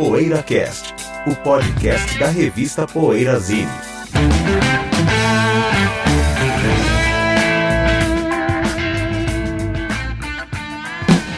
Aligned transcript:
PoeiraCast, 0.00 0.94
o 1.26 1.34
podcast 1.34 2.18
da 2.18 2.30
revista 2.30 2.86
Poeirazine. 2.86 3.68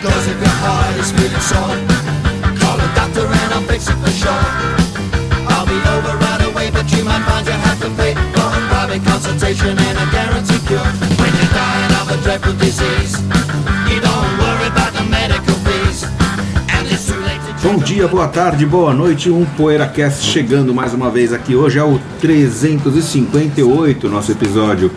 Cause 0.00 0.26
if 0.30 0.40
your 0.40 0.48
heart 0.62 0.96
is 0.96 1.10
feeling 1.10 2.58
call 2.60 2.78
a 2.78 2.94
doctor 2.94 3.26
and 3.26 3.52
I'll 3.52 3.62
fix 3.62 3.88
it 3.88 3.96
for 3.96 4.10
sure. 4.10 4.32
I'll 5.48 5.66
be 5.66 5.74
over 5.74 6.16
right 6.18 6.42
away, 6.46 6.70
but 6.70 6.88
you 6.92 7.04
might 7.04 7.24
find 7.24 7.44
you 7.44 7.52
have 7.52 7.80
to 7.80 7.90
pay 7.96 8.14
for 8.14 8.46
a 8.46 8.68
private 8.68 9.02
consultation 9.04 9.76
and 9.76 9.98
a 9.98 10.06
guaranteed 10.12 10.66
cure. 10.68 11.21
A 12.12 12.16
dreadful 12.16 12.52
disease, 12.54 13.16
you 13.88 13.98
don't 14.00 14.38
worry 14.38 14.66
about 14.66 14.92
the 14.92 15.02
medical 15.04 15.54
fees. 15.64 16.04
And 16.68 16.86
it's 16.86 17.06
too 17.06 17.18
late 17.20 17.40
to 17.40 17.54
Bom 17.66 17.78
dia, 17.78 18.06
boa 18.06 18.28
tarde, 18.28 18.66
boa 18.66 18.92
noite. 18.92 19.30
Um 19.30 19.46
PoeiraCast 19.46 20.22
chegando 20.22 20.74
mais 20.74 20.92
uma 20.92 21.10
vez 21.10 21.32
aqui. 21.32 21.54
Hoje 21.54 21.78
é 21.78 21.82
o 21.82 21.98
358 22.20 24.10
nosso 24.10 24.30
episódio. 24.30 24.90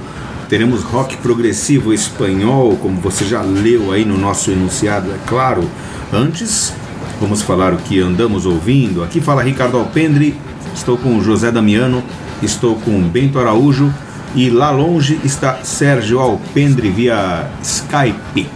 Teremos 0.49 0.83
rock 0.83 1.15
progressivo 1.17 1.93
espanhol, 1.93 2.75
como 2.75 2.99
você 2.99 3.23
já 3.23 3.41
leu 3.41 3.93
aí 3.93 4.03
no 4.03 4.17
nosso 4.17 4.51
enunciado, 4.51 5.09
é 5.11 5.17
claro. 5.25 5.69
Antes, 6.11 6.73
vamos 7.21 7.41
falar 7.41 7.73
o 7.73 7.77
que 7.77 8.01
andamos 8.01 8.45
ouvindo. 8.45 9.01
Aqui 9.03 9.21
fala 9.21 9.41
Ricardo 9.41 9.77
Alpendre, 9.77 10.37
estou 10.73 10.97
com 10.97 11.21
José 11.21 11.49
Damiano, 11.49 12.03
estou 12.43 12.75
com 12.75 13.01
Bento 13.03 13.39
Araújo 13.39 13.93
e 14.35 14.49
lá 14.49 14.69
longe 14.69 15.19
está 15.23 15.63
Sérgio 15.63 16.19
Alpendre 16.19 16.89
via 16.89 17.49
Skype. 17.63 18.47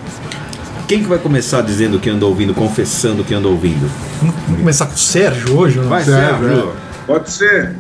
Quem 0.88 1.04
que 1.04 1.08
vai 1.08 1.20
começar 1.20 1.62
dizendo 1.62 2.00
que 2.00 2.10
anda 2.10 2.26
ouvindo, 2.26 2.54
confessando 2.54 3.24
que 3.24 3.34
anda 3.34 3.48
ouvindo? 3.48 3.90
Vamos 4.22 4.36
começar 4.60 4.88
com 4.88 4.96
o 4.96 4.98
Sérgio 4.98 5.58
hoje? 5.58 5.78
não? 5.78 5.88
Vai, 5.88 6.04
Sérgio, 6.04 6.48
Sérgio. 6.48 6.74
Pode 7.08 7.32
ser. 7.32 7.76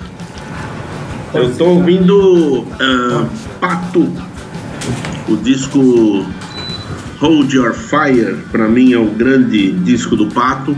Eu 1.33 1.53
tô 1.55 1.65
ouvindo 1.65 2.65
ah, 2.79 3.25
Pato, 3.59 4.07
o 5.27 5.35
disco 5.37 6.25
Hold 7.19 7.53
Your 7.53 7.73
Fire, 7.73 8.37
pra 8.51 8.67
mim 8.67 8.93
é 8.93 8.97
o 8.97 9.05
grande 9.05 9.71
disco 9.71 10.15
do 10.15 10.27
Pato, 10.27 10.75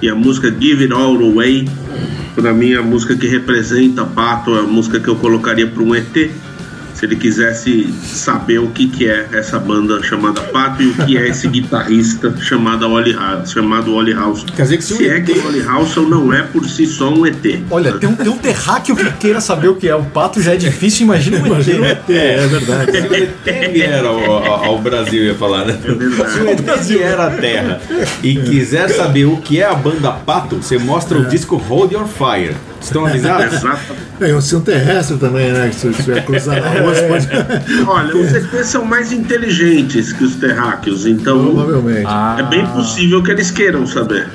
e 0.00 0.08
a 0.08 0.14
música 0.14 0.50
Give 0.50 0.84
It 0.84 0.92
All 0.92 1.16
Away, 1.16 1.68
pra 2.40 2.52
mim 2.52 2.70
é 2.72 2.76
a 2.76 2.82
música 2.82 3.16
que 3.16 3.26
representa 3.26 4.04
Pato, 4.04 4.54
é 4.54 4.60
a 4.60 4.62
música 4.62 5.00
que 5.00 5.08
eu 5.08 5.16
colocaria 5.16 5.66
para 5.66 5.82
um 5.82 5.92
ET, 5.92 6.30
se 6.98 7.06
ele 7.06 7.14
quisesse 7.14 7.88
saber 8.02 8.58
o 8.58 8.68
que, 8.70 8.88
que 8.88 9.08
é 9.08 9.28
essa 9.32 9.56
banda 9.58 10.02
chamada 10.02 10.40
Pato 10.40 10.82
e 10.82 10.88
o 10.88 10.94
que 10.94 11.16
é 11.16 11.28
esse 11.28 11.46
guitarrista 11.46 12.34
chamado 12.40 12.90
Ollie 12.90 13.12
House. 13.14 13.52
Chamado 13.52 13.94
Ollie 13.94 14.14
House. 14.14 14.44
Quer 14.56 14.62
dizer 14.62 14.76
que 14.78 14.84
se 14.84 14.94
o 14.94 14.96
se 14.96 15.08
é 15.08 15.18
ET 15.18 15.24
que 15.26 15.32
o 15.38 15.46
Ollie 15.46 15.62
House 15.62 15.94
não 15.96 16.32
é 16.32 16.42
por 16.42 16.68
si 16.68 16.86
só 16.86 17.08
um 17.14 17.24
ET. 17.24 17.36
Olha, 17.70 17.92
tem 17.92 18.08
um, 18.08 18.16
tem 18.16 18.28
um 18.28 18.36
terráqueo 18.36 18.96
que 18.96 19.10
queira 19.12 19.40
saber 19.40 19.68
o 19.68 19.76
que 19.76 19.88
é. 19.88 19.94
O 19.94 20.04
pato 20.06 20.42
já 20.42 20.54
é 20.54 20.56
difícil, 20.56 21.04
imagina 21.04 21.38
um 21.38 21.84
ET. 21.84 22.10
É, 22.10 22.34
é 22.42 22.46
verdade. 22.48 22.92
Se 23.00 23.06
o 23.06 23.14
ET 23.14 23.72
vier 23.72 24.04
ao, 24.04 24.18
ao- 24.18 24.64
ao 24.64 24.78
Brasil, 24.80 25.22
ia 25.24 25.34
falar, 25.36 25.66
né? 25.66 25.78
É 25.84 25.92
verdade. 25.92 26.32
Se 26.32 26.40
o 26.40 26.48
ET 26.48 26.80
vier 26.84 27.20
à 27.20 27.30
Terra 27.30 27.80
e 28.24 28.34
quiser 28.34 28.88
saber 28.88 29.26
o 29.26 29.36
que 29.36 29.60
é 29.60 29.64
a 29.66 29.74
banda 29.74 30.10
Pato, 30.10 30.56
você 30.56 30.76
mostra 30.78 31.16
o 31.16 31.26
disco 31.26 31.56
Hold 31.56 31.92
Your 31.92 32.06
Fire. 32.08 32.56
Estão 32.80 33.06
avisados? 33.06 33.54
Exatamente. 33.54 34.02
É, 34.20 34.34
um 34.34 34.38
oceano 34.38 34.64
terrestre 34.64 35.16
também, 35.18 35.52
né? 35.52 35.70
Se 35.72 35.88
você 35.88 35.88
estiver 35.90 36.24
cruzando 36.24 36.64
a 36.64 36.68
rua, 36.68 36.92
pode. 37.08 37.28
Olha, 37.86 38.16
os 38.16 38.32
ETs 38.34 38.66
são 38.66 38.84
mais 38.84 39.12
inteligentes 39.12 40.12
que 40.12 40.24
os 40.24 40.36
terráqueos, 40.36 41.06
então 41.06 41.54
Provavelmente. 41.54 42.08
é 42.38 42.42
bem 42.44 42.66
possível 42.66 43.22
que 43.22 43.30
eles 43.30 43.50
queiram 43.50 43.86
saber. 43.86 44.28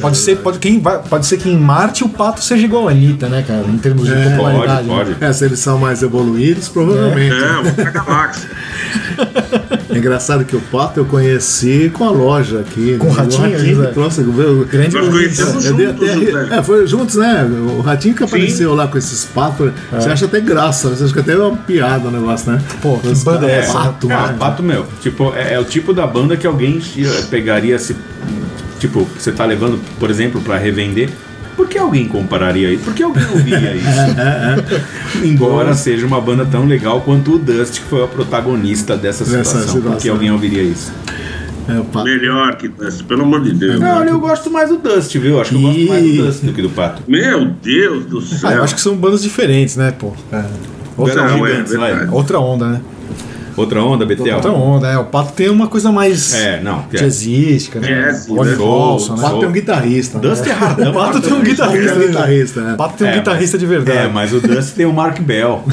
Pode 0.00 0.16
ser, 0.18 0.36
pode, 0.36 0.58
quem 0.58 0.78
vai, 0.80 0.98
pode 1.02 1.26
ser 1.26 1.38
que 1.38 1.48
em 1.48 1.56
Marte 1.58 2.04
o 2.04 2.08
pato 2.08 2.42
seja 2.42 2.64
igual 2.64 2.88
a 2.88 2.90
Anitta, 2.90 3.28
né, 3.28 3.42
cara? 3.46 3.64
Em 3.66 3.78
termos 3.78 4.06
de 4.06 4.12
É, 4.12 4.30
popularidade. 4.30 4.86
pode, 4.88 5.08
né? 5.10 5.16
pode. 5.18 5.24
É, 5.24 5.32
se 5.32 5.44
eles 5.44 5.58
são 5.58 5.78
mais 5.78 6.02
evoluídos, 6.02 6.68
provavelmente. 6.68 7.34
É, 7.34 7.56
outra 7.58 7.90
galáxia. 7.90 8.50
É 9.88 9.98
engraçado 9.98 10.44
que 10.44 10.54
o 10.54 10.60
Pato 10.60 11.00
eu 11.00 11.06
conheci 11.06 11.90
com 11.94 12.04
a 12.04 12.10
loja 12.10 12.60
aqui. 12.60 12.96
Com 12.98 13.06
o 13.06 13.10
Ratinho, 13.10 13.56
que 13.58 13.74
José? 13.74 13.86
trouxe 13.92 14.20
o 14.20 14.66
Grande 14.70 14.94
Nós 14.94 15.08
conhecemos 15.08 15.64
Eu 15.64 15.74
dei 15.74 15.86
juntos, 15.86 16.34
até, 16.34 16.58
é, 16.58 16.62
foi 16.62 16.86
juntos, 16.86 17.14
né? 17.16 17.44
O 17.78 17.80
Ratinho 17.80 18.14
que 18.14 18.22
apareceu 18.22 18.74
lá 18.74 18.88
com 18.88 18.98
esses 18.98 19.24
patos. 19.24 19.72
Você 19.90 20.10
acha 20.10 20.26
até 20.26 20.38
graça, 20.40 20.90
você 20.90 21.04
acha 21.04 21.12
que 21.14 21.20
até 21.20 21.32
é 21.32 21.38
uma 21.38 21.56
piada 21.56 22.08
o 22.08 22.10
negócio, 22.10 22.52
né? 22.52 22.60
Pô, 22.82 22.98
que 22.98 23.08
Os 23.08 23.22
banda 23.24 23.46
é 23.46 23.60
essa? 23.60 23.72
Pato, 23.72 24.08
Ah, 24.12 24.22
mano. 24.26 24.38
Pato, 24.38 24.62
meu. 24.62 24.84
Tipo, 25.00 25.32
é, 25.34 25.54
é 25.54 25.58
o 25.58 25.64
tipo 25.64 25.94
da 25.94 26.06
banda 26.06 26.36
que 26.36 26.46
alguém 26.46 26.78
eh, 26.98 27.22
pegaria 27.30 27.78
se. 27.78 27.96
Tipo, 28.78 29.06
você 29.18 29.32
tá 29.32 29.44
levando, 29.44 29.80
por 29.98 30.10
exemplo, 30.10 30.40
pra 30.40 30.56
revender. 30.58 31.08
Por 31.56 31.66
que 31.68 31.78
alguém 31.78 32.06
compararia 32.06 32.70
isso? 32.70 32.84
Por 32.84 32.92
que 32.92 33.02
alguém 33.02 33.24
ouviria 33.24 33.74
isso? 33.74 33.86
Embora 35.24 35.74
seja 35.74 36.06
uma 36.06 36.20
banda 36.20 36.44
tão 36.44 36.66
legal 36.66 37.00
quanto 37.00 37.34
o 37.34 37.38
Dust, 37.38 37.80
que 37.80 37.84
foi 37.88 38.04
a 38.04 38.06
protagonista 38.06 38.96
dessa 38.96 39.24
Dessa 39.24 39.60
situação. 39.60 39.62
Por 39.80 39.82
que 39.82 39.86
situação. 40.02 40.12
alguém 40.12 40.30
ouviria 40.30 40.62
isso? 40.62 40.92
É. 41.68 42.04
Melhor 42.04 42.56
que 42.56 42.68
Dust, 42.68 43.02
pelo 43.04 43.22
amor 43.22 43.42
de 43.42 43.52
Deus. 43.54 43.80
Não, 43.80 44.04
eu 44.04 44.20
gosto 44.20 44.50
mais 44.50 44.68
do 44.68 44.76
Dust, 44.76 45.16
viu? 45.16 45.40
Acho 45.40 45.50
que 45.50 45.56
eu 45.56 45.62
gosto 45.62 45.88
mais 45.88 46.02
do 46.04 46.24
Dust 46.24 46.44
do 46.44 46.52
que 46.52 46.62
do 46.62 46.68
Pato. 46.70 47.02
Meu 47.08 47.46
Deus 47.62 48.04
do 48.04 48.18
Ah, 48.18 48.22
céu. 48.22 48.50
eu 48.50 48.62
acho 48.62 48.74
que 48.74 48.80
são 48.80 48.94
bandas 48.94 49.22
diferentes, 49.22 49.76
né, 49.76 49.92
pô? 49.98 50.12
É. 50.32 50.44
Outra, 50.96 51.26
Não, 51.26 51.38
Não, 51.38 51.46
é 51.46 51.62
verdade. 51.62 52.08
outra 52.12 52.38
onda, 52.38 52.68
né? 52.68 52.80
Outra 53.56 53.82
onda, 53.82 54.04
Betel? 54.04 54.34
Outra 54.34 54.52
onda, 54.52 54.86
é. 54.88 54.98
O 54.98 55.04
pato 55.04 55.32
tem 55.32 55.48
uma 55.48 55.66
coisa 55.66 55.90
mais 55.90 56.34
É, 56.34 56.60
não. 56.60 56.84
é. 56.92 56.96
jazzística, 56.96 57.80
né? 57.80 57.86
Jazz, 57.88 58.28
né? 58.28 58.54
Paulson, 58.56 59.14
O 59.14 59.16
né? 59.16 59.22
Pato 59.22 59.44
é 59.44 59.48
um 59.48 59.52
guitarrista. 59.52 60.18
né? 60.18 60.28
Dust 60.28 60.46
é 60.46 60.52
hardão. 60.52 60.90
O 60.90 60.94
Pato 60.94 61.20
tem 61.22 61.32
um 61.32 61.40
É 61.40 61.44
guitarrista. 61.44 61.94
né? 61.98 62.06
guitarrista, 62.06 62.60
O 62.60 62.64
né? 62.64 62.74
Pato 62.76 62.96
tem 62.98 63.06
um 63.06 63.10
É, 63.10 63.14
guitarrista 63.18 63.56
mas- 63.56 63.60
de 63.60 63.66
verdade. 63.66 63.98
É, 63.98 64.08
mas 64.08 64.32
o 64.34 64.40
Dust 64.40 64.74
tem 64.74 64.84
o 64.86 64.92
Mark 64.92 65.18
Bell. 65.20 65.62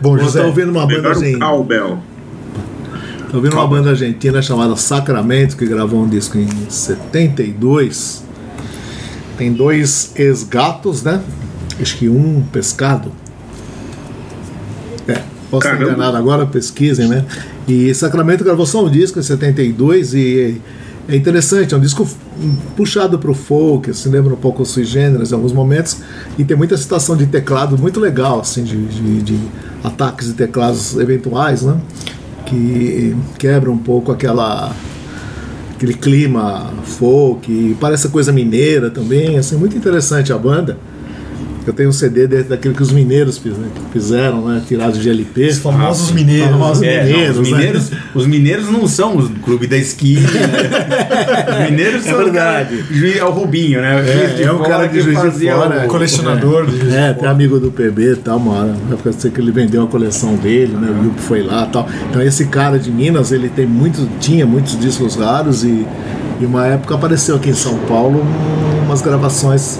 Bom, 0.00 0.16
Eu 0.18 0.24
José. 0.24 0.40
tô 0.40 0.46
ouvindo 0.48 0.70
uma 0.70 0.86
banda 0.86 1.08
o 1.08 1.10
argentina. 1.12 1.46
Cowbell. 1.46 1.98
Tô 3.30 3.36
ouvindo 3.36 3.54
uma 3.54 3.66
banda 3.66 3.90
argentina 3.90 4.42
chamada 4.42 4.74
Sacramento, 4.76 5.56
que 5.56 5.64
gravou 5.64 6.02
um 6.02 6.08
disco 6.08 6.36
em 6.38 6.48
72. 6.68 8.24
Tem 9.38 9.52
dois 9.52 10.12
ex-gatos, 10.16 11.02
né? 11.02 11.22
Acho 11.80 11.96
que 11.96 12.08
um 12.08 12.42
pescado. 12.52 13.12
Posso 15.52 15.68
estar 15.68 15.82
enganado 15.82 16.16
agora, 16.16 16.46
pesquisem, 16.46 17.06
né? 17.08 17.26
E 17.68 17.94
Sacramento 17.94 18.42
gravou 18.42 18.64
só 18.64 18.86
um 18.86 18.88
disco 18.88 19.18
em 19.18 19.22
72 19.22 20.14
e 20.14 20.58
é 21.06 21.14
interessante, 21.14 21.74
é 21.74 21.76
um 21.76 21.80
disco 21.80 22.08
puxado 22.74 23.18
pro 23.18 23.34
folk, 23.34 23.90
assim, 23.90 24.08
lembra 24.08 24.32
um 24.32 24.36
pouco 24.36 24.62
os 24.62 24.70
sui 24.70 24.84
generis 24.84 25.30
em 25.30 25.34
alguns 25.34 25.52
momentos, 25.52 25.98
e 26.38 26.44
tem 26.44 26.56
muita 26.56 26.74
citação 26.78 27.14
de 27.14 27.26
teclado 27.26 27.76
muito 27.76 28.00
legal, 28.00 28.40
assim, 28.40 28.64
de, 28.64 28.86
de, 28.86 29.22
de 29.22 29.38
ataques 29.84 30.28
de 30.28 30.32
teclados 30.32 30.96
eventuais, 30.96 31.60
né? 31.60 31.78
Que 32.46 33.14
quebra 33.38 33.70
um 33.70 33.76
pouco 33.76 34.10
aquela 34.10 34.74
aquele 35.74 35.92
clima 35.92 36.72
folk, 36.84 37.76
parece 37.78 38.08
coisa 38.08 38.32
mineira 38.32 38.88
também, 38.88 39.36
assim, 39.36 39.56
muito 39.56 39.76
interessante 39.76 40.32
a 40.32 40.38
banda. 40.38 40.78
Eu 41.66 41.72
tenho 41.72 41.90
um 41.90 41.92
CD 41.92 42.26
daquele 42.26 42.74
que 42.74 42.82
os 42.82 42.90
mineiros 42.90 43.38
fiz- 43.38 43.54
fizeram, 43.92 44.46
né? 44.48 44.62
Tirado 44.66 44.98
de 44.98 45.08
LP. 45.08 45.46
Os 45.46 45.58
famosos 45.58 46.10
mineiros. 46.10 46.50
famosos 46.50 46.82
É, 46.82 46.98
não, 46.98 47.04
mineiros, 47.06 47.38
os, 47.38 47.50
né? 47.50 47.56
mineiros 47.56 47.90
os 48.14 48.26
mineiros 48.26 48.68
não 48.70 48.88
são 48.88 49.16
o 49.16 49.28
clube 49.40 49.66
da 49.68 49.76
esquina. 49.76 50.22
né? 50.28 51.64
Os 51.64 51.70
mineiros 51.70 52.02
são 52.04 52.18
verdade. 52.18 52.74
o 52.74 52.78
cara- 52.78 52.86
Juiz- 52.92 53.16
é 53.16 53.24
o 53.24 53.30
Rubinho, 53.30 53.80
né? 53.80 53.94
O 53.94 54.42
é 54.42 54.52
um 54.52 54.58
Fora 54.58 54.68
cara 54.68 54.86
de 54.88 54.94
que 54.94 55.00
Juiz 55.02 55.16
de 55.16 55.22
fazia 55.24 55.54
Fora, 55.56 55.84
o- 55.84 55.88
colecionador 55.88 56.66
de 56.66 56.78
Juiz 56.78 56.90
de 56.90 56.96
É, 56.96 57.12
tem 57.12 57.28
amigo 57.28 57.60
do 57.60 57.70
PB 57.70 58.12
e 58.12 58.16
tal, 58.16 58.38
uma 58.38 58.52
hora. 58.54 58.74
Na 58.88 58.94
época 58.94 59.12
que 59.30 59.40
ele 59.40 59.52
vendeu 59.52 59.84
a 59.84 59.86
coleção 59.86 60.34
dele, 60.34 60.72
né? 60.76 60.88
O 60.90 60.94
grupo 61.02 61.20
foi 61.20 61.42
lá 61.42 61.64
e 61.68 61.72
tal. 61.72 61.88
Então 62.10 62.20
esse 62.22 62.46
cara 62.46 62.78
de 62.78 62.90
Minas, 62.90 63.30
ele 63.30 63.48
tem 63.48 63.66
muito, 63.66 64.08
tinha 64.18 64.44
muitos 64.44 64.78
discos 64.80 65.14
raros 65.14 65.62
e, 65.62 65.86
e 66.40 66.44
uma 66.44 66.66
época 66.66 66.94
apareceu 66.96 67.36
aqui 67.36 67.50
em 67.50 67.54
São 67.54 67.78
Paulo 67.88 68.20
um- 68.20 68.84
umas 68.86 69.00
gravações 69.00 69.78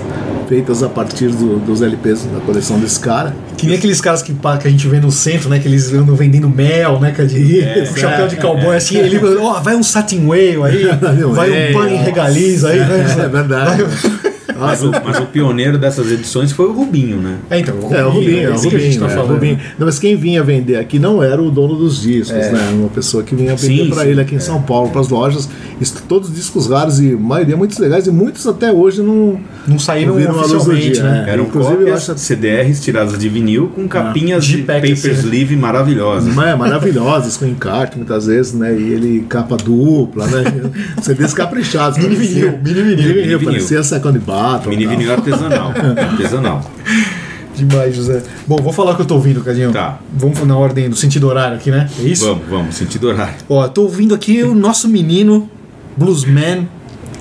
feitas 0.52 0.82
a 0.82 0.88
partir 0.88 1.28
do- 1.28 1.58
dos 1.60 1.80
LPs 1.80 2.24
da 2.26 2.38
coleção 2.40 2.78
desse 2.78 3.00
cara. 3.00 3.34
Que 3.56 3.66
nem 3.66 3.78
aqueles 3.78 4.02
caras 4.02 4.20
que, 4.20 4.34
que 4.34 4.68
a 4.68 4.70
gente 4.70 4.86
vê 4.86 5.00
no 5.00 5.10
centro, 5.10 5.48
né? 5.48 5.58
Que 5.58 5.66
eles 5.66 5.90
andam 5.94 6.14
vendendo 6.14 6.46
mel, 6.46 7.00
né? 7.00 7.10
Que 7.10 7.22
é 7.22 7.88
um 7.90 7.96
chapéu 7.96 8.26
é. 8.26 8.28
de 8.28 8.36
cowboy 8.36 8.76
assim. 8.76 8.98
Ele 8.98 9.18
ó, 9.38 9.60
vai 9.60 9.74
um 9.74 9.82
satin 9.82 10.26
whale 10.26 10.62
aí, 10.62 10.84
vai 11.00 11.24
um 11.24 11.32
Whale, 11.32 11.72
pan 11.72 11.88
em 11.88 11.96
regaliza 11.96 12.68
aí. 12.68 12.80
né? 12.80 13.06
É 13.18 13.28
verdade. 13.28 13.84
Mas 14.66 14.82
o, 14.82 14.90
mas 15.04 15.18
o 15.18 15.26
pioneiro 15.26 15.78
dessas 15.78 16.10
edições 16.10 16.52
foi 16.52 16.66
o 16.66 16.72
Rubinho, 16.72 17.18
né? 17.18 17.36
É, 17.50 17.58
então, 17.60 17.74
É, 17.90 18.04
o 18.04 18.10
Rubinho, 18.10 18.42
é 18.48 18.50
o 18.50 18.54
esse 18.54 18.68
que 18.68 18.76
a 18.76 18.78
gente 18.78 18.98
Rubinho, 18.98 19.00
tá 19.00 19.06
é, 19.06 19.08
o 19.08 19.16
falando. 19.16 19.34
Rubinho. 19.34 19.58
Não, 19.78 19.86
mas 19.86 19.98
quem 19.98 20.16
vinha 20.16 20.42
vender 20.42 20.76
aqui 20.76 20.98
não 20.98 21.22
era 21.22 21.40
o 21.42 21.50
dono 21.50 21.76
dos 21.76 22.00
discos, 22.00 22.36
É. 22.36 22.52
né? 22.52 22.70
Uma 22.74 22.88
pessoa 22.88 23.22
que 23.22 23.34
vinha 23.34 23.54
vender 23.56 23.90
para 23.90 24.06
ele 24.06 24.20
aqui 24.20 24.34
em 24.34 24.40
São 24.40 24.60
Paulo, 24.62 24.90
para 24.90 25.00
as 25.00 25.08
lojas. 25.08 25.48
Isso, 25.80 26.02
todos 26.08 26.28
os 26.28 26.34
discos 26.34 26.68
raros 26.68 27.00
e 27.00 27.12
a 27.12 27.16
maioria 27.16 27.56
muito 27.56 27.80
legais 27.80 28.06
e 28.06 28.10
muitos 28.10 28.46
até 28.46 28.70
hoje 28.72 29.02
não, 29.02 29.38
Não 29.66 29.78
saíram 29.78 30.18
não 30.18 30.30
oficialmente, 30.40 30.92
dia. 30.92 31.02
né? 31.02 31.24
É, 31.28 31.32
Eram 31.32 31.44
Inclusive, 31.44 31.74
eu 31.74 31.78
cópias 31.80 32.10
acho- 32.10 32.18
CDRs 32.18 32.80
tiradas 32.82 33.18
de 33.18 33.28
vinil 33.28 33.68
com 33.74 33.86
capinhas 33.88 34.44
de 34.44 34.56
de 34.56 34.62
paper 34.62 34.90
né? 34.90 34.96
sleeve 34.96 35.56
maravilhosas. 35.56 36.36
É, 36.36 36.54
maravilhosas, 36.54 37.36
com 37.36 37.46
encarte 37.46 37.96
muitas 37.96 38.26
vezes, 38.26 38.52
né? 38.52 38.72
E 38.78 38.92
ele 38.92 39.26
capa 39.28 39.56
dupla, 39.56 40.26
né? 40.26 40.44
CDs 41.02 41.32
caprichados. 41.34 41.98
Mini 41.98 42.14
parecia- 42.16 42.34
vinil, 42.50 42.58
mini 42.62 42.74
vinil. 42.74 42.96
Mini 42.96 43.22
vinil, 43.22 43.38
vinil. 43.38 43.52
parecia 43.52 43.82
Second 43.82 44.18
Battle. 44.52 44.70
Mini 44.70 44.86
vinil 44.86 45.12
artesanal. 45.12 45.72
artesanal. 46.10 46.64
Demais, 47.54 47.94
José. 47.94 48.22
Bom, 48.46 48.56
vou 48.56 48.72
falar 48.72 48.92
o 48.92 48.96
que 48.96 49.02
eu 49.02 49.06
tô 49.06 49.14
ouvindo, 49.14 49.42
Cadinho. 49.42 49.72
Tá. 49.72 49.98
Vamos 50.12 50.40
na 50.46 50.56
ordem 50.56 50.88
do 50.88 50.96
sentido 50.96 51.28
horário 51.28 51.56
aqui, 51.56 51.70
né? 51.70 51.88
É 52.00 52.02
isso? 52.02 52.26
Vamos, 52.26 52.48
vamos, 52.48 52.74
sentido 52.74 53.08
horário. 53.08 53.34
Ó, 53.48 53.66
tô 53.68 53.82
ouvindo 53.82 54.14
aqui 54.14 54.42
o 54.42 54.54
nosso 54.54 54.88
menino, 54.88 55.50
bluesman, 55.96 56.66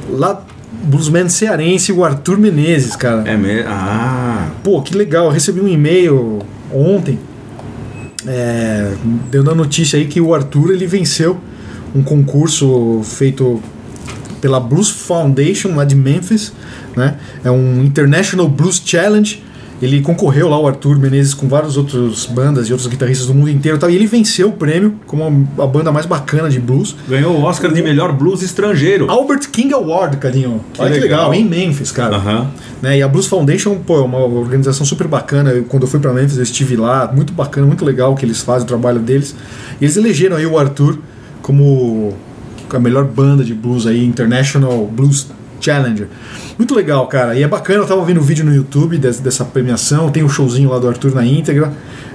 lá, 0.10 0.42
bluesman 0.84 1.28
cearense, 1.28 1.92
o 1.92 2.04
Arthur 2.04 2.38
Menezes, 2.38 2.96
cara. 2.96 3.24
É 3.26 3.36
mesmo? 3.36 3.70
Ah, 3.70 4.48
Pô, 4.64 4.82
que 4.82 4.96
legal. 4.96 5.26
Eu 5.26 5.32
recebi 5.32 5.60
um 5.60 5.68
e-mail 5.68 6.40
ontem, 6.72 7.20
é, 8.28 8.94
dando 9.30 9.52
a 9.52 9.56
notícia 9.56 9.98
aí 9.98 10.06
que 10.06 10.22
o 10.22 10.34
Arthur 10.34 10.72
ele 10.72 10.88
venceu 10.88 11.40
um 11.94 12.02
concurso 12.02 13.02
feito 13.04 13.62
pela 14.42 14.60
Blues 14.60 14.90
Foundation 14.90 15.76
lá 15.76 15.86
de 15.86 15.96
Memphis, 15.96 16.52
né? 16.96 17.16
É 17.44 17.52
um 17.52 17.84
International 17.84 18.48
Blues 18.50 18.82
Challenge. 18.84 19.44
Ele 19.82 20.00
concorreu 20.00 20.48
lá, 20.48 20.60
o 20.60 20.68
Arthur 20.68 21.00
Menezes, 21.00 21.34
com 21.34 21.48
várias 21.48 21.76
outras 21.76 22.28
bandas 22.28 22.70
e 22.70 22.72
outros 22.72 22.88
guitarristas 22.88 23.26
do 23.26 23.34
mundo 23.34 23.50
inteiro. 23.50 23.78
e 23.78 23.80
tal, 23.80 23.90
E 23.90 23.96
ele 23.96 24.06
venceu 24.06 24.50
o 24.50 24.52
prêmio 24.52 24.94
como 25.08 25.48
a 25.58 25.66
banda 25.66 25.92
mais 25.92 26.06
bacana 26.06 26.52
de 26.52 26.60
blues. 26.60 26.96
ganhou 27.10 27.34
o 27.36 27.42
Oscar 27.42 27.74
de 27.74 27.82
melhor 27.82 28.14
blues 28.14 28.44
estrangeiro. 28.44 29.10
Albert 29.10 29.50
King 29.52 29.74
Award, 29.74 30.18
Cadinho. 30.18 30.62
Olha 30.78 30.94
que 30.94 31.00
legal, 31.00 31.32
legal. 31.32 31.34
em 31.34 31.50
Memphis, 31.50 31.92
cara. 31.92 32.16
Aham. 32.18 32.52
Né, 32.80 33.00
e 33.00 33.02
a 33.02 33.08
Blues 33.08 33.26
Foundation, 33.26 33.76
pô, 33.78 33.98
é 33.98 34.02
uma 34.04 34.20
organização 34.20 34.86
super 34.86 35.08
bacana. 35.08 35.50
Eu, 35.50 35.64
quando 35.64 35.82
eu 35.82 35.90
fui 35.90 36.00
pra 36.00 36.14
Memphis, 36.14 36.38
eu 36.38 36.44
estive 36.44 36.76
lá. 36.76 37.12
Muito 37.12 37.34
bacana, 37.34 37.66
muito 37.66 37.84
legal 37.84 38.12
o 38.14 38.16
que 38.16 38.24
eles 38.24 38.40
fazem, 38.42 38.66
o 38.66 38.68
trabalho 38.68 39.00
deles. 39.00 39.36
E 39.80 39.86
eles 39.86 39.98
elegeram 39.98 40.38
aí 40.38 40.46
o 40.46 40.60
Arthur 40.60 41.00
como 41.42 42.14
a 42.78 42.80
melhor 42.80 43.06
banda 43.06 43.44
de 43.44 43.54
blues 43.54 43.86
aí, 43.88 44.06
International 44.06 44.86
Blues 44.88 45.28
Challenger. 45.60 46.08
Muito 46.58 46.74
legal, 46.76 47.06
cara. 47.08 47.36
E 47.36 47.44
é 47.44 47.48
bacana, 47.48 47.80
eu 47.80 47.88
tava 47.88 48.04
vendo 48.04 48.20
o 48.20 48.24
vídeo 48.24 48.44
no 48.46 48.54
YouTube 48.54 48.98
des- 48.98 49.20
dessa 49.20 49.46
premiação. 49.46 50.10
Tem 50.10 50.24
o 50.24 50.30
showzinho 50.30 50.70
lá 50.70 50.80
do 50.80 50.88
Arthur 50.88 51.14
na 51.14 51.26
íntegra. 51.26 51.72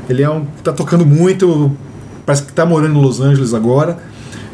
Ele 0.08 0.23
é 0.23 0.31
um, 0.31 0.44
tá 0.62 0.73
tocando 0.73 1.05
muito. 1.06 1.70
Parece 2.25 2.44
que 2.44 2.53
tá 2.53 2.67
morando 2.67 2.99
em 2.99 3.03
Los 3.03 3.20
Angeles 3.20 3.55
agora. 3.55 3.99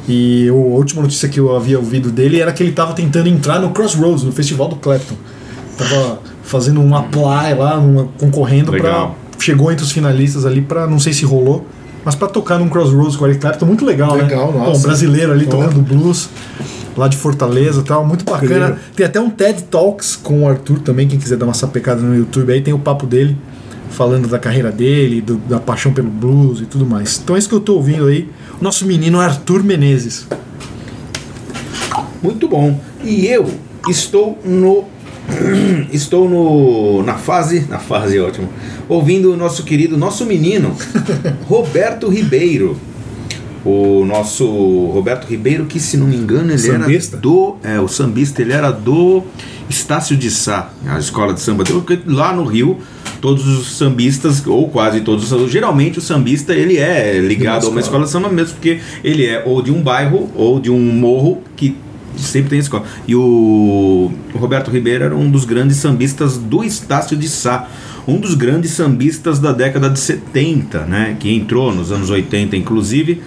E 0.08 0.50
o- 0.50 0.74
a 0.74 0.76
última 0.76 1.02
notícia 1.02 1.28
que 1.28 1.38
eu 1.38 1.54
havia 1.56 1.78
ouvido 1.78 2.10
dele 2.10 2.40
era 2.40 2.52
que 2.52 2.62
ele 2.62 2.72
tava 2.72 2.92
tentando 2.92 3.28
entrar 3.28 3.60
no 3.60 3.70
Crossroads, 3.70 4.24
no 4.24 4.32
festival 4.32 4.68
do 4.68 4.76
Clapton. 4.76 5.14
Tava 5.78 6.18
fazendo 6.42 6.80
um 6.80 6.94
apply 6.94 7.54
lá, 7.58 7.78
numa- 7.80 8.08
concorrendo 8.18 8.72
para 8.82 9.10
chegou 9.38 9.72
entre 9.72 9.84
os 9.84 9.90
finalistas 9.90 10.44
ali 10.46 10.60
para 10.60 10.86
não 10.86 11.00
sei 11.00 11.12
se 11.12 11.24
rolou, 11.24 11.66
mas 12.04 12.14
para 12.14 12.28
tocar 12.28 12.58
num 12.58 12.68
Crossroads 12.68 13.16
com 13.16 13.24
o 13.24 13.28
Eric 13.28 13.40
Clapton 13.40 13.66
muito 13.66 13.84
legal, 13.84 14.14
Legal, 14.14 14.52
né? 14.52 14.58
nossa. 14.58 14.78
Um 14.80 14.82
brasileiro 14.82 15.32
ali 15.32 15.46
Ó. 15.46 15.50
tocando 15.50 15.80
blues 15.80 16.28
lá 16.96 17.08
de 17.08 17.16
Fortaleza, 17.16 17.80
e 17.80 17.84
tal, 17.84 18.04
muito 18.06 18.24
bacana. 18.24 18.44
Incrível. 18.66 18.76
Tem 18.96 19.06
até 19.06 19.20
um 19.20 19.30
TED 19.30 19.62
Talks 19.64 20.14
com 20.16 20.42
o 20.42 20.48
Arthur 20.48 20.78
também, 20.80 21.08
quem 21.08 21.18
quiser 21.18 21.36
dar 21.36 21.46
uma 21.46 21.54
sapecada 21.54 22.00
no 22.02 22.14
YouTube 22.14 22.52
aí 22.52 22.60
tem 22.60 22.74
o 22.74 22.78
papo 22.78 23.06
dele 23.06 23.36
falando 23.90 24.26
da 24.28 24.38
carreira 24.38 24.70
dele, 24.72 25.20
do- 25.20 25.36
da 25.36 25.60
paixão 25.60 25.92
pelo 25.92 26.08
blues 26.10 26.60
e 26.60 26.64
tudo 26.66 26.84
mais. 26.86 27.20
Então 27.22 27.36
é 27.36 27.38
isso 27.38 27.48
que 27.48 27.54
eu 27.54 27.60
tô 27.60 27.74
ouvindo 27.76 28.06
aí. 28.06 28.28
O 28.60 28.64
nosso 28.64 28.86
menino 28.86 29.20
Arthur 29.20 29.62
Menezes. 29.62 30.26
Muito 32.22 32.48
bom. 32.48 32.78
E 33.02 33.26
eu 33.26 33.50
estou 33.88 34.38
no. 34.44 34.84
Estou 35.92 36.28
no, 36.28 37.02
na 37.02 37.14
fase, 37.14 37.66
na 37.68 37.78
fase 37.78 38.18
ótimo, 38.18 38.48
ouvindo 38.88 39.32
o 39.32 39.36
nosso 39.36 39.64
querido, 39.64 39.96
nosso 39.96 40.24
menino, 40.26 40.76
Roberto 41.46 42.08
Ribeiro. 42.08 42.76
O 43.64 44.04
nosso 44.04 44.44
Roberto 44.86 45.24
Ribeiro, 45.26 45.66
que 45.66 45.78
se 45.78 45.96
não 45.96 46.08
me 46.08 46.16
engano, 46.16 46.50
ele 46.50 46.58
Sambista? 46.58 47.14
era 47.14 47.22
do. 47.22 47.56
É, 47.62 47.78
o 47.78 47.86
sambista, 47.86 48.42
ele 48.42 48.52
era 48.52 48.72
do 48.72 49.22
Estácio 49.68 50.16
de 50.16 50.32
Sá, 50.32 50.72
a 50.84 50.98
escola 50.98 51.32
de 51.32 51.40
samba. 51.40 51.62
Porque 51.62 52.00
Lá 52.04 52.34
no 52.34 52.44
Rio, 52.44 52.78
todos 53.20 53.46
os 53.46 53.76
sambistas, 53.76 54.44
ou 54.44 54.68
quase 54.68 55.02
todos, 55.02 55.28
geralmente 55.48 56.00
o 56.00 56.02
sambista 56.02 56.52
ele 56.52 56.76
é 56.76 57.20
ligado 57.20 57.66
a 57.66 57.68
uma 57.68 57.80
escola 57.80 58.04
de 58.04 58.10
samba 58.10 58.28
mesmo, 58.28 58.54
porque 58.54 58.80
ele 59.04 59.24
é 59.24 59.44
ou 59.46 59.62
de 59.62 59.70
um 59.70 59.80
bairro 59.80 60.28
ou 60.34 60.58
de 60.58 60.68
um 60.68 60.80
morro 60.80 61.40
que 61.56 61.76
sempre 62.16 62.50
tem 62.50 62.58
escola. 62.58 62.84
E 63.06 63.14
o, 63.14 64.10
o 64.34 64.38
Roberto 64.38 64.70
Ribeiro 64.70 65.04
era 65.04 65.16
um 65.16 65.30
dos 65.30 65.44
grandes 65.44 65.76
sambistas 65.76 66.36
do 66.36 66.62
Estácio 66.64 67.16
de 67.16 67.28
Sá. 67.28 67.68
Um 68.06 68.18
dos 68.18 68.34
grandes 68.34 68.72
sambistas 68.72 69.38
da 69.38 69.52
década 69.52 69.88
de 69.88 69.98
70, 69.98 70.86
né? 70.86 71.16
Que 71.18 71.32
entrou 71.32 71.72
nos 71.74 71.92
anos 71.92 72.10
80, 72.10 72.56
inclusive. 72.56 73.22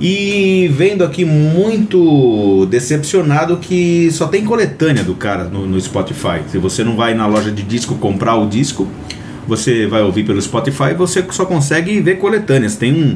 E 0.00 0.68
vendo 0.76 1.04
aqui 1.04 1.24
muito 1.24 2.66
decepcionado 2.66 3.58
que 3.58 4.10
só 4.10 4.26
tem 4.26 4.44
coletânea 4.44 5.04
do 5.04 5.14
cara 5.14 5.44
no, 5.44 5.66
no 5.66 5.80
Spotify. 5.80 6.40
Se 6.50 6.58
você 6.58 6.82
não 6.82 6.96
vai 6.96 7.14
na 7.14 7.26
loja 7.26 7.52
de 7.52 7.62
disco 7.62 7.94
comprar 7.96 8.36
o 8.36 8.48
disco, 8.48 8.88
você 9.46 9.86
vai 9.86 10.02
ouvir 10.02 10.24
pelo 10.24 10.40
Spotify, 10.40 10.94
você 10.96 11.24
só 11.30 11.44
consegue 11.44 12.00
ver 12.00 12.16
coletâneas. 12.16 12.76
Tem 12.76 12.92
um, 12.92 13.14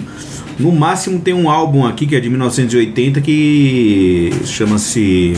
no 0.59 0.73
máximo 0.73 1.21
tem 1.21 1.35
um 1.35 1.51
álbum 1.51 1.85
aqui 1.85 2.07
que 2.07 2.17
é 2.17 2.21
de 2.21 2.31
1980 2.31 3.21
que 3.21 4.31
chama-se, 4.45 5.35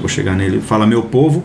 vou 0.00 0.08
chegar 0.08 0.34
nele, 0.34 0.60
fala 0.60 0.86
Meu 0.86 1.02
Povo, 1.02 1.44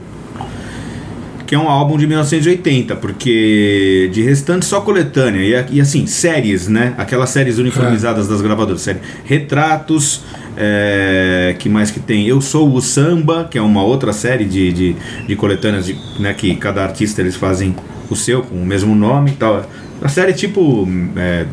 que 1.45 1.56
é 1.56 1.60
um 1.60 1.68
álbum 1.68 1.98
de 1.98 2.07
1980, 2.07 2.95
porque 2.95 4.10
de 4.13 4.22
restante 4.22 4.66
só 4.66 4.80
coletânea 4.80 5.68
e, 5.69 5.75
e 5.75 5.81
assim 5.81 6.07
séries, 6.07 6.69
né? 6.69 6.95
Aquelas 6.98 7.30
séries 7.30 7.57
uniformizadas 7.57 8.25
das 8.28 8.42
gravadoras, 8.42 8.81
série 8.81 9.00
Retratos. 9.25 10.22
É, 10.56 11.56
que 11.60 11.68
mais 11.68 11.92
que 11.92 12.00
tem? 12.00 12.25
Eu 12.25 12.39
Sou 12.39 12.74
o 12.74 12.81
Samba, 12.81 13.50
que 13.50 13.57
é 13.57 13.62
uma 13.62 13.83
outra 13.83 14.13
série 14.13 14.45
de, 14.45 14.72
de, 14.72 14.95
de 15.28 15.36
coletâneas 15.36 15.86
de, 15.86 15.98
né, 16.19 16.33
que 16.33 16.56
cada 16.56 16.83
artista 16.83 17.22
eles 17.22 17.36
fazem 17.36 17.75
o 18.10 18.16
seu 18.16 18.44
com 18.44 18.56
o 18.56 18.66
mesmo 18.66 18.95
nome 18.95 19.31
e 19.31 19.33
tal. 19.33 19.66
A 20.01 20.07
série 20.07 20.31
tipo 20.31 20.88
é, 21.18 21.45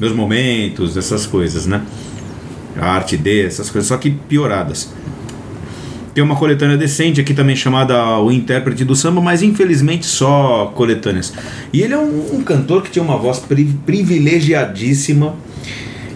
Meus 0.00 0.12
Momentos, 0.12 0.96
essas 0.96 1.26
coisas, 1.26 1.66
né? 1.66 1.82
A 2.80 2.86
arte 2.86 3.16
D, 3.16 3.44
essas 3.44 3.68
coisas, 3.68 3.88
só 3.88 3.96
que 3.98 4.10
pioradas. 4.10 4.90
Tem 6.14 6.24
uma 6.24 6.34
coletânea 6.34 6.76
decente 6.76 7.20
aqui 7.20 7.32
também 7.34 7.54
chamada 7.54 8.18
O 8.18 8.32
Intérprete 8.32 8.84
do 8.84 8.96
Samba, 8.96 9.20
mas 9.20 9.42
infelizmente 9.42 10.06
só 10.06 10.72
coletâneas. 10.74 11.32
E 11.72 11.82
ele 11.82 11.94
é 11.94 11.98
um, 11.98 12.36
um 12.36 12.42
cantor 12.42 12.82
que 12.82 12.90
tinha 12.90 13.02
uma 13.02 13.16
voz 13.16 13.38
pri- 13.38 13.76
privilegiadíssima 13.86 15.36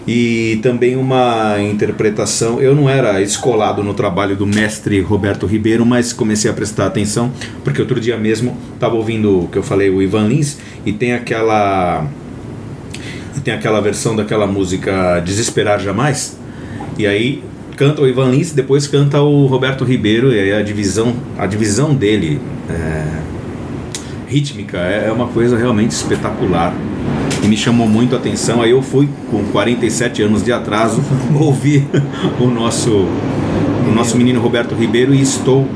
e 0.07 0.59
também 0.61 0.97
uma 0.97 1.61
interpretação. 1.61 2.59
Eu 2.59 2.75
não 2.75 2.89
era 2.89 3.21
escolado 3.21 3.83
no 3.83 3.93
trabalho 3.93 4.35
do 4.35 4.45
mestre 4.45 4.99
Roberto 4.99 5.45
Ribeiro, 5.45 5.85
mas 5.85 6.11
comecei 6.11 6.51
a 6.51 6.53
prestar 6.53 6.87
atenção 6.87 7.31
porque 7.63 7.79
outro 7.81 7.99
dia 7.99 8.17
mesmo 8.17 8.57
estava 8.73 8.95
ouvindo 8.95 9.43
o 9.43 9.47
que 9.47 9.57
eu 9.57 9.63
falei, 9.63 9.89
o 9.89 10.01
Ivan 10.01 10.27
Lins, 10.27 10.57
e 10.85 10.91
tem 10.91 11.13
aquela 11.13 12.05
tem 13.41 13.53
aquela 13.53 13.79
versão 13.79 14.15
daquela 14.15 14.47
música 14.47 15.19
Desesperar 15.19 15.79
Jamais. 15.79 16.37
E 16.97 17.05
aí 17.05 17.43
canta 17.75 18.01
o 18.01 18.07
Ivan 18.07 18.31
Lins, 18.31 18.51
depois 18.51 18.87
canta 18.87 19.21
o 19.21 19.47
Roberto 19.47 19.83
Ribeiro 19.83 20.31
e 20.31 20.39
aí 20.39 20.53
a 20.53 20.61
divisão, 20.61 21.13
a 21.37 21.45
divisão 21.45 21.93
dele 21.93 22.39
é, 22.69 23.05
rítmica 24.27 24.77
é 24.77 25.11
uma 25.11 25.27
coisa 25.27 25.57
realmente 25.57 25.91
espetacular 25.91 26.73
e 27.43 27.47
me 27.47 27.57
chamou 27.57 27.87
muito 27.87 28.15
a 28.15 28.17
atenção. 28.17 28.61
Aí 28.61 28.71
eu 28.71 28.81
fui 28.81 29.09
com 29.29 29.43
47 29.45 30.23
anos 30.23 30.43
de 30.43 30.51
atraso 30.51 31.03
ouvir 31.39 31.87
o 32.39 32.47
nosso 32.47 33.07
o 33.87 33.91
nosso 33.93 34.17
menino 34.17 34.41
Roberto 34.41 34.73
Ribeiro 34.73 35.13
e 35.13 35.21
estou 35.21 35.67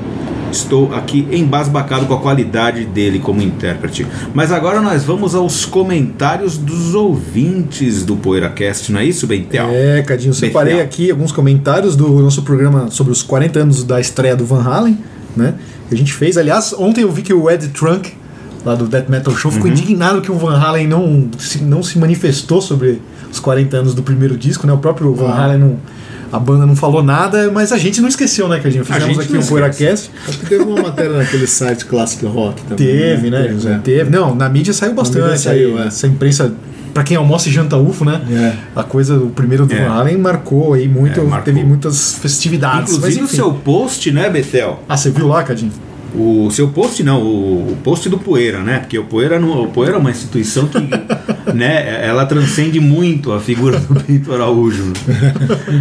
Estou 0.51 0.93
aqui 0.93 1.27
embasbacado 1.31 2.05
com 2.05 2.13
a 2.13 2.19
qualidade 2.19 2.85
dele 2.85 3.19
como 3.19 3.41
intérprete. 3.41 4.05
Mas 4.33 4.51
agora 4.51 4.81
nós 4.81 5.03
vamos 5.03 5.35
aos 5.35 5.65
comentários 5.65 6.57
dos 6.57 6.93
ouvintes 6.95 8.03
do 8.05 8.15
PoeiraCast, 8.15 8.91
não 8.91 8.99
é 8.99 9.05
isso, 9.05 9.27
Bentel? 9.27 9.69
É, 9.71 10.01
Cadinho, 10.01 10.33
separei 10.33 10.73
Betel. 10.73 10.85
aqui 10.85 11.11
alguns 11.11 11.31
comentários 11.31 11.95
do 11.95 12.07
nosso 12.21 12.41
programa 12.41 12.89
sobre 12.91 13.11
os 13.13 13.21
40 13.21 13.59
anos 13.59 13.83
da 13.83 13.99
estreia 13.99 14.35
do 14.35 14.45
Van 14.45 14.63
Halen, 14.63 14.97
né? 15.35 15.53
Que 15.87 15.95
a 15.95 15.97
gente 15.97 16.13
fez. 16.13 16.37
Aliás, 16.37 16.73
ontem 16.77 17.01
eu 17.01 17.11
vi 17.11 17.21
que 17.21 17.33
o 17.33 17.49
Ed 17.49 17.67
Trunk, 17.69 18.13
lá 18.65 18.75
do 18.75 18.85
Death 18.87 19.09
Metal 19.09 19.33
Show, 19.35 19.49
Uhum. 19.51 19.55
ficou 19.57 19.71
indignado 19.71 20.21
que 20.21 20.31
o 20.31 20.35
Van 20.35 20.57
Halen 20.57 20.87
não 20.87 21.29
se, 21.37 21.59
não 21.63 21.81
se 21.83 21.97
manifestou 21.97 22.61
sobre 22.61 23.01
os 23.31 23.39
40 23.39 23.77
anos 23.77 23.93
do 23.93 24.03
primeiro 24.03 24.35
disco, 24.37 24.65
né? 24.67 24.73
O 24.73 24.77
próprio 24.77 25.13
Van 25.13 25.29
Halen 25.31 25.57
não, 25.59 25.77
A 26.31 26.39
banda 26.39 26.65
não 26.65 26.75
falou 26.75 27.01
nada, 27.01 27.51
mas 27.51 27.71
a 27.71 27.77
gente 27.77 28.01
não 28.01 28.07
esqueceu, 28.07 28.47
né, 28.47 28.59
Cadinho? 28.59 28.85
Fizemos 28.85 29.17
gente 29.17 29.21
aqui 29.21 29.37
o 29.37 29.47
PoeiraCast. 29.47 30.11
Acho 30.27 30.37
que 30.39 30.45
teve 30.45 30.63
uma 30.63 30.81
matéria 30.81 31.17
naquele 31.17 31.47
site 31.47 31.85
Classic 31.85 32.23
Rock 32.25 32.61
também. 32.63 32.77
Teve, 32.87 33.29
né? 33.29 33.43
Teve, 33.43 33.67
é. 33.67 33.77
Teve. 33.79 34.09
Não, 34.11 34.35
na 34.35 34.47
mídia 34.47 34.73
saiu 34.73 34.93
bastante. 34.93 35.23
mídia 35.23 35.37
saiu, 35.37 35.77
aí, 35.77 35.83
é. 35.83 35.87
Essa 35.87 36.05
imprensa, 36.07 36.53
pra 36.93 37.03
quem 37.03 37.17
almoça 37.17 37.49
e 37.49 37.51
janta 37.51 37.77
UFO, 37.77 38.05
né? 38.05 38.21
É. 38.29 38.79
A 38.79 38.83
coisa, 38.83 39.17
o 39.17 39.29
primeiro 39.31 39.65
do 39.65 39.73
É. 39.73 39.87
Van 39.87 39.91
Halen 39.93 40.17
marcou 40.17 40.73
aí 40.73 40.87
muito, 40.87 41.19
É, 41.19 41.23
marcou. 41.23 41.45
teve 41.53 41.65
muitas 41.65 42.13
festividades. 42.13 42.93
Inclusive 42.93 43.19
o 43.21 43.23
mas, 43.23 43.31
seu 43.31 43.51
post, 43.53 44.11
né, 44.11 44.29
Betel? 44.29 44.83
Ah, 44.87 44.95
você 44.97 45.09
viu 45.09 45.27
lá, 45.27 45.41
Cadinho? 45.43 45.71
O 46.15 46.49
seu 46.49 46.67
post 46.69 47.03
não, 47.03 47.21
o, 47.21 47.71
o 47.71 47.77
post 47.83 48.09
do 48.09 48.17
Poeira, 48.17 48.59
né? 48.59 48.79
Porque 48.79 48.97
o 48.97 49.03
Poeira, 49.03 49.39
não, 49.39 49.63
o 49.63 49.67
Poeira 49.67 49.95
é 49.95 49.99
uma 49.99 50.09
instituição 50.09 50.67
que, 50.67 50.79
né, 51.53 52.05
ela 52.05 52.25
transcende 52.25 52.79
muito 52.79 53.31
a 53.31 53.39
figura 53.39 53.79
do 53.79 53.95
Pinto 54.01 54.33
Araújo. 54.33 54.93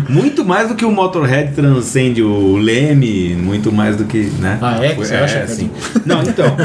Muito 0.08 0.44
mais 0.44 0.68
do 0.68 0.74
que 0.74 0.84
o 0.84 0.90
Motorhead 0.90 1.52
transcende 1.54 2.22
o 2.22 2.56
Leme, 2.56 3.34
muito 3.34 3.70
mais 3.72 3.96
do 3.96 4.04
que, 4.04 4.30
né? 4.38 4.58
Ah, 4.60 4.78
é? 4.84 4.94
Você 4.94 5.14
acha, 5.14 5.46
sim. 5.46 5.70
Não, 6.04 6.22
então. 6.22 6.56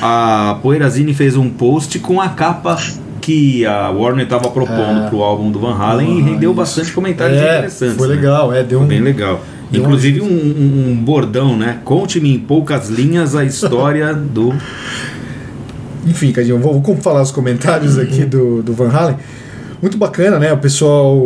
A 0.00 0.58
Poeirazine 0.62 1.14
fez 1.14 1.36
um 1.36 1.48
post 1.48 1.98
com 1.98 2.20
a 2.20 2.28
capa 2.28 2.76
que 3.20 3.64
a 3.66 3.90
Warner 3.90 4.24
estava 4.24 4.48
propondo 4.50 5.00
Ah. 5.04 5.06
pro 5.08 5.22
álbum 5.22 5.50
do 5.50 5.58
Van 5.58 5.74
Halen 5.76 6.18
e 6.18 6.22
Ah, 6.22 6.24
rendeu 6.24 6.50
isso. 6.50 6.56
bastante 6.56 6.92
comentários 6.92 7.38
É, 7.40 7.56
interessantes. 7.58 7.96
foi 7.96 8.08
né? 8.08 8.14
legal, 8.14 8.52
é, 8.52 8.62
deu 8.62 8.78
Foi 8.78 8.86
um- 8.86 8.88
bem 8.88 9.00
legal. 9.00 9.40
deu 9.70 9.82
Inclusive 9.82 10.20
um, 10.20 10.26
um- 10.26 10.90
um 10.90 10.94
bordão, 10.94 11.56
né? 11.56 11.78
Conte-me 11.84 12.32
em 12.34 12.38
poucas 12.38 12.88
linhas 12.88 13.34
a 13.34 13.44
história 13.44 14.14
do. 14.14 14.54
Enfim, 16.06 16.32
Cadinho, 16.32 16.58
vou, 16.58 16.80
vou 16.80 16.96
falar 16.96 17.20
os 17.20 17.32
comentários 17.32 17.98
aqui 17.98 18.24
do, 18.24 18.62
do 18.62 18.72
Van 18.72 18.88
Halen. 18.88 19.16
Muito 19.82 19.98
bacana, 19.98 20.38
né? 20.38 20.52
O 20.52 20.58
pessoal 20.58 21.16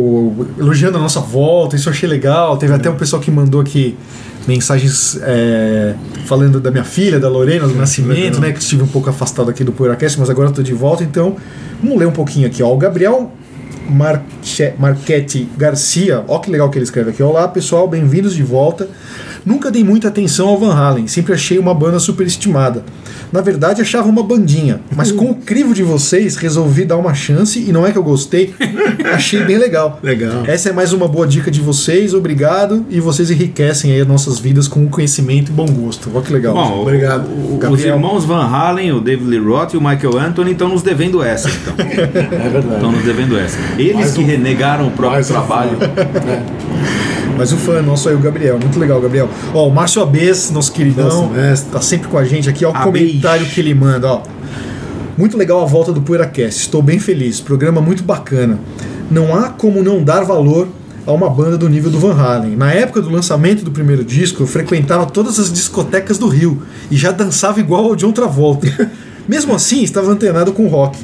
elogiando 0.57 0.97
a 0.97 1.01
nossa 1.01 1.21
volta, 1.21 1.75
isso 1.75 1.87
eu 1.87 1.93
achei 1.93 2.09
legal. 2.09 2.57
Teve 2.57 2.73
até 2.73 2.89
um 2.89 2.95
pessoal 2.95 3.21
que 3.21 3.31
mandou 3.31 3.61
aqui 3.61 3.95
mensagens 4.47 5.19
é, 5.21 5.93
falando 6.25 6.59
da 6.59 6.71
minha 6.71 6.83
filha, 6.83 7.19
da 7.19 7.29
Lorena, 7.29 7.67
do 7.67 7.75
nascimento, 7.75 8.41
né? 8.41 8.51
Que 8.51 8.59
estive 8.59 8.83
um 8.83 8.87
pouco 8.87 9.09
afastado 9.09 9.49
aqui 9.49 9.63
do 9.63 9.71
PoeiraCast, 9.71 10.19
mas 10.19 10.29
agora 10.29 10.49
estou 10.49 10.63
de 10.63 10.73
volta. 10.73 11.03
Então, 11.03 11.37
vamos 11.81 11.97
ler 11.97 12.07
um 12.07 12.11
pouquinho 12.11 12.47
aqui. 12.47 12.61
Ó. 12.61 12.73
O 12.73 12.77
Gabriel 12.77 13.31
Marche, 13.89 14.73
Marchetti 14.77 15.49
Garcia, 15.57 16.23
ó 16.27 16.39
que 16.39 16.49
legal 16.51 16.69
que 16.69 16.77
ele 16.77 16.83
escreve 16.83 17.11
aqui. 17.11 17.23
Olá, 17.23 17.47
pessoal, 17.47 17.87
bem-vindos 17.87 18.35
de 18.35 18.43
volta. 18.43 18.89
Nunca 19.45 19.71
dei 19.71 19.83
muita 19.83 20.07
atenção 20.07 20.47
ao 20.49 20.57
Van 20.57 20.73
Halen, 20.73 21.07
sempre 21.07 21.33
achei 21.33 21.57
uma 21.57 21.73
banda 21.73 21.99
superestimada. 21.99 22.83
Na 23.31 23.41
verdade, 23.41 23.81
achava 23.81 24.09
uma 24.09 24.21
bandinha, 24.23 24.81
mas 24.95 25.11
com 25.11 25.31
o 25.31 25.35
crivo 25.35 25.73
de 25.73 25.83
vocês, 25.83 26.35
resolvi 26.35 26.83
dar 26.85 26.97
uma 26.97 27.13
chance 27.13 27.59
e 27.59 27.71
não 27.71 27.85
é 27.87 27.91
que 27.91 27.97
eu 27.97 28.03
gostei, 28.03 28.53
achei 29.13 29.43
bem 29.43 29.57
legal. 29.57 29.99
Legal. 30.03 30.43
Essa 30.45 30.69
é 30.69 30.73
mais 30.73 30.91
uma 30.91 31.07
boa 31.07 31.25
dica 31.25 31.49
de 31.49 31.61
vocês, 31.61 32.13
obrigado. 32.13 32.85
E 32.89 32.99
vocês 32.99 33.31
enriquecem 33.31 33.91
aí 33.93 34.01
as 34.01 34.07
nossas 34.07 34.37
vidas 34.39 34.67
com 34.67 34.87
conhecimento 34.89 35.49
e 35.49 35.53
bom 35.53 35.65
gosto. 35.65 36.09
Olha 36.13 36.23
que 36.25 36.33
legal. 36.33 36.53
Bom, 36.53 36.81
Obrigado. 36.81 37.27
o- 37.27 37.59
o- 37.63 37.71
os 37.71 37.83
irmãos 37.85 38.25
Van 38.25 38.43
Halen, 38.45 38.91
o 38.91 38.99
David 38.99 39.29
Lee 39.29 39.39
Roth 39.39 39.73
e 39.73 39.77
o 39.77 39.81
Michael 39.81 40.17
Anthony 40.19 40.51
estão 40.51 40.67
nos 40.67 40.81
devendo 40.81 41.23
essa, 41.23 41.49
então. 41.49 41.73
É 42.41 42.49
verdade. 42.49 42.75
Estão 42.75 42.91
nos 42.91 43.03
devendo 43.03 43.37
essa. 43.37 43.57
Eles 43.77 43.95
Mais 43.95 44.11
que 44.13 44.21
um- 44.21 44.25
renegaram 44.25 44.87
o 44.87 44.91
próprio 44.91 45.11
mais 45.13 45.29
um 45.29 45.33
trabalho. 45.33 45.77
Mas 47.41 47.51
o 47.51 47.57
fã 47.57 47.81
nosso 47.81 48.07
aí, 48.07 48.13
o 48.13 48.19
Gabriel. 48.19 48.59
Muito 48.59 48.77
legal, 48.77 49.01
Gabriel. 49.01 49.27
Ó, 49.51 49.67
o 49.67 49.71
Márcio 49.71 49.99
Abes, 49.99 50.51
nosso 50.51 50.71
queridão, 50.71 51.27
mestre. 51.31 51.71
tá 51.71 51.81
sempre 51.81 52.07
com 52.07 52.15
a 52.15 52.23
gente 52.23 52.47
aqui. 52.47 52.63
Ó, 52.63 52.69
o 52.69 52.83
comentário 52.83 53.47
que 53.47 53.59
ele 53.59 53.73
manda, 53.73 54.07
ó. 54.07 54.21
Muito 55.17 55.35
legal 55.35 55.59
a 55.59 55.65
volta 55.65 55.91
do 55.91 56.03
PoeiraCast. 56.03 56.61
Estou 56.61 56.83
bem 56.83 56.99
feliz. 56.99 57.41
Programa 57.41 57.81
muito 57.81 58.03
bacana. 58.03 58.59
Não 59.09 59.35
há 59.35 59.49
como 59.49 59.81
não 59.81 60.03
dar 60.03 60.23
valor 60.23 60.67
a 61.03 61.11
uma 61.11 61.31
banda 61.31 61.57
do 61.57 61.67
nível 61.67 61.89
do 61.89 61.97
Van 61.97 62.13
Halen. 62.13 62.55
Na 62.55 62.71
época 62.71 63.01
do 63.01 63.09
lançamento 63.09 63.65
do 63.65 63.71
primeiro 63.71 64.03
disco, 64.05 64.43
eu 64.43 64.47
frequentava 64.47 65.07
todas 65.07 65.39
as 65.39 65.51
discotecas 65.51 66.19
do 66.19 66.27
Rio 66.27 66.61
e 66.91 66.95
já 66.95 67.11
dançava 67.11 67.59
igual 67.59 67.85
ao 67.85 67.95
John 67.95 68.11
Travolta. 68.11 68.67
Mesmo 69.27 69.55
assim, 69.55 69.81
estava 69.81 70.11
antenado 70.11 70.53
com 70.53 70.65
o 70.65 70.67
rock. 70.67 70.99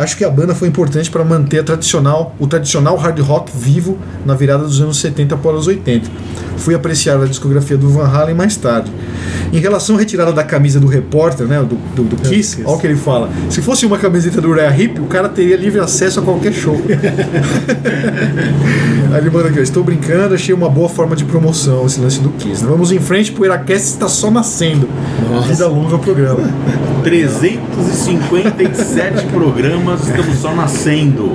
Acho 0.00 0.16
que 0.16 0.24
a 0.24 0.30
banda 0.30 0.54
foi 0.54 0.66
importante 0.66 1.10
para 1.10 1.22
manter 1.22 1.62
tradicional, 1.62 2.34
o 2.38 2.46
tradicional 2.46 2.96
hard 2.96 3.20
rock 3.20 3.52
vivo 3.54 3.98
na 4.24 4.34
virada 4.34 4.64
dos 4.64 4.80
anos 4.80 4.96
70 4.96 5.36
para 5.36 5.54
os 5.54 5.66
80. 5.66 6.10
Fui 6.60 6.74
apreciar 6.74 7.20
a 7.20 7.26
discografia 7.26 7.76
do 7.76 7.88
Van 7.90 8.06
Halen 8.06 8.34
mais 8.34 8.56
tarde. 8.56 8.90
Em 9.52 9.58
relação 9.58 9.96
à 9.96 9.98
retirada 9.98 10.32
da 10.32 10.44
camisa 10.44 10.78
do 10.78 10.86
repórter, 10.86 11.46
né, 11.46 11.58
do, 11.60 11.74
do, 11.94 12.04
do 12.04 12.16
Kiss, 12.16 12.56
Kiss. 12.56 12.62
olha 12.64 12.76
o 12.76 12.80
que 12.80 12.86
ele 12.86 12.96
fala. 12.96 13.28
Se 13.48 13.60
fosse 13.60 13.84
uma 13.84 13.98
camiseta 13.98 14.40
do 14.40 14.48
Uriah 14.48 14.72
Heep, 14.76 15.00
o 15.00 15.06
cara 15.06 15.28
teria 15.28 15.56
livre 15.56 15.80
acesso 15.80 16.20
a 16.20 16.22
qualquer 16.22 16.52
show. 16.52 16.80
Aí 19.12 19.18
ele 19.18 19.28
manda 19.30 19.48
aqui, 19.48 19.58
estou 19.58 19.82
brincando, 19.82 20.34
achei 20.36 20.54
uma 20.54 20.70
boa 20.70 20.88
forma 20.88 21.16
de 21.16 21.24
promoção 21.24 21.84
esse 21.84 21.98
lance 22.00 22.20
do 22.20 22.28
Kiss. 22.30 22.62
né? 22.62 22.68
Vamos 22.70 22.92
em 22.92 23.00
frente, 23.00 23.34
o 23.36 23.44
Iracast 23.44 23.88
está 23.88 24.06
só 24.08 24.30
nascendo. 24.30 24.88
Nossa. 25.28 25.48
Vida 25.48 25.66
longa 25.66 25.94
ao 25.94 25.98
programa. 25.98 26.48
357 27.02 29.26
programas, 29.32 30.06
estamos 30.06 30.38
só 30.38 30.54
nascendo. 30.54 31.32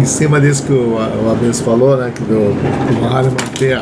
Em 0.00 0.04
cima 0.04 0.40
disso 0.40 0.62
que 0.64 0.72
o, 0.72 0.94
o 0.94 1.30
Abens 1.30 1.60
falou, 1.60 1.96
né? 1.96 2.12
Que 2.14 2.22
do, 2.22 2.54
do 2.54 3.00
Van 3.00 3.08
Halen 3.08 3.30
manter 3.30 3.78
a. 3.78 3.80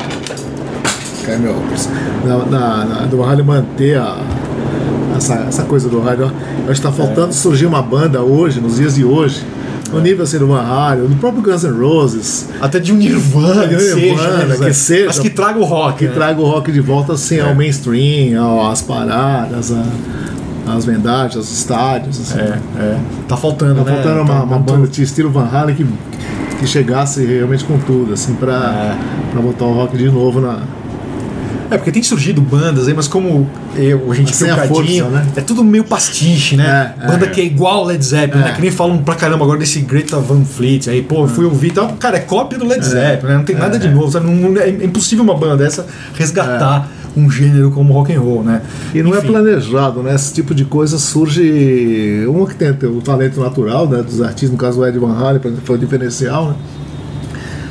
Meu 1.38 1.52
óculos. 1.52 1.88
Na, 2.24 2.36
na, 2.46 2.84
na- 2.84 3.06
do 3.06 3.16
Van 3.18 3.28
Halen 3.30 3.44
manter 3.44 3.98
a. 3.98 4.16
Essa, 5.16 5.34
essa 5.48 5.62
coisa 5.64 5.88
do 5.88 6.00
rádio. 6.00 6.24
Eu 6.24 6.30
acho 6.30 6.66
que 6.66 6.72
está 6.72 6.92
faltando 6.92 7.32
surgir 7.32 7.64
uma 7.66 7.80
banda 7.82 8.20
hoje, 8.22 8.60
nos 8.60 8.76
dias 8.76 8.96
de 8.96 9.04
hoje, 9.04 9.42
no 9.90 9.98
nível 10.00 10.24
assim 10.24 10.38
do 10.38 10.46
Van 10.46 10.60
Halen, 10.60 11.06
do 11.06 11.16
próprio 11.16 11.42
Guns 11.42 11.64
N' 11.64 11.70
Roses, 11.80 12.48
Até 12.60 12.78
de 12.78 12.92
um 12.92 12.96
Nirvana, 12.96 13.66
que 13.66 13.74
Nirvana, 13.76 14.40
seja, 14.40 14.44
né? 14.46 14.66
que 14.66 14.74
seja. 14.74 15.06
Mas 15.06 15.18
que 15.18 15.30
traga 15.30 15.58
o 15.58 15.64
rock. 15.64 15.98
que 16.00 16.04
né? 16.06 16.12
traga 16.12 16.38
o 16.40 16.44
rock 16.44 16.70
de 16.70 16.80
volta 16.80 17.14
assim 17.14 17.40
ao 17.40 17.54
mainstream, 17.54 18.38
ao- 18.42 18.70
às 18.70 18.82
paradas, 18.82 19.72
a- 19.72 20.74
às 20.74 20.84
vendagens, 20.84 21.36
aos 21.36 21.50
estádios. 21.50 22.20
Assim. 22.20 22.38
É, 22.38 22.58
é. 22.78 22.98
Tá 23.26 23.38
faltando, 23.38 23.76
Tá 23.82 23.90
né? 23.90 23.94
faltando 24.02 24.20
uma, 24.22 24.34
Tá 24.34 24.42
uma 24.44 24.58
banda 24.58 24.86
de 24.86 25.02
estilo 25.02 25.30
Van 25.30 25.48
Halen 25.50 25.74
que, 25.74 25.86
que 26.58 26.66
chegasse 26.66 27.24
realmente 27.24 27.64
com 27.64 27.78
tudo, 27.78 28.12
assim, 28.12 28.34
pra, 28.34 28.96
pra 29.32 29.40
botar 29.40 29.64
o 29.64 29.72
rock 29.72 29.96
de 29.96 30.10
novo 30.10 30.40
na. 30.42 30.58
É, 31.70 31.76
porque 31.76 31.90
tem 31.92 32.02
surgido 32.02 32.40
bandas 32.40 32.88
aí, 32.88 32.94
mas 32.94 33.08
como 33.08 33.48
eu, 33.74 34.10
a 34.10 34.14
gente 34.14 34.34
Sem 34.34 34.50
a 34.50 34.54
picadinho, 34.56 35.04
força, 35.06 35.18
né? 35.18 35.26
é 35.36 35.40
tudo 35.40 35.64
meio 35.64 35.84
pastiche, 35.84 36.56
né? 36.56 36.94
É, 37.00 37.06
Banda 37.06 37.26
é. 37.26 37.28
que 37.28 37.40
é 37.40 37.44
igual 37.44 37.84
Led 37.84 38.04
Zeppelin, 38.04 38.42
É. 38.42 38.46
né? 38.46 38.52
Que 38.54 38.62
nem 38.62 38.70
falam 38.70 38.98
pra 38.98 39.14
caramba 39.14 39.44
agora 39.44 39.58
desse 39.58 39.80
Greta 39.80 40.18
Van 40.18 40.44
Fleet. 40.44 40.88
Aí, 40.88 41.02
pô, 41.02 41.22
eu 41.24 41.28
fui 41.28 41.44
ouvir 41.44 41.68
e 41.68 41.72
tal. 41.72 41.88
Cara, 41.98 42.16
é 42.18 42.20
cópia 42.20 42.58
do 42.58 42.66
Led 42.66 42.84
Zeppelin, 42.84 43.32
né? 43.32 43.38
Não 43.38 43.44
tem 43.44 43.56
nada 43.56 43.78
de 43.78 43.88
novo, 43.88 44.10
sabe? 44.10 44.26
Não, 44.30 44.60
é 44.60 44.68
impossível 44.68 45.24
uma 45.24 45.34
banda 45.34 45.56
dessa 45.56 45.86
resgatar 46.14 46.88
um 47.16 47.30
gênero 47.30 47.70
como 47.70 47.94
rock 47.94 48.12
and 48.12 48.20
roll, 48.20 48.44
né? 48.44 48.60
E 48.94 49.02
não 49.02 49.10
Enfim. 49.10 49.18
é 49.20 49.30
planejado, 49.30 50.02
né? 50.02 50.14
Esse 50.14 50.34
tipo 50.34 50.54
de 50.54 50.66
coisa 50.66 50.98
surge. 50.98 52.26
Uma 52.28 52.46
que 52.46 52.54
tem 52.54 52.70
o 52.70 53.00
talento 53.00 53.40
natural 53.40 53.88
né, 53.88 54.02
dos 54.02 54.20
artistas, 54.20 54.50
no 54.50 54.58
caso 54.58 54.80
o 54.80 54.86
Ed 54.86 54.98
Van 54.98 55.16
Halen, 55.16 55.40
foi 55.64 55.76
o 55.76 55.78
diferencial, 55.78 56.50
né? 56.50 56.56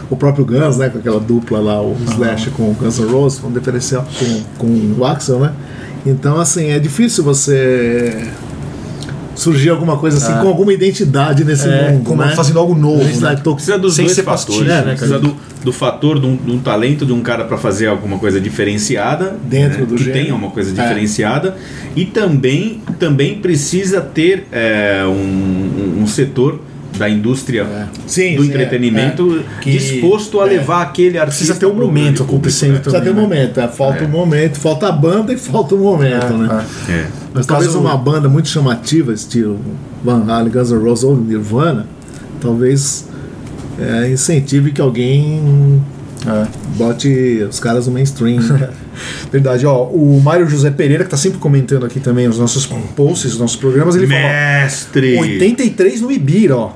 O 0.09 0.15
próprio 0.15 0.45
Guns, 0.45 0.77
né? 0.77 0.89
Com 0.89 0.99
aquela 0.99 1.19
dupla 1.19 1.59
lá, 1.59 1.81
o 1.81 1.95
Slash 2.11 2.49
com 2.51 2.69
o 2.69 2.73
Guns 2.73 2.99
N' 2.99 3.07
Roses, 3.11 3.39
foi 3.39 3.49
um 3.49 3.53
diferencial 3.53 4.05
com, 4.19 4.43
com 4.67 4.95
o 4.99 5.05
Axel, 5.05 5.39
né? 5.39 5.51
Então, 6.05 6.39
assim, 6.39 6.69
é 6.69 6.77
difícil 6.79 7.23
você 7.23 8.27
surgir 9.35 9.69
alguma 9.69 9.97
coisa 9.97 10.17
assim, 10.17 10.31
com 10.41 10.47
alguma 10.47 10.71
identidade 10.71 11.43
nesse 11.43 11.67
É, 11.67 11.91
mundo, 11.91 12.05
como 12.05 12.21
né? 12.23 12.33
fazendo 12.35 12.57
algo 12.57 12.73
novo, 12.73 13.01
Identidade 13.03 13.35
né? 13.37 13.41
to- 13.43 13.53
Precisa 13.55 13.77
dos 13.77 13.93
Sem 13.95 14.05
dois 14.05 14.15
ser 14.15 14.23
fatores, 14.23 14.65
né? 14.65 14.81
né, 14.81 14.91
Precisa 14.91 15.19
do, 15.19 15.35
do 15.61 15.73
fator 15.73 16.19
de 16.21 16.25
um, 16.25 16.37
de 16.37 16.51
um 16.51 16.59
talento 16.59 17.05
de 17.05 17.11
um 17.11 17.19
cara 17.21 17.43
para 17.43 17.57
fazer 17.57 17.87
alguma 17.87 18.17
coisa 18.17 18.39
diferenciada, 18.39 19.35
Dentro 19.43 19.79
né? 19.81 19.85
do 19.87 19.95
que 19.95 20.05
gênero. 20.05 20.23
tenha 20.23 20.35
uma 20.35 20.51
coisa 20.51 20.69
É. 20.69 20.81
diferenciada 20.81 21.57
e 21.97 22.05
também 22.05 22.79
também 22.97 23.39
precisa 23.39 23.99
ter 23.99 24.47
é, 24.53 25.03
um, 25.05 26.01
um 26.03 26.07
setor 26.07 26.61
da 26.97 27.09
indústria 27.09 27.65
Sim, 28.07 28.35
do 28.35 28.43
sim, 28.43 28.49
entretenimento 28.49 29.43
é. 29.57 29.61
Que- 29.61 29.71
disposto 29.71 30.39
a 30.41 30.45
é. 30.45 30.51
levar 30.51 30.81
aquele 30.83 31.17
artista 31.17 31.53
Precisa 31.53 31.59
ter 31.59 31.65
um 31.65 31.73
momento 31.75 32.23
acontecendo 32.23 32.73
né? 32.73 32.79
Precisa 32.79 33.01
ter 33.03 33.09
um 33.09 33.13
também, 33.15 33.29
né? 33.29 33.35
momento, 33.37 33.59
é, 33.59 33.67
falta 33.67 34.03
um 34.03 34.07
momento, 34.09 34.57
falta 34.59 34.87
a 34.87 34.91
banda 34.91 35.33
e 35.33 35.37
falta 35.37 35.75
o 35.75 35.79
momento, 35.79 36.33
né? 36.37 36.65
É, 36.87 36.91
é. 36.91 36.95
É. 36.95 37.07
Mas 37.33 37.45
talvez 37.45 37.71
caso- 37.71 37.81
uma 37.83 37.97
banda 37.97 38.29
muito 38.29 38.47
chamativa, 38.47 39.13
estilo 39.13 39.59
Van 40.03 40.23
Halen, 40.31 40.51
Guns 40.51 40.71
N' 40.71 40.77
Roses 40.83 41.03
ou 41.03 41.17
Nirvana, 41.17 41.85
talvez 42.39 43.07
é, 43.79 44.09
incentive 44.09 44.71
que 44.71 44.79
alguém 44.79 45.81
É. 46.25 46.47
bote 46.77 47.45
os 47.49 47.59
caras 47.59 47.87
no 47.87 47.93
mainstream. 47.93 48.39
Verdade, 49.31 49.65
ó. 49.65 49.83
O 49.83 50.21
Mário 50.23 50.47
José 50.49 50.71
Pereira, 50.71 51.03
que 51.03 51.09
tá 51.09 51.17
sempre 51.17 51.37
comentando 51.39 51.85
aqui 51.85 51.99
também 51.99 52.27
os 52.27 52.39
nossos 52.39 52.65
posts, 52.95 53.33
os 53.33 53.39
nossos 53.39 53.57
programas, 53.57 53.95
ele 53.95 54.07
fala. 54.07 54.19
ó, 54.21 54.27
Mestre! 54.63 55.17
83 55.19 55.99
no 56.01 56.09
Ibira, 56.11 56.55
ó. 56.55 56.71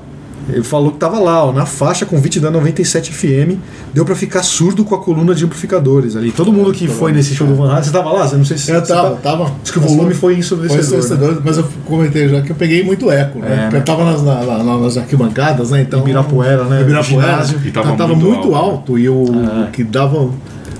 Ele 0.52 0.62
falou 0.62 0.92
que 0.92 0.98
tava 0.98 1.18
lá, 1.18 1.44
ó, 1.44 1.52
na 1.52 1.66
faixa 1.66 2.04
convite 2.06 2.38
da 2.40 2.50
97 2.50 3.12
FM, 3.12 3.58
deu 3.94 4.04
pra 4.04 4.14
ficar 4.14 4.42
surdo 4.42 4.84
com 4.84 4.94
a 4.94 4.98
coluna 4.98 5.34
de 5.34 5.44
amplificadores 5.44 6.16
ali. 6.16 6.30
Todo 6.32 6.52
mundo 6.52 6.72
que 6.72 6.86
foi 6.88 7.12
nesse 7.12 7.34
show 7.34 7.46
do 7.46 7.54
Van 7.54 7.70
Halen, 7.70 7.82
você 7.84 7.90
tava 7.90 8.10
lá? 8.12 8.26
Você 8.26 8.36
não 8.36 8.44
sei 8.44 8.58
se 8.58 8.70
Eu 8.70 8.80
você 8.80 8.92
tava, 8.92 9.10
tá- 9.10 9.16
tava. 9.30 9.52
Diz 9.62 9.70
que 9.72 9.78
o 9.78 9.82
volume 9.82 10.14
foi 10.14 10.36
ensurdecedor. 10.36 10.84
Foi 10.84 10.98
ensurdecedor, 10.98 11.42
mas 11.44 11.58
eu 11.58 11.64
comentei 11.84 12.28
já 12.28 12.40
que 12.42 12.50
eu 12.50 12.56
peguei 12.56 12.82
muito 12.82 13.10
eco, 13.10 13.38
né? 13.38 13.46
É, 13.46 13.56
Porque 13.62 13.74
né? 13.76 13.80
eu 13.80 13.84
tava 13.84 14.04
nas, 14.04 14.22
na- 14.22 14.42
na- 14.62 14.78
nas 14.78 14.96
arquibancadas, 14.96 15.70
né? 15.70 15.82
Então, 15.82 16.00
Ibirapuera, 16.00 16.64
né? 16.64 16.80
Ibirapuera. 16.82 17.44
E 17.64 17.70
tava 17.70 17.96
tava, 17.96 18.14
muito 18.14 18.26
muito, 18.26 18.54
alto, 18.54 18.70
alto, 18.70 18.98
e 18.98 19.08
o 19.08 19.26
que 19.72 19.82
dava. 19.84 20.28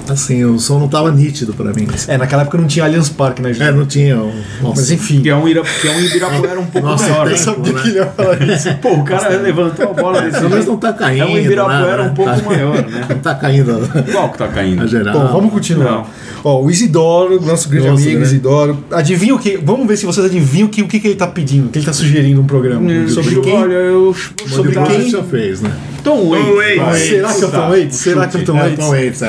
Assim, 0.09 0.45
o 0.45 0.59
som 0.59 0.79
não 0.81 0.89
tava 0.89 1.13
nítido 1.13 1.53
pra 1.55 1.73
mim. 1.73 1.87
É, 2.09 2.19
naquela 2.19 2.43
época 2.43 2.59
não 2.59 2.67
tinha 2.67 2.85
Allianz 2.85 3.09
Parque, 3.09 3.41
né, 3.41 3.53
gente? 3.53 3.63
É, 3.63 3.71
não 3.71 3.87
tinha. 3.87 4.17
Nossa, 4.17 4.41
Mas 4.81 4.91
enfim. 4.91 5.21
Que 5.23 5.29
é 5.29 5.37
um, 5.37 5.47
Ira, 5.47 5.63
que 5.63 5.87
é 5.87 5.93
um 5.93 6.01
Ibirapuera 6.01 6.59
um 6.59 6.67
pouco 6.67 6.89
Nossa, 6.89 7.09
maior. 7.09 7.25
tem 7.25 7.33
né? 7.33 7.39
sabia 7.39 7.73
que 7.75 7.89
ele 7.89 7.99
ia 7.99 8.07
falar 8.07 8.43
isso. 8.43 8.75
Pô, 8.83 8.89
o 8.95 9.05
cara 9.05 9.29
levantou 9.39 9.91
a 9.91 9.93
bola 9.93 10.21
desse 10.23 10.41
jeito. 10.41 10.67
não 10.67 10.77
tá 10.79 10.93
caindo. 10.93 11.23
É 11.23 11.27
um 11.27 11.39
Ibirapuera 11.39 12.05
né? 12.05 12.11
um 12.11 12.15
pouco 12.15 12.31
Tá- 12.37 12.43
maior, 12.43 12.87
né? 12.89 13.07
Não 13.09 13.19
tá 13.21 13.35
caindo 13.37 13.89
Qual 14.11 14.33
que 14.33 14.39
tá 14.39 14.49
caindo? 14.49 14.83
a 14.83 14.87
geral. 14.87 15.15
Bom, 15.21 15.27
vamos 15.33 15.53
continuar. 15.53 15.91
Não. 15.93 16.07
Ó, 16.43 16.63
o 16.63 16.71
Isidoro, 16.71 17.41
nosso 17.43 17.69
grande 17.69 17.89
Nossa, 17.89 18.03
amigo 18.03 18.19
né? 18.21 18.25
Isidoro. 18.25 18.85
Adivinha 18.91 19.35
o 19.35 19.39
que? 19.39 19.59
Vamos 19.59 19.87
ver 19.87 19.97
se 19.97 20.07
vocês 20.07 20.25
adivinham 20.27 20.67
o 20.67 20.71
que, 20.71 20.83
o 20.83 20.89
que, 20.89 20.99
que 20.99 21.09
ele 21.09 21.17
tá 21.17 21.27
pedindo, 21.27 21.67
o 21.67 21.71
que 21.71 21.79
ele 21.79 21.87
tá 21.87 21.93
sugerindo 21.93 22.41
um 22.41 22.47
programa. 22.47 22.81
Sobre 23.09 23.35
Sobre 23.35 23.41
quem? 23.43 23.55
Olha, 23.63 23.75
eu. 23.75 24.17
Sobre 24.49 24.73
quem 24.73 25.11
já 25.11 25.23
fez, 25.23 25.61
né? 25.61 25.71
Tom 26.03 26.31
Waits. 26.31 26.49
Waits. 26.57 26.83
vai. 26.83 26.99
Será 26.99 27.33
que 27.35 27.43
é 27.43 27.47
o 27.47 27.51
Tom 27.51 27.69
Waits? 27.69 27.97
Será 27.97 28.27
que 28.27 28.37
é 28.37 28.41
o 28.41 28.45
Tom 28.45 28.57
É, 28.57 28.61
Waits? 28.63 28.79
Tom 28.79 28.89
Waits, 28.91 29.23
é. 29.23 29.27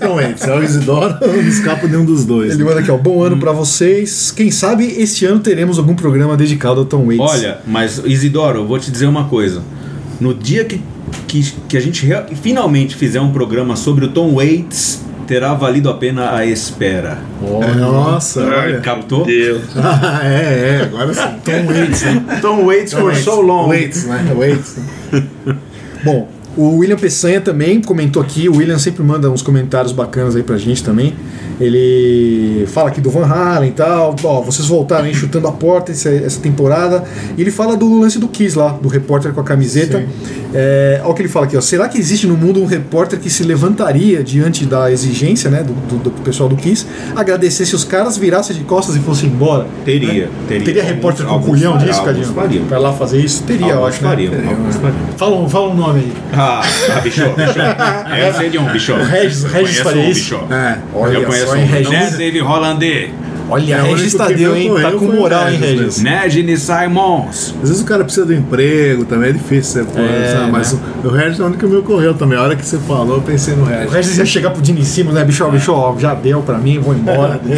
Tom 0.00 0.20
e 0.20 0.24
Waits. 0.24 0.42
É 0.42 0.54
o 0.56 0.62
Isidoro, 0.62 1.16
eu 1.20 1.32
não 1.32 1.48
escapo 1.48 1.86
nenhum 1.86 2.04
dos 2.04 2.24
dois. 2.24 2.54
Ele 2.54 2.64
manda 2.64 2.80
aqui, 2.80 2.90
ó. 2.90 2.96
Bom 2.96 3.22
ano 3.22 3.38
pra 3.38 3.52
vocês. 3.52 4.30
Quem 4.30 4.50
sabe 4.50 4.84
este 4.98 5.26
ano 5.26 5.40
teremos 5.40 5.78
algum 5.78 5.94
programa 5.94 6.36
dedicado 6.36 6.80
ao 6.80 6.86
Tom 6.86 7.06
Waits. 7.06 7.20
Olha, 7.20 7.58
mas 7.66 8.02
Isidoro, 8.04 8.60
eu 8.60 8.66
vou 8.66 8.78
te 8.78 8.90
dizer 8.90 9.06
uma 9.06 9.24
coisa. 9.24 9.62
No 10.20 10.34
dia 10.34 10.64
que, 10.64 10.82
que, 11.26 11.52
que 11.68 11.76
a 11.76 11.80
gente 11.80 12.06
finalmente 12.42 12.94
fizer 12.96 13.20
um 13.20 13.32
programa 13.32 13.76
sobre 13.76 14.04
o 14.04 14.08
Tom 14.08 14.34
Waits, 14.34 15.02
terá 15.26 15.54
valido 15.54 15.88
a 15.88 15.94
pena 15.94 16.34
a 16.34 16.44
espera. 16.44 17.18
Nossa, 17.78 18.42
Ai, 18.42 18.72
olha. 18.72 18.80
Captou? 18.80 19.24
Deus. 19.24 19.62
Ah, 19.76 20.20
é, 20.24 20.80
é, 20.80 20.82
agora 20.82 21.14
sim. 21.14 21.20
Tom 21.44 21.66
Waits, 21.72 22.02
né? 22.02 22.38
Tom 22.42 22.64
Waits 22.64 22.92
for 22.92 23.04
Waits. 23.04 23.24
so 23.24 23.40
long. 23.40 23.68
Waits, 23.68 24.04
né? 24.06 24.34
Waits. 24.36 24.76
Bom, 26.04 26.28
o 26.56 26.78
William 26.78 26.96
Peçanha 26.96 27.40
também 27.40 27.80
comentou 27.80 28.20
aqui. 28.20 28.48
O 28.48 28.56
William 28.56 28.78
sempre 28.78 29.02
manda 29.02 29.30
uns 29.30 29.42
comentários 29.42 29.92
bacanas 29.92 30.34
aí 30.34 30.42
pra 30.42 30.56
gente 30.56 30.82
também. 30.82 31.14
Ele 31.60 32.66
fala 32.68 32.88
aqui 32.88 33.00
do 33.00 33.10
Van 33.10 33.26
Halen 33.26 33.70
e 33.70 33.72
tal. 33.72 34.16
Ó, 34.24 34.40
vocês 34.40 34.66
voltaram 34.66 35.04
aí 35.04 35.14
chutando 35.14 35.46
a 35.46 35.52
porta 35.52 35.92
essa, 35.92 36.08
essa 36.08 36.40
temporada. 36.40 37.04
E 37.36 37.40
ele 37.40 37.50
fala 37.50 37.76
do 37.76 38.00
lance 38.00 38.18
do 38.18 38.28
Kiss 38.28 38.56
lá, 38.56 38.70
do 38.70 38.88
repórter 38.88 39.32
com 39.32 39.40
a 39.40 39.44
camiseta. 39.44 39.98
Sim. 39.98 40.39
É, 40.52 41.00
olha 41.02 41.10
o 41.10 41.14
que 41.14 41.22
ele 41.22 41.28
fala 41.28 41.46
aqui, 41.46 41.56
ó. 41.56 41.60
Será 41.60 41.88
que 41.88 41.98
existe 41.98 42.26
no 42.26 42.36
mundo 42.36 42.60
um 42.62 42.66
repórter 42.66 43.18
que 43.18 43.30
se 43.30 43.42
levantaria 43.44 44.22
diante 44.24 44.64
da 44.66 44.90
exigência 44.90 45.48
né, 45.50 45.62
do, 45.62 45.72
do- 45.72 45.98
do 46.04 46.10
pessoal 46.22 46.48
do 46.48 46.56
Kiss, 46.56 46.86
agradecesse 47.14 47.74
os 47.74 47.84
caras, 47.84 48.16
virasse 48.18 48.52
de 48.54 48.64
costas 48.64 48.96
e 48.96 48.98
fosse 49.00 49.26
embora? 49.26 49.66
Teria, 49.84 50.24
Né? 50.24 50.28
teria. 50.48 50.64
Teria 50.64 50.82
repórter 50.82 51.24
com 51.26 51.40
culhão 51.40 51.78
disso, 51.78 52.02
Cadinho? 52.02 52.26
fariam. 52.26 52.64
Pra 52.64 52.78
lá 52.78 52.92
fazer 52.92 53.20
isso? 53.20 53.42
Teria, 53.44 53.68
eu 53.68 53.78
Alguns 53.78 53.88
acho. 53.94 54.02
né? 54.02 54.08
fariam, 54.10 54.30
Teria, 54.34 54.50
alguns 54.50 54.74
né? 54.76 54.80
fariam. 54.82 55.00
Fala, 55.16 55.36
um- 55.36 55.48
fala 55.48 55.68
um 55.68 55.74
nome 55.74 56.00
aí. 56.00 56.12
Ah, 56.32 56.62
ah 56.96 57.00
bicho, 57.00 57.22
bicho. 57.22 57.60
É, 58.12 58.32
sei 58.32 58.50
de 58.50 58.58
um 58.58 58.64
bicho. 58.72 58.92
O 58.92 59.04
Regis- 59.04 59.44
Eu 59.44 59.50
Regis 59.50 59.78
faria 59.80 60.02
um, 60.02 60.10
isso? 60.10 60.34
bicho. 60.36 60.52
É. 60.52 60.78
Olha 60.94 61.18
Eu 61.18 61.24
conheço 61.24 61.46
só, 61.46 61.52
um. 61.52 61.56
hein, 61.56 61.68
Não 61.84 61.92
é 61.92 61.98
Regis? 61.98 62.18
Olha, 63.50 63.74
É, 63.74 63.82
o 63.82 63.86
Regis 63.94 64.14
Tadeu, 64.14 64.52
me 64.52 64.66
hein? 64.68 64.74
Tá 64.80 64.92
com 64.92 65.04
o 65.06 65.16
moral, 65.16 65.48
hein, 65.50 65.58
Regis 65.58 65.80
Regis? 65.80 65.98
Imagine 66.00 66.56
Simons. 66.56 67.54
Às 67.62 67.68
vezes 67.68 67.82
o 67.82 67.84
cara 67.84 68.04
precisa 68.04 68.24
do 68.26 68.32
emprego 68.34 69.04
também, 69.04 69.30
é 69.30 69.32
difícil 69.32 69.84
você 69.84 69.90
pôr, 69.92 70.02
É, 70.04 70.32
sabe? 70.32 70.50
Mas 70.52 70.72
né? 70.72 70.78
o, 71.04 71.08
o 71.08 71.10
Regis 71.10 71.40
é 71.40 71.42
o 71.42 71.46
único 71.46 71.60
que 71.60 71.66
me 71.66 71.76
ocorreu 71.76 72.14
também. 72.14 72.38
A 72.38 72.42
hora 72.42 72.54
que 72.56 72.64
você 72.64 72.78
falou, 72.78 73.16
eu 73.16 73.22
pensei 73.22 73.54
no 73.56 73.62
O 73.62 73.66
Regis. 73.66 73.92
Regis 73.92 74.18
ia 74.18 74.24
chegar 74.24 74.50
pro 74.50 74.62
Dini 74.62 74.80
em 74.80 74.84
cima, 74.84 75.10
né? 75.12 75.24
Bicho, 75.24 75.44
ó, 75.44 75.50
bicho, 75.50 75.72
ó, 75.72 75.96
já 75.98 76.14
deu 76.14 76.40
pra 76.42 76.56
mim, 76.58 76.78
vou 76.78 76.94
embora. 76.94 77.40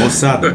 Moçada, 0.00 0.54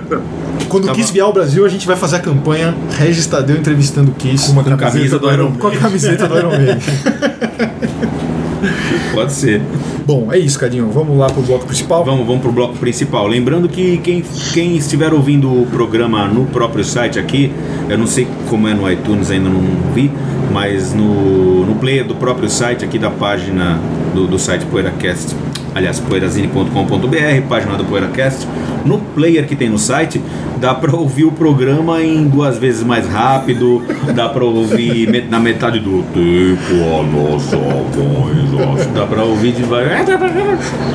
Quando 0.69 0.83
o 0.83 0.87
Tava- 0.87 0.97
Kiss 0.99 1.11
vier 1.11 1.23
ao 1.25 1.33
Brasil, 1.33 1.65
a 1.65 1.69
gente 1.69 1.85
vai 1.87 1.95
fazer 1.95 2.17
a 2.17 2.19
campanha 2.19 2.75
Regis 2.97 3.25
Tadeu 3.25 3.57
entrevistando 3.57 4.11
o 4.11 4.13
Kiss. 4.13 4.45
Com 4.47 4.53
uma 4.53 4.63
com 4.63 4.77
camisa 4.77 5.17
do 5.19 5.31
Iron 5.31 5.51
com 5.53 5.67
a 5.67 5.71
camiseta 5.71 6.27
do 6.27 6.37
Iron 6.37 6.49
Maiden. 6.51 6.77
Pode 9.13 9.33
ser. 9.33 9.61
Bom, 10.09 10.33
é 10.33 10.39
isso, 10.39 10.57
Cadinho. 10.57 10.89
Vamos 10.89 11.15
lá 11.19 11.27
pro 11.27 11.43
bloco 11.43 11.67
principal. 11.67 12.03
Vamos, 12.03 12.25
vamos 12.25 12.41
pro 12.41 12.51
bloco 12.51 12.75
principal. 12.79 13.27
Lembrando 13.27 13.69
que 13.69 13.99
quem, 13.99 14.23
quem 14.51 14.75
estiver 14.75 15.13
ouvindo 15.13 15.61
o 15.61 15.67
programa 15.67 16.27
no 16.27 16.47
próprio 16.47 16.83
site 16.83 17.19
aqui, 17.19 17.53
eu 17.87 17.95
não 17.95 18.07
sei 18.07 18.27
como 18.49 18.67
é 18.67 18.73
no 18.73 18.91
iTunes, 18.91 19.29
ainda 19.29 19.47
não 19.47 19.61
vi, 19.93 20.09
mas 20.51 20.95
no, 20.95 21.63
no 21.63 21.75
player 21.75 22.03
do 22.03 22.15
próprio 22.15 22.49
site 22.49 22.83
aqui 22.83 22.97
da 22.97 23.11
página 23.11 23.79
do, 24.15 24.25
do 24.25 24.39
site 24.39 24.65
PoeiraCast, 24.65 25.35
aliás, 25.75 25.99
poeirazine.com.br, 25.99 27.47
página 27.47 27.75
do 27.77 27.85
PoeiraCast, 27.85 28.47
no 28.85 28.99
player 28.99 29.45
que 29.47 29.55
tem 29.55 29.69
no 29.69 29.77
site, 29.77 30.21
dá 30.59 30.73
pra 30.73 30.95
ouvir 30.95 31.25
o 31.25 31.31
programa 31.31 32.01
em 32.01 32.27
duas 32.27 32.57
vezes 32.57 32.83
mais 32.83 33.07
rápido, 33.07 33.81
dá 34.15 34.27
pra 34.29 34.43
ouvir 34.43 35.09
met- 35.09 35.29
na 35.29 35.39
metade 35.39 35.79
do 35.79 36.03
tempo 36.13 36.73
a 36.99 37.03
nossa 37.03 37.57
voz, 37.57 38.85
dá 38.93 39.05
pra 39.05 39.23
ouvir 39.23 39.51
devagar. 39.53 40.05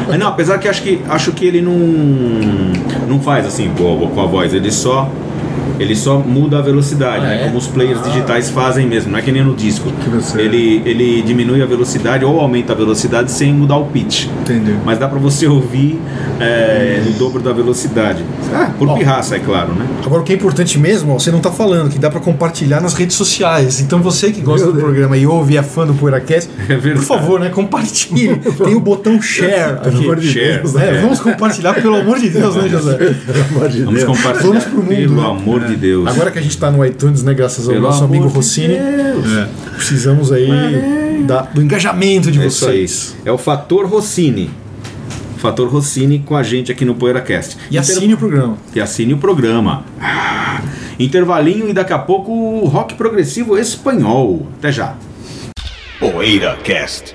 Mas 0.08 0.18
não, 0.18 0.28
apesar 0.28 0.58
que 0.58 0.68
acho 0.68 0.82
que 0.82 1.00
acho 1.08 1.32
que 1.32 1.46
ele 1.46 1.60
não 1.62 1.78
não 3.08 3.20
faz 3.20 3.46
assim 3.46 3.70
com 3.76 4.20
a 4.20 4.26
voz, 4.26 4.52
ele 4.54 4.70
só 4.70 5.08
ele 5.78 5.94
só 5.96 6.18
muda 6.18 6.58
a 6.58 6.62
velocidade, 6.62 7.24
Ah, 7.24 7.28
né? 7.28 7.40
é? 7.42 7.44
Como 7.44 7.58
os 7.58 7.66
players 7.66 8.02
digitais 8.02 8.50
fazem 8.50 8.86
mesmo, 8.86 9.12
não 9.12 9.18
é 9.18 9.22
que 9.22 9.32
nem 9.32 9.42
no 9.44 9.54
disco. 9.54 9.90
Você- 10.14 10.40
Ele 10.40 10.82
ele 10.84 11.22
diminui 11.22 11.62
a 11.62 11.66
velocidade 11.66 12.24
ou 12.24 12.40
aumenta 12.40 12.72
a 12.72 12.76
velocidade 12.76 13.30
sem 13.30 13.52
mudar 13.52 13.76
o 13.76 13.86
pitch. 13.86 14.26
Entendi. 14.42 14.74
Mas 14.84 14.98
dá 14.98 15.08
pra 15.08 15.18
você 15.18 15.46
ouvir 15.46 15.98
é, 16.40 17.00
no 17.04 17.12
dobro 17.12 17.40
da 17.42 17.52
velocidade. 17.52 18.24
Ah, 18.52 18.70
por 18.78 18.88
Ó. 18.88 18.94
pirraça, 18.94 19.36
é 19.36 19.38
claro, 19.38 19.72
né? 19.74 19.86
Agora, 20.04 20.22
o 20.22 20.24
que 20.24 20.32
é 20.32 20.36
importante 20.36 20.78
mesmo, 20.78 21.12
ó, 21.14 21.18
você 21.18 21.30
não 21.30 21.40
tá 21.40 21.50
falando, 21.50 21.90
que 21.90 21.98
dá 21.98 22.10
pra 22.10 22.20
compartilhar 22.20 22.80
nas 22.80 22.94
redes 22.94 23.16
sociais. 23.16 23.80
Então, 23.80 24.00
você 24.00 24.30
que 24.30 24.40
gosta 24.40 24.66
Meu 24.66 24.72
do 24.72 24.78
Deus. 24.78 24.84
programa 24.90 25.16
e 25.16 25.26
ouve 25.26 25.54
e 25.54 25.56
é 25.56 25.62
fã 25.62 25.86
do 25.86 25.94
PoeiraCast, 25.94 26.50
É 26.68 26.76
por 26.76 27.02
favor, 27.02 27.40
né, 27.40 27.48
compartilhe. 27.50 28.36
Tem 28.64 28.74
o 28.74 28.80
botão 28.80 29.20
share 29.22 29.78
Pelo 29.80 29.96
aqui. 29.96 30.04
amor 30.04 30.16
de 30.16 30.28
share. 30.32 30.58
Deus, 30.62 30.74
É, 30.76 30.92
né? 30.92 30.98
vamos 31.00 31.20
compartilhar, 31.20 31.74
pelo 31.74 31.96
amor 31.96 32.18
de 32.18 32.30
Deus, 32.30 32.54
né, 32.56 32.68
José? 32.68 32.94
Pelo 32.96 33.44
amor 33.50 33.68
de 33.68 33.82
Vamos 33.82 34.02
Deus. 34.04 34.16
compartilhar. 34.16 34.48
Vamos 34.48 34.64
pro 34.64 34.82
mundo, 34.82 34.88
Pelo 34.96 35.14
né? 35.20 35.26
amor 35.28 35.60
de 35.68 35.76
Deus. 35.76 36.06
Agora 36.08 36.30
que 36.30 36.38
a 36.38 36.42
gente 36.42 36.56
tá 36.56 36.70
no 36.70 36.84
iTunes, 36.84 37.22
né, 37.22 37.34
graças 37.34 37.66
ao 37.66 37.74
Pelo 37.74 37.86
nosso 37.86 38.04
amigo 38.04 38.26
de 38.28 38.34
Rossini, 38.34 38.74
Deus. 38.76 39.32
É. 39.32 39.48
precisamos 39.76 40.30
aí 40.32 41.22
da- 41.26 41.42
do 41.42 41.62
engajamento 41.62 42.30
de 42.30 42.40
É 42.40 42.44
vocês. 42.44 43.16
É 43.24 43.32
o 43.32 43.38
Fator 43.38 43.86
Rossini. 43.86 44.50
Fator 45.38 45.68
Rossini 45.68 46.20
com 46.20 46.34
a 46.36 46.42
gente 46.42 46.72
aqui 46.72 46.84
no 46.86 46.94
PoeiraCast. 46.94 47.58
E 47.70 47.76
assine 47.76 48.14
o 48.14 48.16
programa. 48.16 48.56
E 48.74 48.80
assine 48.80 49.12
o 49.12 49.18
programa. 49.18 49.84
Ah, 50.00 50.62
intervalinho 50.98 51.68
e 51.68 51.72
daqui 51.74 51.92
a 51.92 51.98
pouco 51.98 52.32
o 52.32 52.66
rock 52.66 52.94
progressivo 52.94 53.58
espanhol. 53.58 54.46
Até 54.58 54.72
já. 54.72 54.94
PoeiraCast. 56.00 57.14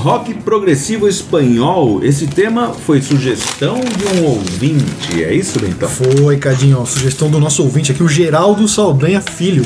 Rock 0.00 0.32
progressivo 0.32 1.06
espanhol. 1.06 2.02
Esse 2.02 2.26
tema 2.26 2.72
foi 2.72 3.02
sugestão 3.02 3.78
de 3.80 4.18
um 4.18 4.24
ouvinte. 4.24 5.22
É 5.22 5.34
isso, 5.34 5.60
Bentão? 5.60 5.90
Foi, 5.90 6.38
Cadinho, 6.38 6.86
sugestão 6.86 7.30
do 7.30 7.38
nosso 7.38 7.62
ouvinte 7.62 7.92
aqui, 7.92 8.02
o 8.02 8.08
Geraldo 8.08 8.66
Saldanha 8.66 9.20
Filho. 9.20 9.62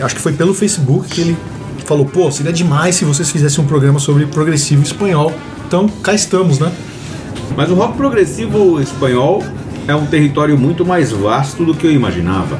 Acho 0.00 0.16
que 0.16 0.20
foi 0.20 0.32
pelo 0.32 0.52
Facebook 0.52 1.08
que 1.08 1.20
ele 1.20 1.36
falou, 1.84 2.04
pô, 2.04 2.28
seria 2.32 2.52
demais 2.52 2.96
se 2.96 3.04
vocês 3.04 3.30
fizessem 3.30 3.62
um 3.62 3.66
programa 3.66 4.00
sobre 4.00 4.26
progressivo 4.26 4.82
espanhol. 4.82 5.32
Então, 5.68 5.88
cá 6.02 6.12
estamos, 6.12 6.58
né? 6.58 6.72
Mas 7.56 7.70
o 7.70 7.74
rock 7.74 7.96
progressivo 7.96 8.80
espanhol 8.82 9.40
é 9.86 9.94
um 9.94 10.06
território 10.06 10.58
muito 10.58 10.84
mais 10.84 11.12
vasto 11.12 11.64
do 11.64 11.72
que 11.72 11.86
eu 11.86 11.92
imaginava. 11.92 12.58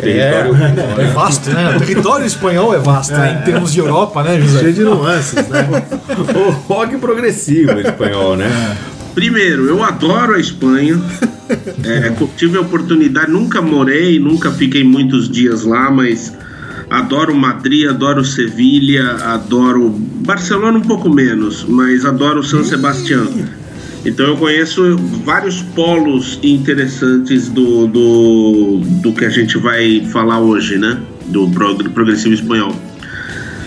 Território 0.00 0.54
É, 0.98 1.02
é 1.02 1.06
vasto, 1.12 1.50
né? 1.50 1.76
O 1.76 1.78
território 1.78 2.26
espanhol 2.26 2.74
é 2.74 2.78
vasto, 2.78 3.12
né? 3.12 3.40
Em 3.40 3.44
termos 3.44 3.72
de 3.72 3.80
Europa, 3.80 4.22
né, 4.22 4.40
José? 4.40 4.60
Cheio 4.60 4.72
de 4.72 4.84
nuances, 4.84 5.48
né? 5.48 5.68
o 6.08 6.50
rock 6.50 6.96
progressivo 6.98 7.78
espanhol, 7.80 8.36
né? 8.36 8.76
Primeiro, 9.14 9.66
eu 9.66 9.82
adoro 9.82 10.34
a 10.34 10.38
Espanha. 10.38 11.00
É, 11.82 12.12
tive 12.36 12.58
a 12.58 12.60
oportunidade, 12.60 13.30
nunca 13.30 13.62
morei, 13.62 14.20
nunca 14.20 14.50
fiquei 14.50 14.84
muitos 14.84 15.28
dias 15.28 15.64
lá, 15.64 15.90
mas 15.90 16.32
adoro 16.90 17.34
Madrid, 17.34 17.88
adoro 17.88 18.24
Sevilha, 18.24 19.16
adoro 19.24 19.88
Barcelona 19.88 20.78
um 20.78 20.82
pouco 20.82 21.08
menos, 21.08 21.64
mas 21.66 22.04
adoro 22.04 22.42
São 22.42 22.62
Sebastião. 22.62 23.26
Então 24.08 24.26
eu 24.26 24.36
conheço 24.38 24.96
vários 25.22 25.60
polos 25.60 26.38
interessantes 26.42 27.48
do, 27.48 27.86
do, 27.86 28.80
do 29.02 29.12
que 29.12 29.24
a 29.24 29.28
gente 29.28 29.58
vai 29.58 30.00
falar 30.10 30.40
hoje, 30.40 30.78
né? 30.78 30.98
Do 31.26 31.48
prog- 31.50 31.88
progressivo 31.90 32.32
espanhol. 32.34 32.74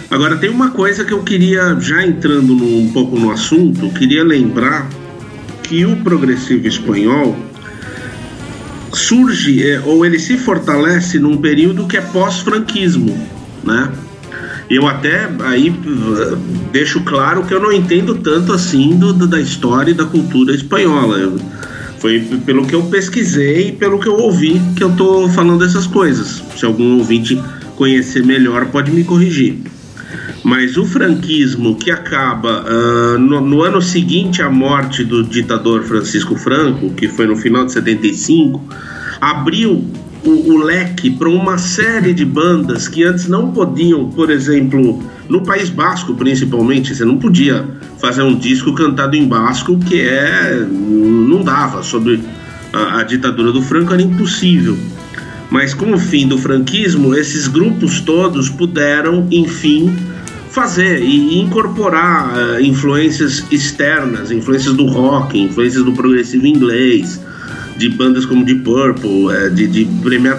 Agora 0.10 0.36
tem 0.38 0.50
uma 0.50 0.72
coisa 0.72 1.06
que 1.06 1.14
eu 1.14 1.22
queria, 1.22 1.78
já 1.80 2.04
entrando 2.06 2.56
no- 2.56 2.80
um 2.80 2.92
pouco 2.92 3.20
no 3.20 3.30
assunto, 3.30 3.88
queria 3.92 4.24
lembrar 4.24 4.90
que 5.64 5.86
o 5.86 5.98
progressivo 5.98 6.68
espanhol 6.68 7.38
surge 8.94 9.66
é, 9.66 9.80
ou 9.86 10.06
ele 10.06 10.20
se 10.20 10.38
fortalece 10.38 11.18
num 11.20 11.38
período 11.38 11.88
que 11.88 11.98
é 11.98 12.02
pós-franquismo, 12.02 13.16
né? 13.64 13.90
Eu 14.72 14.88
até 14.88 15.30
aí 15.42 15.70
uh, 15.70 16.38
deixo 16.72 17.02
claro 17.02 17.44
que 17.44 17.54
eu 17.54 17.60
não 17.60 17.74
entendo 17.74 18.16
tanto 18.16 18.54
assim 18.54 18.98
do, 18.98 19.12
da 19.28 19.38
história 19.38 19.92
e 19.92 19.94
da 19.94 20.06
cultura 20.06 20.56
espanhola. 20.56 21.18
Eu- 21.18 21.38
foi 22.00 22.22
pelo 22.46 22.66
que 22.66 22.74
eu 22.74 22.82
pesquisei 22.84 23.68
e 23.68 23.72
pelo 23.74 24.00
que 24.00 24.08
eu 24.08 24.16
ouvi 24.16 24.60
que 24.76 24.84
eu 24.84 24.96
tô 24.96 25.28
falando 25.28 25.64
essas 25.66 25.86
coisas. 25.86 26.42
Se 26.56 26.66
algum 26.66 26.98
ouvinte 26.98 27.40
conhecer 27.76 28.26
melhor, 28.26 28.66
pode 28.68 28.92
me 28.92 29.04
corrigir. 29.04 29.60
Mas 30.42 30.78
o 30.78 30.86
franquismo 30.86 31.76
que 31.76 31.92
acaba 31.92 32.64
ah, 32.66 33.18
no, 33.20 33.42
no 33.42 33.62
ano 33.62 33.82
seguinte 33.82 34.42
à 34.42 34.50
morte 34.50 35.04
do 35.04 35.22
ditador 35.22 35.84
Francisco 35.84 36.36
Franco, 36.38 36.90
que 36.92 37.10
foi 37.10 37.28
no 37.28 37.36
final 37.36 37.66
de 37.66 37.74
75, 37.74 38.64
abriu 39.20 39.86
o, 40.24 40.54
o 40.54 40.64
leque 40.64 41.10
para 41.10 41.30
uma 41.30 41.58
série 41.58 42.14
de 42.14 42.26
bandas 42.26 42.88
que 42.88 43.04
antes 43.04 43.28
não 43.28 43.52
podiam, 43.52 44.10
por 44.10 44.30
exemplo, 44.30 45.02
no 45.28 45.42
País 45.42 45.70
Basco 45.70 46.14
principalmente, 46.14 46.96
você 46.96 47.04
não 47.04 47.18
podia 47.18 47.66
fazer 48.00 48.22
um 48.22 48.36
disco 48.36 48.74
cantado 48.74 49.16
em 49.16 49.28
basco, 49.28 49.78
que 49.80 50.02
é 50.02 50.66
não 50.70 51.44
dava 51.44 51.84
sobre 51.84 52.22
a, 52.74 53.00
a 53.00 53.04
ditadura 53.04 53.52
do 53.52 53.62
Franco 53.62 53.94
era 53.94 54.02
impossível. 54.02 54.78
Mas 55.50 55.74
com 55.74 55.94
o 55.94 56.00
fim 56.00 56.28
do 56.28 56.38
franquismo, 56.38 57.14
esses 57.14 57.48
grupos 57.48 58.00
todos 58.00 58.48
puderam, 58.48 59.28
enfim, 59.30 59.94
fazer 60.50 61.02
e 61.02 61.40
incorporar 61.40 62.34
eh, 62.38 62.62
influências 62.62 63.44
externas, 63.52 64.32
influências 64.32 64.74
do 64.74 64.86
rock, 64.86 65.38
influências 65.38 65.84
do 65.84 65.92
progressivo 65.92 66.46
inglês, 66.48 67.20
de 67.82 67.90
bandas 67.90 68.26
como 68.28 68.46
Deep 68.46 68.62
Purple, 68.62 69.30
eh, 69.32 69.50
de, 69.50 69.66
de 69.68 69.86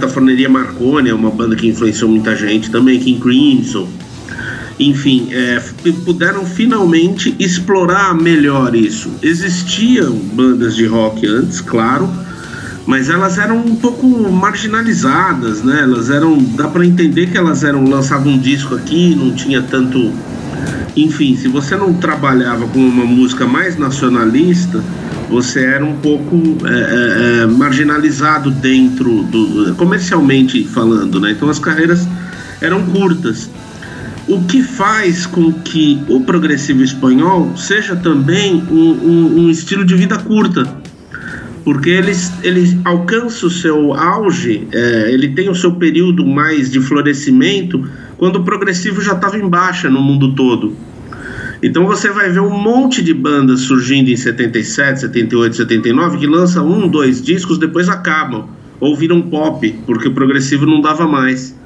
Forneria 0.08 0.48
Marconi, 0.48 1.10
é 1.10 1.14
uma 1.14 1.30
banda 1.30 1.56
que 1.56 1.66
influenciou 1.66 2.08
muita 2.08 2.36
gente 2.36 2.70
também, 2.70 3.00
King 3.00 3.20
Crimson. 3.20 3.88
Enfim, 4.78 5.28
f- 5.56 5.92
puderam 6.04 6.46
finalmente 6.46 7.34
explorar 7.38 8.14
melhor 8.14 8.74
isso. 8.76 9.10
Existiam 9.20 10.12
bandas 10.12 10.76
de 10.76 10.86
rock 10.86 11.26
antes, 11.26 11.60
claro, 11.60 12.08
mas 12.86 13.10
elas 13.10 13.38
eram 13.38 13.58
um 13.58 13.76
pouco 13.76 14.06
marginalizadas, 14.30 15.62
né? 15.62 15.80
Elas 15.82 16.10
eram, 16.10 16.38
dá 16.56 16.68
para 16.68 16.86
entender 16.86 17.26
que 17.30 17.36
elas 17.36 17.64
eram 17.64 17.84
lançavam 17.88 18.32
um 18.34 18.38
disco 18.38 18.74
aqui, 18.74 19.14
não 19.14 19.32
tinha 19.32 19.62
tanto, 19.62 20.12
enfim, 20.96 21.36
se 21.36 21.48
você 21.48 21.76
não 21.76 21.92
trabalhava 21.94 22.66
com 22.68 22.78
uma 22.78 23.04
música 23.04 23.46
mais 23.46 23.76
nacionalista, 23.76 24.82
você 25.32 25.64
era 25.64 25.84
um 25.84 25.96
pouco 25.96 26.36
é, 26.66 26.70
é, 26.70 27.42
é, 27.42 27.46
marginalizado 27.46 28.50
dentro 28.50 29.22
do 29.24 29.74
comercialmente 29.76 30.62
falando, 30.64 31.18
né? 31.18 31.32
Então 31.32 31.48
as 31.48 31.58
carreiras 31.58 32.06
eram 32.60 32.84
curtas. 32.86 33.50
O 34.28 34.42
que 34.44 34.62
faz 34.62 35.26
com 35.26 35.52
que 35.52 36.00
o 36.08 36.20
progressivo 36.20 36.82
espanhol 36.84 37.56
seja 37.56 37.96
também 37.96 38.62
um, 38.70 38.90
um- 38.92 39.40
um 39.40 39.50
estilo 39.50 39.84
de 39.84 39.96
vida 39.96 40.16
curta 40.18 40.80
porque 41.64 41.90
eles, 41.90 42.32
ele 42.42 42.80
alcança 42.84 43.46
o 43.46 43.50
seu 43.50 43.94
auge, 43.94 44.66
é, 44.72 45.12
ele 45.12 45.28
tem 45.28 45.48
o 45.48 45.54
seu 45.54 45.72
período 45.74 46.26
mais 46.26 46.68
de 46.70 46.80
florescimento 46.80 47.88
quando 48.18 48.36
o 48.36 48.44
progressivo 48.44 49.00
já 49.00 49.12
estava 49.12 49.38
em 49.38 49.48
baixa 49.48 49.88
no 49.88 50.00
mundo 50.02 50.34
todo. 50.34 50.76
Então 51.62 51.86
você 51.86 52.10
vai 52.10 52.30
ver 52.30 52.40
um 52.40 52.50
monte 52.50 53.02
de 53.02 53.14
bandas 53.14 53.60
surgindo 53.60 54.10
em 54.10 54.16
77, 54.16 55.00
78, 55.00 55.56
79 55.56 56.18
que 56.18 56.26
lançam 56.26 56.68
um, 56.68 56.88
dois 56.88 57.22
discos, 57.22 57.56
depois 57.58 57.88
acabam 57.88 58.48
ou 58.80 58.96
viram 58.96 59.22
pop, 59.22 59.70
porque 59.86 60.08
o 60.08 60.12
progressivo 60.12 60.66
não 60.66 60.80
dava 60.80 61.06
mais. 61.06 61.56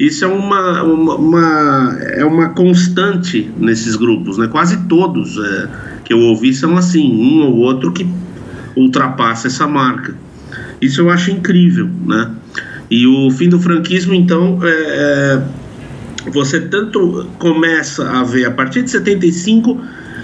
Isso 0.00 0.24
é 0.24 0.28
uma, 0.28 0.82
uma, 0.82 1.14
uma- 1.16 1.98
é 2.00 2.24
uma 2.24 2.48
constante 2.48 3.52
nesses 3.58 3.94
grupos, 3.96 4.38
né? 4.38 4.48
Quase 4.48 4.88
todos 4.88 5.36
é, 5.38 5.68
que 6.04 6.12
eu 6.12 6.18
ouvi 6.20 6.54
são 6.54 6.76
assim, 6.76 7.12
um 7.12 7.42
ou 7.42 7.56
outro 7.58 7.92
que 7.92 8.06
ultrapassa 8.74 9.46
essa 9.46 9.68
marca. 9.68 10.16
Isso 10.80 11.00
eu 11.02 11.10
acho 11.10 11.30
incrível, 11.30 11.88
né? 12.06 12.30
E 12.90 13.06
o 13.06 13.30
fim 13.30 13.48
do 13.48 13.60
franquismo, 13.60 14.14
então, 14.14 14.58
é, 14.62 14.68
é, 14.68 15.42
você 16.30 16.60
tanto 16.60 17.26
começa 17.38 18.08
a 18.10 18.22
ver 18.24 18.46
a 18.46 18.50
partir 18.50 18.82
de 18.82 18.90
75 18.90 19.80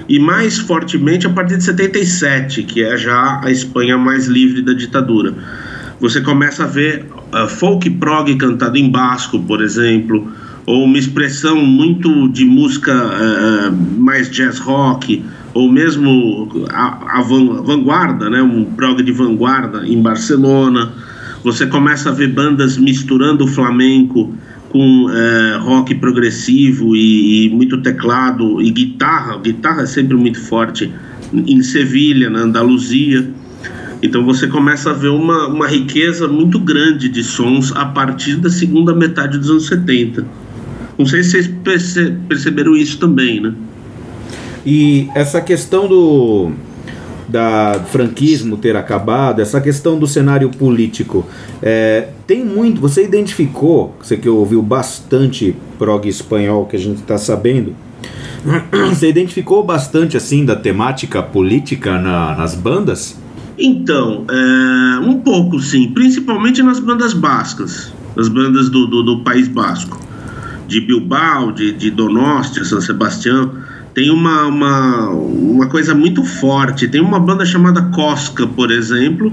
e 0.09 0.19
mais 0.19 0.59
fortemente 0.59 1.27
a 1.27 1.31
partir 1.31 1.57
de 1.57 1.65
77, 1.65 2.65
que 2.65 2.83
é 2.83 2.97
já 2.97 3.41
a 3.45 3.51
Espanha 3.51 3.97
mais 3.97 4.27
livre 4.27 4.63
da 4.63 4.73
ditadura. 4.73 5.35
Você 6.01 6.21
começa 6.21 6.65
a 6.65 6.67
ver 6.67 7.05
uh, 7.33 7.47
folk 7.47 7.89
prog 7.91 8.35
cantado 8.37 8.77
em 8.77 8.91
basco, 8.91 9.39
por 9.41 9.63
exemplo, 9.63 10.33
ou 10.67 10.85
uma 10.85 10.99
expressão 10.99 11.57
muito 11.65 12.29
de 12.29 12.45
música 12.45 12.93
uh, 12.93 14.01
mais 14.01 14.31
jazz 14.31 14.59
rock, 14.59 15.23
ou 15.53 15.71
mesmo 15.71 16.67
a, 16.71 17.19
a 17.19 17.23
van- 17.23 17.63
vanguarda, 17.63 18.31
né, 18.31 18.43
um 18.43 18.65
prog 18.65 19.03
de 19.03 19.13
vanguarda 19.13 19.87
em 19.87 20.01
Barcelona. 20.01 20.91
Você 21.45 21.67
começa 21.67 22.09
a 22.09 22.13
ver 22.13 22.29
bandas 22.29 22.77
misturando 22.77 23.45
o 23.45 23.49
flamenco 23.49 24.35
com 24.71 25.11
eh, 25.11 25.59
rock 25.61 25.95
progressivo 25.97 26.95
e, 26.97 27.47
e 27.47 27.51
muito 27.51 27.83
teclado 27.83 28.63
e 28.63 28.71
guitarra. 28.71 29.37
Guitarra 29.39 29.83
é 29.83 29.87
sempre 29.87 30.17
muito 30.17 30.41
forte 30.41 30.91
em 31.35 31.63
Sevilha, 31.63 32.31
na 32.31 32.41
Andaluzia. 32.41 33.29
Então 34.03 34.25
você 34.25 34.47
começa 34.47 34.91
a 34.91 34.93
ver 34.95 35.09
uma, 35.09 35.49
uma 35.49 35.67
riqueza 35.67 36.27
muito 36.27 36.59
grande 36.59 37.09
de 37.09 37.23
sons 37.23 37.73
a 37.77 37.85
partir 37.85 38.37
da 38.37 38.49
segunda 38.49 38.95
metade 38.95 39.37
dos 39.37 39.51
anos 39.51 39.67
70. 39.67 40.25
Não 40.97 41.05
sei 41.05 41.23
se 41.23 41.31
vocês 41.33 41.47
perce- 41.65 42.15
perceberam 42.29 42.77
isso 42.77 42.99
também, 42.99 43.41
né? 43.41 43.53
E 44.65 45.09
essa 45.15 45.41
questão 45.41 45.89
do 45.89 46.53
da 47.31 47.81
franquismo 47.91 48.57
ter 48.57 48.77
acabado, 48.77 49.41
essa 49.41 49.61
questão 49.61 49.99
do 49.99 50.07
cenário 50.07 50.51
político, 50.51 51.25
é, 51.63 52.09
tem 52.27 52.45
muito. 52.45 52.81
Você 52.81 53.05
identificou, 53.05 53.95
você 54.03 54.17
que 54.17 54.29
ouviu 54.29 54.61
bastante 54.63 55.55
prog 55.79 56.09
espanhol 56.09 56.67
que 56.67 56.77
a 56.77 56.79
gente 56.79 56.99
está 57.01 57.17
sabendo, 57.17 57.75
você 58.91 59.09
identificou 59.09 59.63
bastante 59.65 60.17
assim 60.17 60.45
da 60.45 60.57
temática 60.57 61.23
política 61.23 61.99
na- 61.99 62.35
nas 62.37 62.55
bandas? 62.55 63.17
Então, 63.59 64.25
é, 64.31 64.99
um 65.01 65.21
pouco 65.21 65.61
sim, 65.61 65.91
principalmente 65.93 66.63
nas 66.63 66.81
bandas 66.81 67.13
bascas, 67.13 67.93
nas 68.17 68.29
bandas 68.29 68.71
do, 68.71 68.87
do, 68.87 69.03
do 69.03 69.19
País 69.21 69.49
Basco, 69.49 70.01
de 70.67 70.81
Bilbao, 70.81 71.53
de, 71.53 71.73
de 71.73 71.91
Donostia, 71.91 72.65
São 72.65 72.81
Sebastião, 72.81 73.53
tem 73.95 74.11
uma, 74.11 74.47
uma, 74.47 75.11
uma 75.11 75.67
coisa 75.67 75.95
muito 75.95 76.25
forte. 76.25 76.89
Tem 76.89 77.01
uma 77.01 77.19
banda 77.19 77.45
chamada 77.45 77.83
Cosca, 77.95 78.47
por 78.47 78.71
exemplo, 78.71 79.33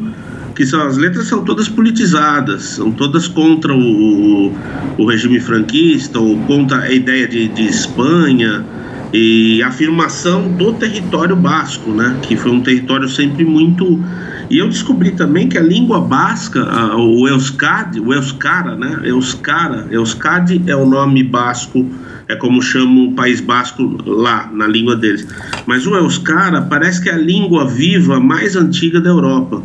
que 0.56 0.66
são, 0.66 0.82
as 0.82 0.98
letras 0.98 1.28
são 1.28 1.44
todas 1.44 1.70
politizadas, 1.70 2.64
são 2.64 2.92
todas 2.92 3.28
contra 3.28 3.74
o, 3.76 4.52
o 4.98 5.06
regime 5.06 5.40
franquista 5.40 6.20
ou 6.20 6.38
contra 6.42 6.80
a 6.80 6.92
ideia 6.92 7.28
de, 7.28 7.48
de 7.48 7.66
Espanha 7.68 8.66
e 9.14 9.62
afirmação 9.64 10.50
do 10.52 10.74
território 10.74 11.36
basco, 11.36 11.92
né? 11.92 12.18
Que 12.22 12.36
foi 12.36 12.52
um 12.52 12.62
território 12.62 13.08
sempre 13.08 13.46
muito. 13.46 14.04
E 14.50 14.58
eu 14.60 14.68
descobri 14.68 15.12
também 15.12 15.48
que 15.50 15.58
a 15.58 15.62
língua 15.62 16.00
basca, 16.00 16.62
a- 16.64 16.96
o 16.98 17.28
Euskadi, 17.28 18.00
o 18.00 18.14
Euskara, 18.14 18.76
né? 18.76 19.00
Euskara, 19.04 19.88
Euskadi 19.92 20.62
é 20.68 20.76
o 20.76 20.86
nome 20.86 21.24
basco, 21.24 21.86
é 22.28 22.36
como 22.36 22.62
chama 22.62 23.02
o 23.04 23.14
País 23.14 23.40
Basco 23.42 23.98
lá, 24.06 24.50
na 24.54 24.68
língua 24.68 24.96
deles. 24.96 25.26
Mas 25.66 25.88
o 25.88 25.96
Euskara 25.96 26.62
parece 26.62 27.02
que 27.02 27.10
é 27.10 27.14
a 27.14 27.18
língua 27.18 27.66
viva 27.66 28.20
mais 28.20 28.56
antiga 28.56 29.00
da 29.00 29.10
Europa. 29.10 29.64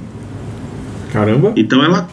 Caramba! 1.13 1.53
Então 1.57 1.83
ela 1.83 2.09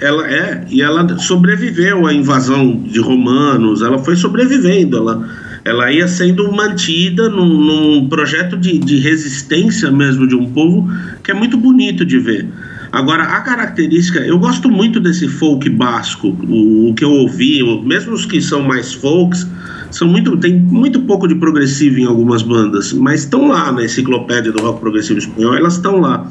ela 0.00 0.28
é, 0.28 0.64
e 0.70 0.80
ela 0.80 1.18
sobreviveu 1.18 2.06
à 2.06 2.14
invasão 2.14 2.76
de 2.86 3.00
romanos, 3.00 3.82
ela 3.82 3.98
foi 3.98 4.14
sobrevivendo, 4.14 4.96
ela, 4.96 5.28
ela 5.68 5.92
ia 5.92 6.08
sendo 6.08 6.50
mantida 6.50 7.28
num, 7.28 7.46
num 7.46 8.08
projeto 8.08 8.56
de, 8.56 8.78
de 8.78 8.98
resistência 8.98 9.90
mesmo 9.90 10.26
de 10.26 10.34
um 10.34 10.50
povo 10.50 10.88
que 11.22 11.30
é 11.30 11.34
muito 11.34 11.56
bonito 11.56 12.04
de 12.04 12.18
ver. 12.18 12.48
Agora, 12.90 13.24
a 13.24 13.40
característica, 13.42 14.20
eu 14.20 14.38
gosto 14.38 14.70
muito 14.70 14.98
desse 14.98 15.28
folk 15.28 15.68
basco, 15.68 16.28
o, 16.28 16.90
o 16.90 16.94
que 16.94 17.04
eu 17.04 17.10
ouvi, 17.10 17.62
mesmo 17.84 18.14
os 18.14 18.24
que 18.24 18.40
são 18.40 18.62
mais 18.62 18.94
folks, 18.94 19.46
são 19.90 20.08
muito, 20.08 20.36
tem 20.38 20.58
muito 20.58 21.00
pouco 21.00 21.28
de 21.28 21.34
progressivo 21.34 21.98
em 21.98 22.06
algumas 22.06 22.42
bandas, 22.42 22.92
mas 22.94 23.20
estão 23.20 23.48
lá 23.48 23.70
na 23.70 23.84
enciclopédia 23.84 24.52
do 24.52 24.62
rock 24.62 24.80
progressivo 24.80 25.18
espanhol, 25.18 25.54
elas 25.54 25.74
estão 25.74 26.00
lá. 26.00 26.26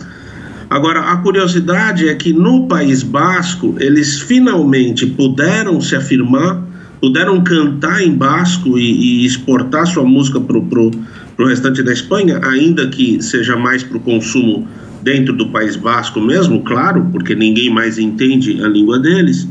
Agora, 0.69 0.99
a 0.99 1.17
curiosidade 1.17 2.09
é 2.09 2.15
que 2.15 2.33
no 2.33 2.67
País 2.67 3.01
Basco, 3.01 3.75
eles 3.79 4.19
finalmente 4.19 5.05
puderam 5.05 5.79
se 5.79 5.95
afirmar, 5.95 6.66
puderam 6.99 7.43
cantar 7.43 8.01
em 8.01 8.13
basco 8.13 8.77
e, 8.77 9.21
e 9.21 9.25
exportar 9.25 9.85
sua 9.87 10.03
música 10.03 10.39
para 10.39 10.57
o 10.57 11.47
restante 11.47 11.83
da 11.83 11.93
Espanha, 11.93 12.39
ainda 12.43 12.87
que 12.87 13.21
seja 13.21 13.55
mais 13.55 13.83
para 13.83 13.97
o 13.97 13.99
consumo 13.99 14.67
dentro 15.01 15.33
do 15.33 15.49
País 15.49 15.75
Basco 15.75 16.19
mesmo, 16.19 16.63
claro, 16.63 17.07
porque 17.11 17.35
ninguém 17.35 17.69
mais 17.69 17.97
entende 17.97 18.61
a 18.63 18.67
língua 18.67 18.99
deles. 18.99 19.47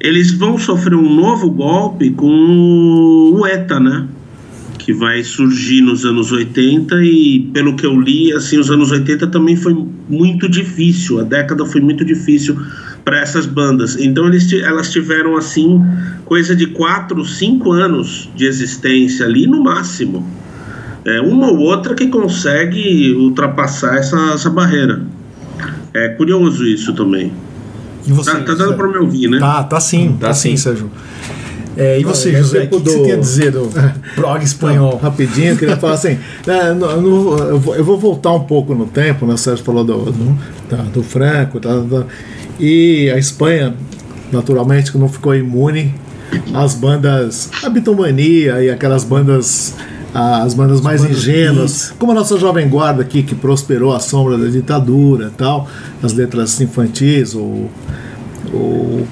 Eles 0.00 0.32
vão 0.32 0.58
sofrer 0.58 0.94
um 0.94 1.14
novo 1.14 1.50
golpe 1.50 2.10
com 2.10 3.34
o 3.34 3.46
ETA, 3.46 3.78
né? 3.78 4.06
que 4.80 4.94
vai 4.94 5.22
surgir 5.22 5.82
nos 5.82 6.04
anos 6.04 6.32
80 6.32 7.04
e 7.04 7.50
pelo 7.52 7.76
que 7.76 7.84
eu 7.84 8.00
li, 8.00 8.32
assim, 8.32 8.58
os 8.58 8.70
anos 8.70 8.90
80 8.90 9.26
também 9.26 9.54
foi 9.54 9.76
muito 10.08 10.48
difícil, 10.48 11.20
a 11.20 11.22
década 11.22 11.64
foi 11.66 11.80
muito 11.80 12.04
difícil 12.04 12.56
para 13.04 13.20
essas 13.20 13.46
bandas. 13.46 13.96
Então 13.98 14.26
eles, 14.26 14.52
elas 14.52 14.90
tiveram 14.90 15.36
assim 15.36 15.80
coisa 16.24 16.54
de 16.54 16.66
4, 16.68 17.24
5 17.24 17.72
anos 17.72 18.30
de 18.36 18.44
existência 18.44 19.26
ali 19.26 19.46
no 19.46 19.62
máximo. 19.62 20.26
É 21.04 21.20
uma 21.20 21.50
ou 21.50 21.58
outra 21.58 21.94
que 21.94 22.08
consegue 22.08 23.12
ultrapassar 23.14 23.96
essa, 23.96 24.16
essa 24.34 24.50
barreira. 24.50 25.02
É 25.94 26.08
curioso 26.10 26.64
isso 26.66 26.92
também. 26.92 27.32
E 28.06 28.12
você, 28.12 28.30
Tá, 28.32 28.40
tá 28.40 28.54
dando 28.54 28.74
para 28.74 28.86
me 28.88 28.98
ouvir, 28.98 29.28
né? 29.28 29.38
Tá, 29.38 29.62
tá 29.64 29.80
sim, 29.80 30.16
tá, 30.20 30.28
Tá 30.28 30.34
sim, 30.34 30.50
sim. 30.50 30.56
Sérgio. 30.56 30.90
É, 31.76 32.00
e 32.00 32.04
você, 32.04 32.30
é 32.30 32.38
José, 32.38 32.58
o 32.58 32.60
que, 32.62 32.66
que 32.68 32.78
você 32.90 32.96
do- 32.98 33.02
tem 33.04 33.12
a 33.12 33.16
dizer 33.16 33.52
do 33.52 33.70
prog 34.14 34.42
espanhol? 34.44 34.96
Rapidinho, 35.02 35.52
eu 35.52 35.56
queria 35.56 35.76
falar 35.76 35.94
assim. 35.94 36.18
no- 36.78 37.00
no- 37.00 37.38
eu, 37.38 37.58
vou, 37.58 37.74
eu 37.76 37.84
vou 37.84 37.96
voltar 37.98 38.32
um 38.32 38.40
pouco 38.40 38.74
no 38.74 38.86
tempo, 38.86 39.24
né? 39.24 39.34
O 39.34 39.38
Sérgio 39.38 39.64
falou 39.64 39.84
do, 39.84 40.10
do, 40.12 40.38
tá, 40.68 40.76
do 40.76 41.02
Franco, 41.02 41.60
tá, 41.60 41.70
tá, 41.88 42.04
e 42.60 43.10
a 43.10 43.18
Espanha, 43.18 43.74
naturalmente, 44.30 44.92
que 44.92 44.98
não 44.98 45.08
ficou 45.08 45.34
imune 45.34 45.94
às 46.54 46.74
bandas, 46.74 47.50
a 47.62 47.68
Bitomania 47.68 48.62
e 48.62 48.70
aquelas 48.70 49.04
bandas. 49.04 49.74
As 50.12 50.54
bandas 50.54 50.80
mais 50.80 51.02
bandas 51.02 51.18
ingênuas, 51.18 51.94
como 51.96 52.10
a 52.10 52.14
nossa 52.16 52.36
Jovem 52.36 52.68
Guarda 52.68 53.00
aqui, 53.00 53.22
que 53.22 53.32
prosperou 53.32 53.94
à 53.94 54.00
sombra 54.00 54.36
da 54.36 54.48
ditadura 54.48 55.30
tal, 55.36 55.68
as 56.02 56.12
letras 56.12 56.60
infantis, 56.60 57.32
ou, 57.32 57.70
ou 58.52 59.06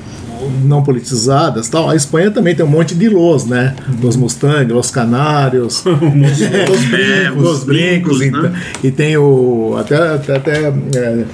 não 0.64 0.82
politizadas 0.82 1.68
tal. 1.68 1.88
A 1.88 1.96
Espanha 1.96 2.30
também 2.30 2.54
tem 2.54 2.64
um 2.64 2.68
monte 2.68 2.94
de 2.94 3.08
los, 3.08 3.44
né? 3.44 3.74
Los 4.02 4.16
Mustang, 4.16 4.72
Los 4.72 4.90
Canários, 4.90 5.84
Os 5.86 6.84
brincos, 6.84 7.48
os 7.48 7.64
brincos, 7.64 8.18
brincos, 8.18 8.42
né? 8.42 8.62
e, 8.82 8.88
e 8.88 8.90
tem 8.90 9.16
o 9.16 9.76
até 9.78 10.14
até, 10.14 10.36
até, 10.36 10.72
é, 10.96 11.24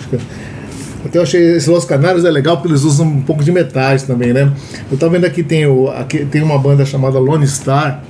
até 1.05 1.19
eu 1.19 1.23
achei 1.23 1.57
esse 1.57 1.69
Los 1.69 1.85
Canários 1.85 2.25
é 2.25 2.31
legal 2.31 2.57
porque 2.57 2.69
eles 2.69 2.83
usam 2.83 3.07
um 3.07 3.23
pouco 3.23 3.45
de 3.45 3.53
metais 3.53 4.03
também, 4.03 4.33
né? 4.33 4.51
Eu 4.91 4.97
tava 4.97 5.13
vendo 5.13 5.25
aqui 5.25 5.43
tem 5.43 5.67
o 5.67 5.89
aqui 5.89 6.25
tem 6.25 6.43
uma 6.43 6.59
banda 6.59 6.85
chamada 6.85 7.19
Lone 7.19 7.47
Star 7.47 8.03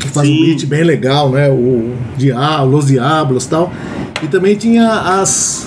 que 0.00 0.08
faz 0.08 0.28
um 0.28 0.32
Sim. 0.32 0.44
beat 0.44 0.66
bem 0.66 0.84
legal, 0.84 1.30
né? 1.30 1.50
O 1.50 1.92
Diablo, 2.16 2.76
Los 2.76 2.86
Diablos, 2.86 3.46
tal. 3.46 3.72
E 4.22 4.26
também 4.26 4.56
tinha 4.56 4.88
as 5.20 5.66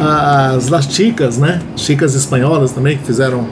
as 0.00 0.68
Las 0.68 0.86
Chicas, 0.86 1.38
né? 1.38 1.60
Chicas 1.76 2.14
espanholas 2.14 2.72
também 2.72 2.96
que 2.96 3.04
fizeram 3.04 3.46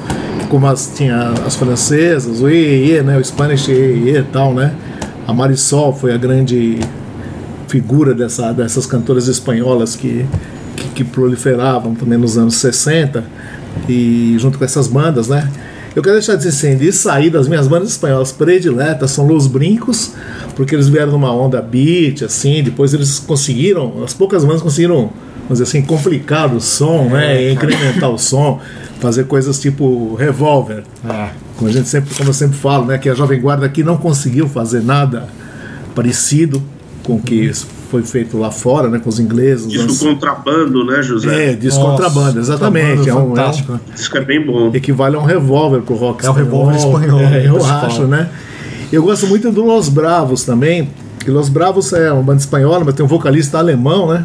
como 0.49 0.67
as 0.67 0.93
tinha 0.97 1.33
as 1.47 1.55
francesas, 1.57 2.41
o 2.41 2.49
Iê, 2.49 3.03
né? 3.03 3.19
O 3.19 3.25
Spanish 3.25 3.69
Iê 3.69 4.19
e 4.19 4.23
tal, 4.33 4.55
né? 4.55 4.75
A 5.27 5.33
Marisol 5.33 5.93
foi 5.93 6.13
a 6.13 6.17
grande 6.17 6.81
figura 7.69 8.13
dessa, 8.13 8.53
dessas 8.53 8.85
cantoras 8.85 9.29
espanholas 9.29 9.95
que, 9.95 10.27
que, 10.89 11.05
proliferavam 11.05 11.95
também 11.95 12.19
nos 12.19 12.37
anos 12.37 12.57
60 12.57 13.25
e 13.89 14.37
junto 14.39 14.59
com 14.59 14.65
essas 14.65 14.89
bandas, 14.89 15.29
né? 15.29 15.51
Eu 15.95 16.03
quero 16.03 16.15
deixar 16.15 16.37
de 16.37 16.45
dizer 16.45 16.51
assim, 16.51 16.77
de 16.77 16.93
sair 16.93 17.31
das 17.31 17.49
minhas 17.49 17.67
bandas 17.67 17.91
espanholas 17.91 18.31
prediletas 18.31 19.11
são 19.11 19.27
Los 19.27 19.49
Brincos, 19.49 20.13
porque 20.55 20.75
eles 20.75 20.89
vieram 20.89 21.11
numa 21.11 21.35
onda 21.35 21.61
beat, 21.61 22.23
assim, 22.23 22.63
depois 22.63 22.95
eles 22.95 23.19
conseguiram, 23.19 24.05
as 24.05 24.15
poucas 24.15 24.45
bandas 24.45 24.63
conseguiram, 24.63 25.11
vamos 25.43 25.59
dizer 25.59 25.65
assim, 25.65 25.83
complicar 25.83 26.55
o 26.55 26.61
som, 26.61 27.09
né? 27.09 27.43
E 27.43 27.53
incrementar 27.53 28.09
o 28.09 28.19
som, 28.19 28.61
fazer 29.01 29.25
coisas 29.25 29.59
tipo 29.59 30.15
Revolver, 30.15 30.85
Ah, 31.05 31.31
como 31.57 31.69
a 31.69 31.73
gente 31.73 31.89
sempre, 31.89 32.15
como 32.15 32.29
eu 32.29 32.35
sempre 32.35 32.57
falo, 32.57 32.85
né, 32.87 32.97
que 32.97 33.09
a 33.09 33.15
Jovem 33.15 33.41
Guarda 33.41 33.67
aqui 33.67 33.83
não 33.83 33.97
conseguiu 33.97 34.49
fazer 34.49 34.83
nada 34.83 35.27
parecido 35.95 36.63
com 37.03 37.17
o 37.17 37.21
que 37.21 37.35
foi 37.91 38.03
feito 38.03 38.39
lá 38.39 38.51
fora, 38.51 38.89
né, 38.89 38.99
com 38.99 39.09
os 39.09 39.19
ingleses. 39.19 39.67
Disco 39.69 40.07
contrabando, 40.07 40.85
né, 40.85 41.03
José? 41.03 41.51
é, 41.51 41.55
disco 41.55 41.81
Nossa, 41.81 41.91
contrabanda, 42.05 42.39
exatamente. 42.41 42.99
contrabando 42.99 43.11
É 43.11 43.15
um, 43.15 43.19
é 43.19 43.23
um- 43.25 43.29
fantástico, 43.37 43.73
né? 43.73 43.81
Disco 43.95 44.17
é 44.17 44.21
bem 44.25 44.47
bom. 44.47 44.71
equivale 44.73 45.17
a 45.17 45.19
um 45.19 45.25
revólver 45.25 45.81
pro 45.83 45.97
rock 45.97 46.25
É 46.25 46.31
o 46.31 46.33
revólver 46.33 46.77
espanhol, 46.77 47.21
É, 47.21 47.31
né, 47.31 47.47
eu 47.49 47.65
acho, 47.65 48.03
né? 48.05 48.29
Eu 48.93 49.03
gosto 49.03 49.27
muito 49.27 49.51
do 49.51 49.65
Los 49.65 49.89
Bravos 49.89 50.45
também. 50.45 50.89
Que 51.21 51.31
Los 51.31 51.49
Bravos 51.49 51.93
é 51.93 52.11
uma 52.13 52.23
banda 52.23 52.39
espanhola, 52.41 52.83
mas 52.85 52.95
tem 52.95 53.05
um 53.05 53.09
vocalista 53.09 53.59
alemão, 53.59 54.09
né? 54.09 54.25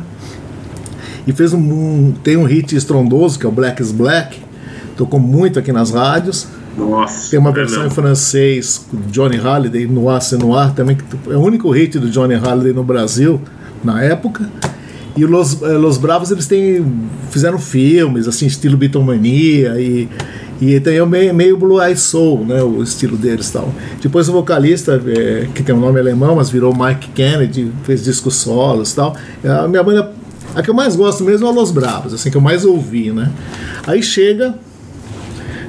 E 1.27 1.33
fez 1.33 1.51
um, 1.53 1.57
um- 1.59 2.13
tem 2.23 2.37
um 2.37 2.45
hit 2.45 2.75
estrondoso 2.75 3.37
que 3.39 3.45
é 3.45 3.49
o 3.49 3.51
Black 3.51 3.81
is 3.81 3.91
Black. 3.91 4.39
Tocou 4.95 5.19
muito 5.19 5.59
aqui 5.59 5.71
nas 5.71 5.91
rádios. 5.91 6.47
Nossa. 6.77 7.31
Tem 7.31 7.39
uma 7.39 7.51
é 7.51 7.53
versão 7.53 7.85
em 7.85 7.89
francês 7.89 8.85
Johnny 9.09 9.37
Halliday 9.37 9.87
no 9.87 10.09
Ar 10.09 10.21
No 10.39 10.55
Ar 10.55 10.73
também, 10.73 10.95
que 10.95 11.03
é 11.31 11.35
o 11.35 11.41
único 11.41 11.69
hit 11.71 11.97
do 11.99 12.09
Johnny 12.09 12.35
Halliday 12.35 12.73
no 12.73 12.83
Brasil 12.83 13.41
na 13.83 14.01
época. 14.03 14.49
E 15.15 15.25
Los, 15.25 15.61
eh, 15.61 15.77
Los 15.77 15.97
Bravos 15.97 16.29
eles 16.29 16.45
têm, 16.45 16.85
fizeram 17.31 17.57
filmes, 17.57 18.27
assim, 18.27 18.45
estilo 18.47 18.75
Beatlemania 18.75 19.79
e, 19.79 20.09
e 20.59 20.77
tem 20.81 20.99
o 20.99 21.07
meio, 21.07 21.33
meio 21.33 21.57
Blue 21.57 21.81
Eye 21.81 21.95
Soul, 21.95 22.45
né, 22.45 22.61
o 22.61 22.83
estilo 22.83 23.15
deles 23.15 23.49
tal. 23.49 23.73
Depois 24.01 24.27
o 24.27 24.33
vocalista, 24.33 25.01
eh, 25.07 25.47
que 25.55 25.63
tem 25.63 25.73
um 25.73 25.79
nome 25.79 26.01
alemão, 26.01 26.35
mas 26.35 26.49
virou 26.49 26.75
Mike 26.75 27.11
Kennedy, 27.11 27.71
fez 27.83 28.03
discos 28.03 28.35
solos 28.35 28.93
tal. 28.93 29.15
A 29.45 29.67
minha 29.69 29.81
banda, 29.81 30.11
a 30.53 30.61
que 30.61 30.69
eu 30.69 30.73
mais 30.73 30.97
gosto 30.97 31.23
mesmo 31.23 31.47
é 31.47 31.51
Los 31.51 31.71
Bravos, 31.71 32.13
assim, 32.13 32.29
que 32.29 32.35
eu 32.35 32.41
mais 32.41 32.65
ouvi, 32.65 33.11
né. 33.11 33.31
Aí 33.87 34.03
chega 34.03 34.53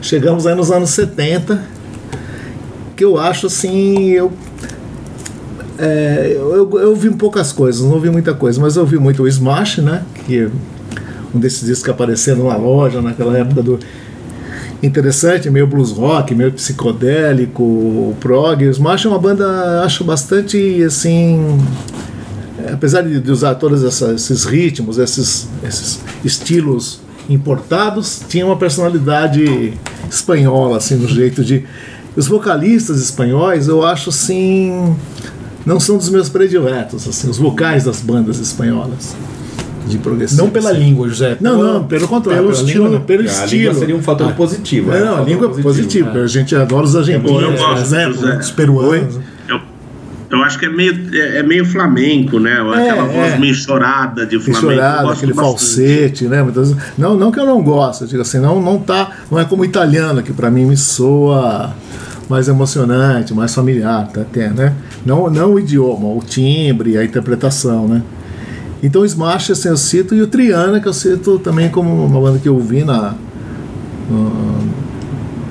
Chegamos 0.03 0.47
aí 0.47 0.55
nos 0.55 0.71
anos 0.71 0.91
70, 0.91 1.63
que 2.97 3.05
eu 3.05 3.19
acho 3.19 3.47
assim, 3.49 4.09
eu, 4.11 4.33
é, 5.79 6.33
eu, 6.37 6.55
eu, 6.73 6.81
eu 6.81 6.97
vi 6.97 7.11
poucas 7.11 7.53
coisas, 7.53 7.83
não 7.83 8.01
vi 8.01 8.09
muita 8.11 8.33
coisa, 8.35 8.61
mas 8.61 8.77
eu 8.77 8.87
vi 8.87 8.99
muito 8.99 9.23
o 9.23 9.29
Smash, 9.29 9.79
né? 9.79 10.03
Que 10.27 10.41
é 10.45 10.49
um 11.35 11.39
desses 11.39 11.61
discos 11.67 11.83
que 11.85 11.91
apareceram 11.91 12.45
na 12.49 12.57
loja 12.57 13.01
naquela 13.03 13.37
época 13.37 13.63
do. 13.63 13.79
Interessante, 14.83 15.49
meio 15.51 15.67
blues 15.67 15.91
rock, 15.91 16.35
meio 16.35 16.53
psicodélico, 16.53 18.15
prog. 18.21 18.63
O 18.67 18.71
Smash 18.71 19.07
é 19.07 19.09
uma 19.09 19.19
banda, 19.19 19.83
acho 19.83 20.05
bastante 20.05 20.83
assim. 20.85 21.59
Apesar 22.73 23.03
de, 23.03 23.21
de 23.21 23.31
usar 23.31 23.55
todos 23.57 23.83
essa- 23.85 24.13
esses 24.13 24.45
ritmos, 24.45 24.99
esses, 24.99 25.49
esses 25.67 26.01
estilos 26.25 27.01
importados, 27.29 28.23
tinha 28.29 28.45
uma 28.47 28.57
personalidade 28.57 29.73
espanhola, 30.11 30.77
assim, 30.79 30.97
no 30.97 31.09
jeito 31.09 31.45
de. 31.45 31.65
Os 32.17 32.27
vocalistas 32.27 33.01
espanhóis, 33.01 33.69
eu 33.69 33.85
acho 33.85 34.11
assim. 34.11 34.97
Não 35.65 35.81
são 35.81 35.97
dos 35.99 36.09
meus 36.09 36.29
prediletos, 36.29 37.07
assim, 37.09 37.29
os 37.29 37.39
vocais 37.39 37.85
das 37.85 38.01
bandas 38.01 38.39
espanholas 38.39 39.15
de 39.87 39.99
progressivo. 39.99 40.43
não 40.43 40.51
pela 40.51 40.71
assim. 40.71 40.81
língua, 40.81 41.09
José. 41.09 41.37
Não, 41.41 41.63
não, 41.63 41.85
pelo 41.85 42.09
contrário. 42.09 42.43
Pelo 42.43 42.53
estilo, 42.53 42.85
língua, 42.85 43.01
pelo 43.01 43.23
A 43.23 43.25
estilo. 43.27 43.63
língua 43.63 43.75
seria 43.75 43.97
um 43.97 44.03
fator 44.03 44.33
positivo. 44.35 44.93
É, 44.93 44.99
é, 44.99 45.05
não, 45.05 45.19
a 45.19 45.21
língua 45.23 45.53
é 45.57 45.63
positiva. 45.63 46.11
A 46.11 46.27
gente 46.27 46.55
adora 46.55 46.85
os 46.85 46.97
argentinos, 46.97 47.43
Eu 47.43 47.53
por 47.53 47.59
gosto, 47.59 47.83
exemplo. 47.83 48.15
José. 48.15 48.39
Os 48.39 48.51
peruanos. 48.51 49.19
Eu 50.31 50.43
acho 50.43 50.59
que 50.59 50.67
é 50.67 50.69
meio, 50.69 51.09
é, 51.13 51.39
é 51.39 51.43
meio 51.43 51.65
flamenco, 51.65 52.39
né? 52.39 52.53
Aquela 52.53 53.05
é. 53.05 53.29
voz 53.31 53.41
meio 53.41 53.55
chorada 53.55 54.27
de 54.27 54.39
flamenco. 54.39 54.67
gosto 55.03 55.19
aquele 55.19 55.33
bastante. 55.33 55.59
falsete, 55.59 56.25
né? 56.25 56.43
Muitas 56.43 56.75
Não, 56.99 57.17
não 57.17 57.31
que 57.31 57.39
eu 57.39 57.47
não 57.47 57.63
gosto, 57.63 58.07
digo 58.07 58.23
assim, 58.23 58.39
não, 58.39 58.61
não 58.61 58.79
tá, 58.79 59.11
não 59.31 59.39
é 59.39 59.45
como 59.45 59.65
italiano 59.65 60.23
que 60.23 60.33
para 60.33 60.51
mim 60.51 60.67
me 60.67 60.77
soa 60.77 61.75
mais 62.29 62.49
emocionante, 62.49 63.33
mais 63.33 63.55
familiar, 63.55 64.09
tá 64.09 64.23
até, 64.23 64.49
né? 64.49 64.75
Não, 65.05 65.31
não 65.31 65.55
o 65.55 65.61
idioma, 65.61 66.09
o 66.09 66.21
timbre, 66.21 66.99
a 66.99 67.05
interpretação, 67.05 67.87
né? 67.87 68.03
Então 68.83 69.03
o 69.03 69.07
Smash, 69.07 69.53
assim, 69.53 69.69
eu 69.69 69.77
cito, 69.77 70.15
e 70.15 70.23
o 70.23 70.27
Triana, 70.27 70.81
que 70.81 70.89
eu 70.89 70.93
cito 70.93 71.39
também 71.39 71.69
como 71.69 72.05
uma 72.05 72.21
banda 72.21 72.39
que 72.39 72.49
eu 72.49 72.59
vi 72.59 72.85
na, 72.85 73.15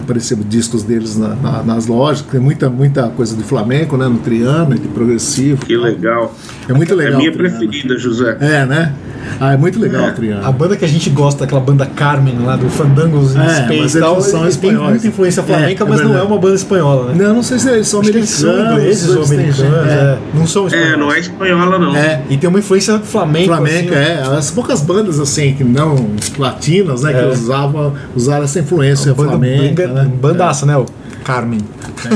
apareciam 0.06 0.40
discos 0.48 0.84
deles 0.84 1.18
na- 1.18 1.36
na- 1.36 1.64
nas 1.64 1.88
lojas, 1.88 2.22
tem 2.22 2.40
muita, 2.40 2.70
muita 2.70 3.04
coisa 3.10 3.36
de 3.36 3.44
flamenco, 3.44 3.98
né? 3.98 4.08
No 4.08 4.18
Triana, 4.20 4.76
de 4.76 4.88
progressivo. 4.88 5.66
Que 5.66 5.76
legal. 5.76 6.34
É 6.70 6.74
muito 6.74 6.94
É 6.94 6.96
legal. 6.96 7.18
minha 7.18 7.32
o 7.32 7.34
Triana. 7.34 7.58
preferida, 7.58 7.98
José. 7.98 8.38
É, 8.40 8.66
né? 8.66 8.94
Ah, 9.40 9.54
é 9.54 9.58
muito 9.58 9.80
legal 9.80 10.06
É. 10.06 10.10
o 10.12 10.14
Triana. 10.14 10.48
A 10.48 10.52
banda 10.52 10.76
que 10.78 10.86
a 10.86 10.88
gente 10.88 11.10
gosta, 11.10 11.44
aquela 11.46 11.60
banda 11.60 11.86
Carmen 11.86 12.38
lá 12.46 12.56
do 12.56 12.70
Fandangos 12.70 13.36
in 13.36 13.40
É, 13.40 13.42
mas 13.42 13.56
Space 13.56 13.74
eles 13.74 13.96
e 13.96 14.00
tal, 14.00 14.22
são 14.22 14.44
eles 14.44 14.56
têm 14.58 14.70
espanhóis. 14.70 14.92
muita 14.92 15.08
influência 15.08 15.42
É, 15.42 15.44
flamenca, 15.44 15.84
é 15.84 15.88
mas 15.88 16.02
não 16.02 16.18
é 16.18 16.22
uma 16.22 16.38
banda 16.38 16.56
espanhola, 16.56 17.12
né? 17.12 17.24
Não, 17.26 17.36
não 17.36 17.44
sei 17.44 17.58
se 17.60 17.70
eles 17.70 17.88
são 17.88 18.02
Acho 18.02 18.12
que 18.12 18.18
eles 18.18 18.30
são 18.30 18.50
americanos. 18.52 18.80
ingleses 18.84 19.10
ou 19.16 19.24
americanos, 19.24 19.92
é. 19.92 20.18
Não 20.34 20.48
são 20.48 20.68
espanhóis. 20.68 20.94
É, 20.94 20.98
não 20.98 21.12
é 21.14 21.20
espanhola, 21.20 21.80
não. 21.80 21.96
É, 21.96 22.22
E 22.30 22.38
tem 22.38 22.48
uma 22.50 22.60
influência 22.60 23.00
flamenca. 23.00 23.48
Flamenca, 23.48 24.00
assim, 24.00 24.34
é. 24.34 24.38
As 24.38 24.52
poucas 24.52 24.82
bandas 24.82 25.20
assim, 25.20 25.54
que 25.54 25.64
não 25.64 26.08
latinas, 26.38 27.02
né? 27.02 27.12
É. 27.12 27.22
Que 27.24 27.34
usavam, 27.34 27.94
usaram 28.16 28.44
essa 28.44 28.60
influência 28.60 29.14
flamenca. 29.16 29.88
Banda, 30.04 30.10
né? 30.10 30.18
bandaça, 30.22 30.66
né? 30.66 30.78
O 30.78 30.86
Carmen. 31.24 31.60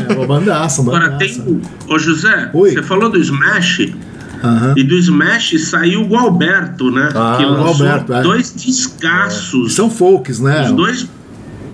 É, 0.10 0.13
uma 0.13 0.28
bandaça, 0.28 0.82
uma 0.84 0.96
Agora 0.96 1.12
bandaça. 1.12 1.42
tem. 1.42 1.62
Ô 1.88 2.00
José, 2.00 2.50
Oi. 2.54 2.72
você 2.72 2.84
falou 2.84 3.10
do 3.10 3.20
Smash. 3.20 3.92
Aham. 4.44 4.74
E 4.78 4.84
do 4.84 4.96
Smash 4.98 5.60
saiu 5.70 6.02
o 6.02 6.08
Gualberto, 6.08 6.89
né? 6.92 7.10
Ah, 7.13 7.36
que 7.38 7.44
o 7.44 7.50
lançou 7.50 7.86
Gualberto, 7.86 8.13
é. 8.13 8.22
dois 8.22 8.52
descassos. 8.54 9.74
São 9.74 9.89
folks, 9.89 10.39
né? 10.39 10.65
Os 10.65 10.72
dois. 10.72 11.08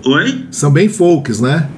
Oi? 0.04 0.44
São 0.50 0.72
bem 0.72 0.88
folks, 0.88 1.40
né? 1.40 1.68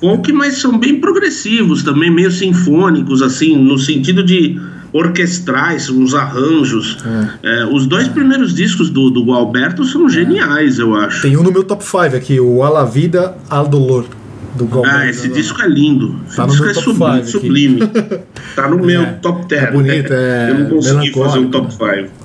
Folk, 0.00 0.32
mas 0.32 0.58
são 0.58 0.78
bem 0.78 1.00
progressivos 1.00 1.82
também, 1.82 2.10
meio 2.10 2.30
sinfônicos, 2.30 3.20
assim, 3.20 3.56
no 3.56 3.78
sentido 3.78 4.22
de 4.22 4.60
orquestrais, 4.92 5.88
uns 5.90 6.14
arranjos. 6.14 6.98
É, 7.42 7.64
os 7.66 7.86
dois 7.86 8.08
primeiros 8.08 8.54
discos 8.54 8.90
do, 8.90 9.10
do 9.10 9.24
Gualberto 9.24 9.84
são 9.84 10.08
geniais, 10.08 10.78
eu 10.78 10.94
acho. 10.94 11.22
Tem 11.22 11.36
um 11.36 11.42
no 11.42 11.52
meu 11.52 11.64
top 11.64 11.84
5 11.84 12.16
aqui, 12.16 12.40
o 12.40 12.62
A 12.62 12.68
La 12.68 12.84
Vida 12.84 13.36
Al 13.50 13.68
Dolor, 13.68 14.04
do 14.54 14.64
Galvão. 14.66 14.90
Ah, 14.92 15.08
esse 15.08 15.28
disco 15.28 15.60
é 15.62 15.68
lindo. 15.68 16.18
Esse 16.26 16.36
Tá 16.36 16.46
disco 16.46 16.64
é 16.66 16.74
sublime. 16.74 17.24
sublime. 17.26 17.80
Tá 18.56 18.68
no 18.68 18.78
meu 18.84 19.14
top 19.20 19.46
10. 19.46 19.62
é 19.62 19.70
bonito, 19.70 20.12
é 20.12 20.50
Eu 20.50 20.58
não 20.58 20.70
consegui 20.70 21.12
fazer 21.12 21.38
um 21.38 21.50
top 21.50 21.72
5. 21.72 22.17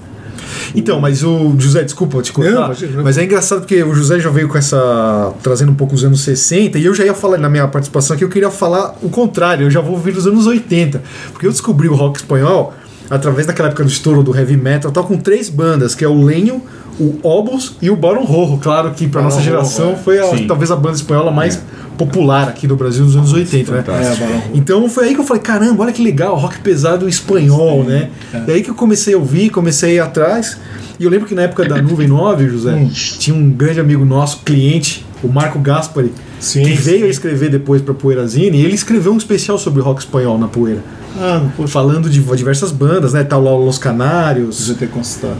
Então, 0.75 0.99
mas 0.99 1.23
o 1.23 1.53
José, 1.57 1.83
desculpa 1.83 2.21
te 2.21 2.31
cortar, 2.31 2.51
Não, 2.51 2.65
imagina. 2.65 3.01
mas 3.03 3.17
é 3.17 3.23
engraçado 3.23 3.59
porque 3.61 3.81
o 3.83 3.93
José 3.93 4.19
já 4.19 4.29
veio 4.29 4.47
com 4.47 4.57
essa. 4.57 5.33
trazendo 5.41 5.71
um 5.71 5.75
pouco 5.75 5.93
os 5.95 6.03
anos 6.03 6.21
60, 6.21 6.77
e 6.79 6.85
eu 6.85 6.93
já 6.93 7.03
ia 7.05 7.13
falar 7.13 7.37
na 7.37 7.49
minha 7.49 7.67
participação 7.67 8.15
que 8.17 8.23
eu 8.23 8.29
queria 8.29 8.49
falar 8.51 8.95
o 9.01 9.09
contrário, 9.09 9.67
eu 9.67 9.71
já 9.71 9.81
vou 9.81 9.97
vir 9.97 10.15
os 10.17 10.25
anos 10.27 10.45
80, 10.47 11.01
porque 11.31 11.45
eu 11.47 11.51
descobri 11.51 11.87
o 11.87 11.95
rock 11.95 12.17
espanhol 12.19 12.73
através 13.09 13.45
daquela 13.45 13.67
época 13.67 13.83
do 13.83 13.89
estouro 13.89 14.23
do 14.23 14.35
heavy 14.35 14.57
metal, 14.57 14.91
tal, 14.91 15.03
com 15.03 15.17
três 15.17 15.49
bandas, 15.49 15.93
que 15.93 16.03
é 16.03 16.07
o 16.07 16.23
Lenho, 16.23 16.61
o 16.99 17.19
Obus 17.23 17.75
e 17.81 17.89
o 17.89 17.95
Barão 17.95 18.23
Rojo. 18.23 18.57
Claro 18.61 18.91
que 18.91 19.07
para 19.07 19.21
nossa 19.21 19.41
geração 19.41 19.87
Rojo, 19.89 19.99
é. 19.99 20.03
foi 20.03 20.19
a- 20.19 20.47
talvez 20.47 20.71
a 20.71 20.75
banda 20.75 20.95
espanhola 20.95 21.31
mais 21.31 21.59
popular 21.97 22.49
aqui 22.49 22.67
do 22.67 22.75
Brasil 22.75 23.03
nos 23.05 23.15
anos 23.15 23.33
80, 23.33 23.71
né? 23.71 23.83
Fantástico. 23.83 24.27
Então 24.53 24.89
foi 24.89 25.05
aí 25.05 25.13
que 25.13 25.21
eu 25.21 25.25
falei, 25.25 25.41
caramba, 25.41 25.83
olha 25.83 25.93
que 25.93 26.03
legal, 26.03 26.35
rock 26.35 26.59
pesado 26.59 27.07
espanhol, 27.07 27.83
né? 27.83 28.09
E 28.47 28.51
aí 28.51 28.61
que 28.61 28.69
eu 28.69 28.75
comecei 28.75 29.13
a 29.13 29.17
ouvir, 29.17 29.49
comecei 29.49 29.91
a 29.91 29.93
ir 29.93 29.99
atrás. 29.99 30.57
E 30.99 31.03
eu 31.03 31.09
lembro 31.09 31.27
que 31.27 31.35
na 31.35 31.43
época 31.43 31.65
da 31.65 31.81
Nuvem 31.81 32.07
9, 32.07 32.49
José, 32.49 32.87
tinha 33.19 33.35
um 33.35 33.49
grande 33.49 33.79
amigo 33.79 34.05
nosso, 34.05 34.41
cliente, 34.45 35.05
o 35.23 35.31
Marco 35.31 35.59
Gaspari, 35.59 36.11
Sim, 36.39 36.63
que 36.63 36.75
sim. 36.77 36.83
veio 36.83 37.05
a 37.05 37.09
escrever 37.09 37.49
depois 37.49 37.81
pra 37.81 37.93
Poeirazine, 37.93 38.57
e 38.61 38.65
ele 38.65 38.75
escreveu 38.75 39.13
um 39.13 39.17
especial 39.17 39.57
sobre 39.57 39.81
rock 39.81 40.01
espanhol 40.01 40.37
na 40.37 40.47
Poeira. 40.47 40.81
Ah, 41.15 41.43
Falando 41.67 42.09
de 42.09 42.19
diversas 42.35 42.71
bandas, 42.71 43.13
né? 43.13 43.23
Tal 43.23 43.39
lá 43.43 43.51
Los 43.51 43.77
Canários, 43.77 44.75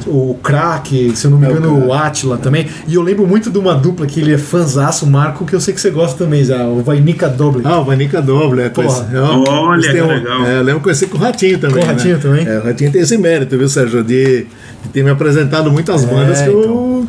o 0.05 0.35
Crack, 0.35 1.13
se 1.15 1.25
eu 1.25 1.31
não 1.31 1.39
me 1.39 1.47
É, 1.47 1.49
o 1.49 1.51
engano, 1.53 1.87
o. 1.87 1.93
Atila 1.93 2.37
também. 2.37 2.67
E 2.87 2.93
eu 2.93 3.01
lembro 3.01 3.25
muito 3.25 3.49
de 3.49 3.57
uma 3.57 3.73
dupla 3.73 4.05
que 4.05 4.19
ele 4.19 4.31
é 4.33 4.37
fanzaço, 4.37 5.03
o 5.05 5.09
Marco, 5.09 5.45
que 5.45 5.53
eu 5.55 5.59
sei 5.59 5.73
que 5.73 5.81
você 5.81 5.89
gosta 5.89 6.23
também, 6.23 6.43
já, 6.45 6.63
o 6.67 6.83
Vainica 6.83 7.27
Doble. 7.27 7.63
Ah, 7.65 7.79
o 7.79 7.85
Vanica 7.85 8.21
Doble, 8.21 8.61
é. 8.61 8.69
Porra. 8.69 8.87
pois- 8.87 9.19
ó, 9.19 9.43
Olha, 9.69 9.91
que 9.91 9.99
um- 10.01 10.07
legal. 10.07 10.45
É, 10.45 10.59
eu 10.59 10.63
lembro 10.63 10.79
que 10.79 10.83
conheci 10.83 11.07
com 11.07 11.17
o 11.17 11.19
Ratinho 11.19 11.57
também. 11.57 11.77
Com 11.79 11.83
o 11.83 11.87
Ratinho 11.95 12.15
né? 12.17 12.21
também? 12.21 12.47
É, 12.47 12.59
o 12.59 12.63
Ratinho 12.63 12.91
tem 12.91 13.01
esse 13.01 13.17
mérito, 13.17 13.57
viu, 13.57 13.67
Sérgio? 13.67 14.03
De, 14.03 14.45
de 14.83 14.89
ter 14.93 15.03
me 15.03 15.09
apresentado 15.09 15.71
muitas 15.71 16.03
É, 16.03 16.05
bandas 16.07 16.39
que 16.41 16.49
eu. 16.49 17.07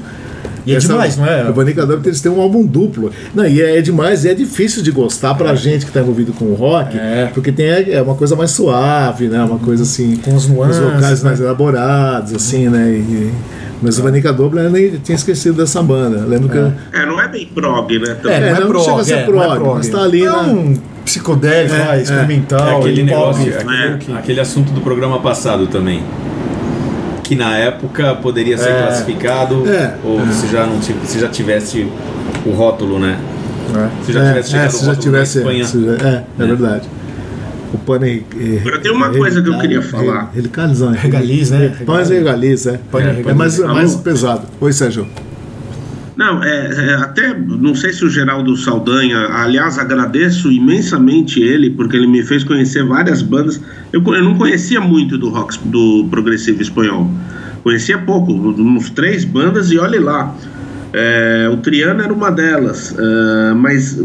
E 0.66 0.72
é 0.72 0.77
Essa- 0.77 0.88
demais, 0.88 1.16
não 1.16 1.27
é? 1.27 1.48
O 1.48 1.53
Vanica 1.53 1.85
Doble 1.87 2.09
eles 2.09 2.20
têm 2.20 2.33
um 2.33 2.40
álbum 2.40 2.64
duplo. 2.64 3.11
Não, 3.35 3.46
e 3.46 3.61
é, 3.61 3.79
é 3.79 3.83
demais, 3.83 4.24
e 4.24 4.29
é 4.31 4.35
difícil 4.35 4.83
de 4.83 4.90
gostar 4.90 5.35
pra 5.35 5.55
gente 5.55 5.85
que 5.85 5.92
tá 5.92 6.00
envolvido 6.00 6.33
com 6.33 6.46
o 6.46 6.55
rock, 6.55 6.96
É. 6.96 7.31
porque 7.35 7.53
tem 7.53 7.66
é 7.66 8.00
uma 8.03 8.14
coisa 8.14 8.35
mais 8.37 8.50
suave, 8.53 9.29
né? 9.29 9.42
Uma 9.44 9.59
coisa 9.59 9.83
assim. 9.83 10.16
Com 10.16 10.35
as 10.37 10.46
nuances, 10.46 10.79
Os 10.79 10.92
vocais 10.94 11.22
né? 11.22 11.29
mais 11.29 11.40
elaborados, 11.40 12.33
assim, 12.35 12.68
né? 12.68 12.90
E- 12.90 13.33
mas 13.83 13.98
o 13.98 14.03
Vanica 14.03 14.33
Doble 14.33 14.61
eu 14.61 14.70
nem 14.70 14.90
tinha 14.98 15.16
esquecido 15.16 15.57
dessa 15.59 15.83
banda. 15.83 16.24
Lembro 16.27 16.48
que. 16.48 16.57
eu- 16.57 16.72
É, 16.92 17.05
não 17.05 17.20
é 17.20 17.29
bem 17.29 17.46
prog, 17.46 17.98
né? 17.98 18.14
também. 18.14 18.37
É, 18.38 18.40
não 18.40 18.57
é 18.57 18.61
não 18.61 18.66
prog, 18.68 18.85
chega 18.85 19.00
a 19.00 19.05
ser 19.05 19.12
é, 19.12 19.16
não 19.16 19.22
é 19.22 19.27
prog, 19.46 19.59
prog. 19.61 19.74
mas 19.77 19.88
tá 19.88 20.03
ali 20.03 20.22
é 20.22 20.31
na- 20.31 20.42
um 20.42 20.74
psicodélico, 21.05 21.74
É, 21.74 21.79
lá, 21.79 21.96
é. 21.96 22.03
experimental, 22.03 22.66
É 22.68 22.77
aquele 22.77 23.00
pop, 23.03 23.11
negócio, 23.11 23.53
É. 23.53 23.59
aquele, 23.59 24.18
aquele 24.18 24.40
assunto 24.40 24.72
do 24.72 24.81
programa 24.81 25.20
passado 25.20 25.66
também. 25.66 26.03
Que 27.25 27.35
na 27.35 27.57
época 27.59 28.15
poderia 28.17 28.57
ser 28.57 28.69
É. 28.69 28.83
classificado, 28.83 29.67
É. 29.69 29.95
ou 30.05 30.21
se 30.29 30.47
já 30.47 30.65
não 30.67 30.81
se 30.81 31.19
já 31.19 31.29
tivesse 31.29 31.89
o 32.47 32.51
rótulo, 32.51 32.99
né? 33.01 33.19
né? 33.73 33.91
Se 34.05 34.13
já 34.13 34.23
É, 34.23 34.29
tivesse 34.29 34.49
é, 34.49 34.53
chegado 34.53 34.71
se 34.71 34.77
o 34.77 34.81
já 34.81 34.87
rótulo 34.93 35.03
tivesse. 35.03 35.39
na 35.39 35.41
Espanha. 35.43 35.65
se 35.65 35.85
já- 35.85 36.09
é, 36.09 36.13
é 36.15 36.25
É. 36.43 36.47
verdade. 36.47 36.89
O 37.73 37.79
Pane. 37.79 38.25
Agora, 38.61 38.79
tem 38.79 38.93
uma 38.93 39.09
coisa 39.11 39.43
que 39.43 39.49
eu 39.49 39.59
queria 39.59 39.83
falar. 39.83 40.31
Relicalizão. 40.35 40.93
Regaliz, 40.93 41.51
né? 41.51 41.73
Pães 41.85 42.09
e 42.11 42.15
regaliz, 42.15 42.67
é. 42.67 42.79
Pane 42.93 43.23
e 43.27 43.29
É 43.29 43.35
mais, 43.35 43.59
mais 43.59 43.97
pesado. 43.97 44.43
Oi, 44.61 44.73
Sérgio. 44.73 45.09
Não, 46.16 46.42
é, 46.44 46.70
é, 46.70 46.94
até 46.94 47.37
não 47.37 47.74
sei 47.74 47.92
se 47.92 48.05
o 48.05 48.09
Geraldo 48.09 48.57
Saldanha, 48.57 49.27
aliás, 49.33 49.79
agradeço 49.79 50.50
imensamente 50.50 51.40
ele, 51.42 51.70
porque 51.70 51.96
ele 51.96 52.07
me 52.07 52.22
fez 52.22 52.44
conhecer 52.44 52.85
várias 52.85 53.20
bandas. 53.20 53.61
Eu, 53.92 54.03
eu 54.14 54.22
não 54.22 54.37
conhecia 54.37 54.81
muito 54.81 55.18
do 55.18 55.29
rock 55.29 55.59
do 55.66 56.07
progressivo 56.11 56.62
espanhol. 56.62 57.11
Conhecia 57.64 57.98
pouco, 57.98 58.33
uns 58.33 58.90
três 58.90 59.24
bandas 59.24 59.72
e 59.72 59.79
olhe 59.79 59.98
lá. 59.98 60.37
É, 60.92 61.50
o 61.53 61.57
Triano 61.57 62.00
era 62.05 62.12
uma 62.12 62.31
delas, 62.31 62.94
é, 62.96 63.55
mas 63.55 64.00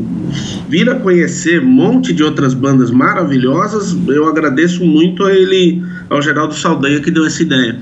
vir 0.67 0.89
a 0.89 0.95
conhecer 0.95 1.61
um 1.61 1.69
monte 1.69 2.11
de 2.11 2.23
outras 2.23 2.55
bandas 2.55 2.89
maravilhosas, 2.89 3.95
eu 4.07 4.27
agradeço 4.27 4.83
muito 4.83 5.23
a 5.23 5.31
ele, 5.31 5.83
ao 6.09 6.19
Geraldo 6.19 6.55
Saldanha, 6.55 6.99
que 6.99 7.11
deu 7.11 7.27
essa 7.27 7.43
ideia. 7.43 7.77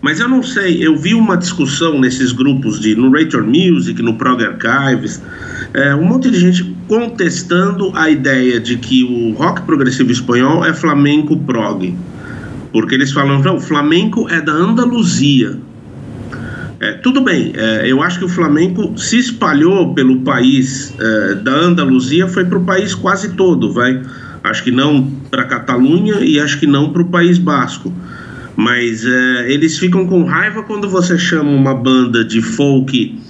Mas 0.00 0.20
eu 0.20 0.28
não 0.28 0.42
sei, 0.42 0.86
eu 0.86 0.96
vi 0.96 1.14
uma 1.14 1.36
discussão 1.36 1.98
nesses 1.98 2.32
grupos 2.32 2.78
de 2.80 2.94
no 2.94 3.10
Rator 3.10 3.44
Music, 3.44 4.00
no 4.02 4.14
Prog 4.14 4.42
Archives, 4.42 5.22
é, 5.74 5.94
um 5.94 6.04
monte 6.04 6.30
de 6.30 6.38
gente 6.38 6.76
contestando 6.86 7.90
a 7.94 8.08
ideia 8.08 8.60
de 8.60 8.76
que 8.76 9.04
o 9.04 9.32
rock 9.32 9.62
progressivo 9.62 10.10
espanhol 10.12 10.64
é 10.64 10.72
flamenco 10.72 11.36
prog. 11.38 11.96
Porque 12.72 12.94
eles 12.94 13.12
falam, 13.12 13.40
não, 13.40 13.56
o 13.56 13.60
flamenco 13.60 14.28
é 14.28 14.40
da 14.40 14.52
Andaluzia. 14.52 15.58
É, 16.78 16.92
tudo 16.92 17.22
bem, 17.22 17.52
é, 17.56 17.90
eu 17.90 18.02
acho 18.02 18.18
que 18.18 18.24
o 18.26 18.28
flamenco 18.28 18.98
se 18.98 19.18
espalhou 19.18 19.94
pelo 19.94 20.20
país 20.20 20.94
é, 20.98 21.34
da 21.36 21.52
Andaluzia, 21.52 22.28
foi 22.28 22.44
para 22.44 22.58
o 22.58 22.64
país 22.64 22.94
quase 22.94 23.30
todo, 23.30 23.72
vai. 23.72 24.02
Acho 24.44 24.62
que 24.62 24.70
não 24.70 25.10
para 25.30 25.44
Catalunha 25.44 26.20
e 26.20 26.38
acho 26.38 26.60
que 26.60 26.66
não 26.66 26.92
para 26.92 27.02
o 27.02 27.06
País 27.06 27.38
Basco. 27.38 27.92
Mas 28.56 29.04
é, 29.04 29.52
eles 29.52 29.78
ficam 29.78 30.06
com 30.06 30.24
raiva 30.24 30.62
quando 30.62 30.88
você 30.88 31.18
chama 31.18 31.50
uma 31.50 31.74
banda 31.74 32.24
de 32.24 32.40
folk 32.40 33.20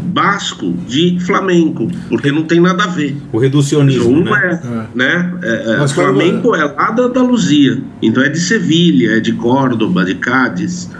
basco 0.00 0.72
de 0.88 1.18
flamenco, 1.20 1.88
porque 2.08 2.32
não 2.32 2.42
tem 2.44 2.60
nada 2.60 2.84
a 2.84 2.86
ver. 2.86 3.16
O 3.32 3.38
reducionismo, 3.38 4.24
né? 4.24 4.60
é, 4.62 4.86
né? 4.94 5.34
É, 5.42 5.72
é, 5.72 5.76
Mas 5.78 5.92
flamenco 5.92 6.54
é 6.54 6.64
lá 6.64 6.90
da 6.90 7.04
Andaluzia, 7.04 7.80
então 8.02 8.22
é 8.22 8.28
de 8.28 8.40
Sevilha, 8.40 9.16
é 9.16 9.20
de 9.20 9.32
Córdoba, 9.32 10.04
de 10.04 10.14
Cádiz. 10.14 10.90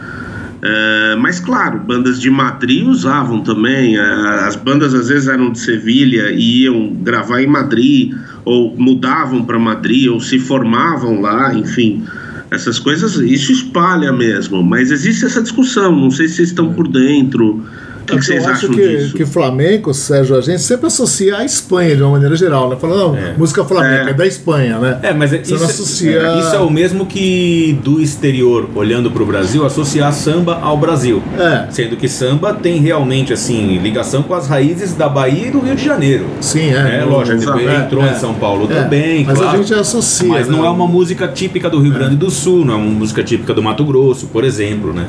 É, 0.63 1.17
mas 1.17 1.41
claro, 1.41 1.79
bandas 1.79 2.21
de 2.21 2.31
Madrid 2.31 2.87
usavam 2.87 3.43
também. 3.43 3.97
é, 3.97 4.01
as 4.01 4.57
bandas 4.57 4.93
às 4.95 5.09
vezes 5.09 5.27
eram 5.27 5.51
de 5.51 5.59
Sevilha 5.59 6.31
e 6.31 6.65
iam 6.65 6.93
gravar 6.95 7.43
em 7.43 7.47
Madrid, 7.47 8.15
ou 8.45 8.77
mudavam 8.77 9.45
para 9.45 9.59
Madrid, 9.59 10.09
ou 10.09 10.21
se 10.21 10.39
formavam 10.39 11.21
lá, 11.21 11.55
enfim. 11.55 12.05
Essas 12.51 12.79
coisas, 12.79 13.17
isso 13.17 13.53
espalha 13.53 14.13
mesmo. 14.13 14.63
Mas 14.63 14.91
existe 14.91 15.25
essa 15.25 15.41
discussão, 15.41 15.95
não 15.95 16.11
sei 16.11 16.27
se 16.27 16.37
vocês 16.37 16.49
estão 16.49 16.73
por 16.75 16.89
dentro. 16.89 17.65
O 18.11 18.15
que, 18.15 18.19
que 18.21 18.25
vocês 18.27 18.45
eu 18.45 18.51
acho 18.51 18.67
acham 18.67 18.71
que, 18.75 18.89
disso? 18.99 19.15
que 19.15 19.27
flamenco, 19.27 19.93
Sérgio, 19.95 20.37
a 20.37 20.41
gente 20.41 20.61
sempre 20.63 20.87
associa 20.87 21.37
a 21.39 21.45
Espanha 21.45 21.97
de 21.97 22.03
uma 22.03 22.13
maneira 22.13 22.37
geral, 22.37 22.69
né? 22.71 22.77
Falando, 22.81 23.01
não, 23.01 23.17
É. 23.17 23.35
música 23.37 23.65
flamenca 23.65 24.09
é. 24.09 24.11
É. 24.11 24.15
da 24.15 24.27
Espanha, 24.27 24.79
né? 24.79 24.99
É, 25.03 25.13
mas 25.13 25.33
é- 25.33 25.39
Você 25.43 25.55
isso, 25.55 25.63
não 25.65 25.71
associa- 25.71 26.21
é, 26.21 26.39
isso 26.41 26.55
é 26.55 26.59
o 26.59 26.71
mesmo 26.71 27.07
que 27.07 27.79
do 27.83 28.01
exterior, 28.01 28.69
olhando 28.75 29.11
para 29.11 29.23
o 29.23 29.27
Brasil, 29.27 29.65
associar 29.65 30.13
samba 30.13 30.59
ao 30.61 30.77
Brasil. 30.77 31.23
É. 31.39 31.71
Sendo 31.71 31.97
que 31.97 32.09
samba 32.09 32.53
tem 32.55 32.79
realmente 32.81 33.33
assim 33.33 33.79
ligação 33.79 34.23
com 34.23 34.35
as 34.35 34.47
raízes 34.49 34.95
da 34.95 35.09
Bahia 35.09 35.49
e 35.49 35.51
do 35.51 35.61
Rio 35.61 35.75
de 35.77 35.85
Janeiro. 35.85 36.27
Sim, 36.41 36.71
é. 36.75 37.01
É, 37.01 37.05
lógico, 37.05 37.59
É, 37.59 37.77
entrou 37.85 38.05
é. 38.05 38.11
em 38.13 38.15
São 38.17 38.35
Paulo 38.35 38.67
É, 38.71 38.83
também, 38.83 39.25
mas 39.25 39.39
claro. 39.39 39.55
a 39.55 39.63
gente 39.63 39.73
associa. 39.75 40.29
Mas 40.29 40.49
não 40.49 40.63
né? 40.63 40.67
é 40.67 40.71
uma 40.71 40.87
música 40.87 41.27
típica 41.29 41.69
do 41.71 41.79
Rio 41.81 41.93
Grande 41.93 42.17
do 42.17 42.31
Sul, 42.31 42.65
não 42.65 42.75
é 42.75 42.77
uma 42.77 42.87
música 42.91 43.23
típica 43.23 43.55
do 43.55 43.63
Mato 43.63 43.85
Grosso, 43.85 44.27
por 44.29 44.45
exemplo, 44.45 44.93
né? 44.93 45.07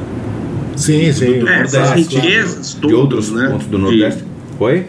Sim, 0.82 1.12
sim. 1.13 1.39
do 1.39 1.48
É, 1.48 1.62
essas 1.62 1.91
riquezas 1.91 2.74
de 2.76 2.82
todas, 2.82 2.98
outros 2.98 3.32
né? 3.32 3.47
pontos 3.49 3.68
do 3.68 3.78
De- 3.78 3.84
Nordeste. 3.84 4.24
foi? 4.58 4.86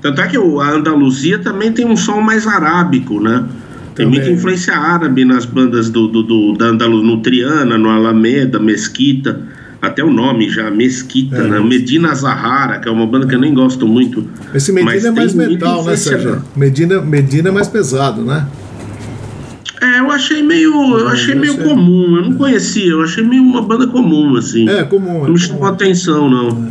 Tanto 0.00 0.20
é 0.20 0.26
que 0.28 0.36
a 0.36 0.70
Andaluzia 0.70 1.38
também 1.38 1.72
tem 1.72 1.84
um 1.84 1.96
som 1.96 2.20
mais 2.20 2.46
arábico, 2.46 3.20
né? 3.20 3.44
Tem 3.94 4.06
Também. 4.06 4.20
muita 4.20 4.30
influência 4.32 4.76
árabe 4.76 5.24
nas 5.24 5.44
bandas 5.44 5.90
do, 5.90 6.06
do, 6.06 6.22
do- 6.22 6.52
da 6.52 6.66
Andaluz, 6.66 7.02
no 7.04 7.20
Triana, 7.20 7.76
no 7.76 7.88
Alameda, 7.88 8.60
Mesquita. 8.60 9.40
Até 9.82 10.02
o 10.04 10.10
nome 10.10 10.48
já, 10.50 10.70
Mesquita, 10.70 11.36
É, 11.36 11.48
né? 11.48 11.60
Medina 11.60 12.12
Zahara, 12.14 12.78
que 12.80 12.88
é 12.88 12.92
uma 12.92 13.06
banda 13.06 13.26
que 13.26 13.34
eu 13.34 13.40
nem 13.40 13.54
gosto 13.54 13.86
muito. 13.86 14.24
Esse 14.54 14.72
Medina 14.72 14.92
mas 14.92 15.04
é 15.04 15.10
mais 15.10 15.34
metal, 15.34 15.84
né, 15.84 15.96
Sérgio? 15.96 16.42
Medina, 16.56 17.00
Medina 17.00 17.48
é 17.48 17.52
mais 17.52 17.68
pesado, 17.68 18.22
né? 18.22 18.46
É, 19.80 20.00
eu 20.00 20.10
achei 20.10 20.42
meio. 20.42 20.98
Eu 20.98 21.08
achei 21.08 21.34
meio 21.34 21.58
comum, 21.58 22.16
eu 22.16 22.30
não 22.30 22.36
conhecia, 22.36 22.90
eu 22.90 23.02
achei 23.02 23.22
meio 23.22 23.42
uma 23.42 23.62
banda 23.62 23.86
comum, 23.86 24.36
assim. 24.36 24.68
É 24.68 24.82
comum. 24.84 25.24
Não 25.24 25.30
me 25.30 25.38
chamou 25.38 25.66
atenção, 25.66 26.28
não. 26.28 26.70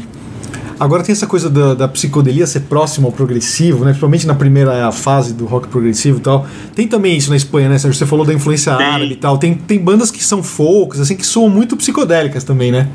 Agora 0.80 1.02
tem 1.02 1.12
essa 1.12 1.26
coisa 1.26 1.50
da, 1.50 1.74
da 1.74 1.88
psicodelia 1.88 2.46
ser 2.46 2.62
próxima 2.62 3.08
ao 3.08 3.12
progressivo, 3.12 3.80
né? 3.80 3.86
Principalmente 3.92 4.28
na 4.28 4.36
primeira 4.36 4.92
fase 4.92 5.34
do 5.34 5.46
rock 5.46 5.68
progressivo 5.68 6.20
e 6.20 6.22
tal. 6.22 6.46
Tem 6.76 6.88
também 6.88 7.18
isso 7.18 7.32
na 7.32 7.36
Espanha, 7.36 7.68
né, 7.68 7.80
Sérgio? 7.80 7.98
Você 7.98 8.06
falou 8.06 8.26
da 8.26 8.34
influência 8.34 8.76
Tem. 8.76 8.86
árabe 8.86 9.14
e 9.14 9.16
tal. 9.16 9.38
Tem, 9.40 9.56
tem 9.56 9.80
bandas 9.80 10.12
que 10.12 10.24
são 10.24 10.44
folks, 10.44 11.00
assim, 11.00 11.16
que 11.16 11.26
soam 11.26 11.50
muito 11.50 11.76
psicodélicas 11.76 12.44
também, 12.44 12.72
né? 12.72 12.88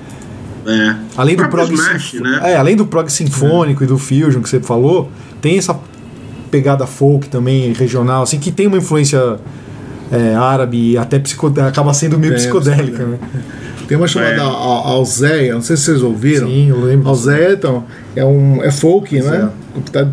É. 0.65 0.95
Além 1.17 1.35
do 1.35 1.49
prog, 1.49 1.73
Smash, 1.73 2.15
né? 2.15 2.41
é, 2.45 2.57
além 2.57 2.77
do 2.77 2.87
prog 2.87 3.11
sinfônico 3.11 3.83
e 3.83 3.87
do 3.87 3.99
fusion 3.99 4.41
que 4.41 4.49
você 4.49 4.61
falou, 4.61 5.11
tem 5.41 5.59
essa 5.59 5.77
pegada 6.53 6.87
folk 6.87 7.29
também 7.29 7.73
regional, 7.73 8.23
assim, 8.23 8.39
que 8.39 8.53
tem 8.53 8.69
uma 8.69 8.77
influência 8.77 9.41
é, 10.13 10.35
árabe 10.37 10.93
e 10.93 10.99
até 10.99 11.21
acaba 11.67 11.93
sendo 11.95 12.19
meio 12.19 12.33
Tem, 12.35 12.41
psicodélica, 12.43 13.05
né? 13.05 13.19
Tem 13.89 13.97
uma 13.97 14.07
chamada 14.07 14.33
É. 14.35 14.39
Al- 14.39 14.47
Al- 14.55 14.87
Alzeia, 14.99 15.55
não 15.55 15.61
sei 15.63 15.77
se 15.77 15.85
vocês 15.85 16.03
ouviram. 16.03 16.47
Sim, 16.47 16.69
eu 16.69 16.81
lembro. 16.85 17.09
Alzeia, 17.09 17.55
então, 17.55 17.85
é, 18.15 18.25
um, 18.25 18.63
é 18.63 18.71
folk, 18.71 19.21
né? 19.21 19.49
Tá- 19.91 20.07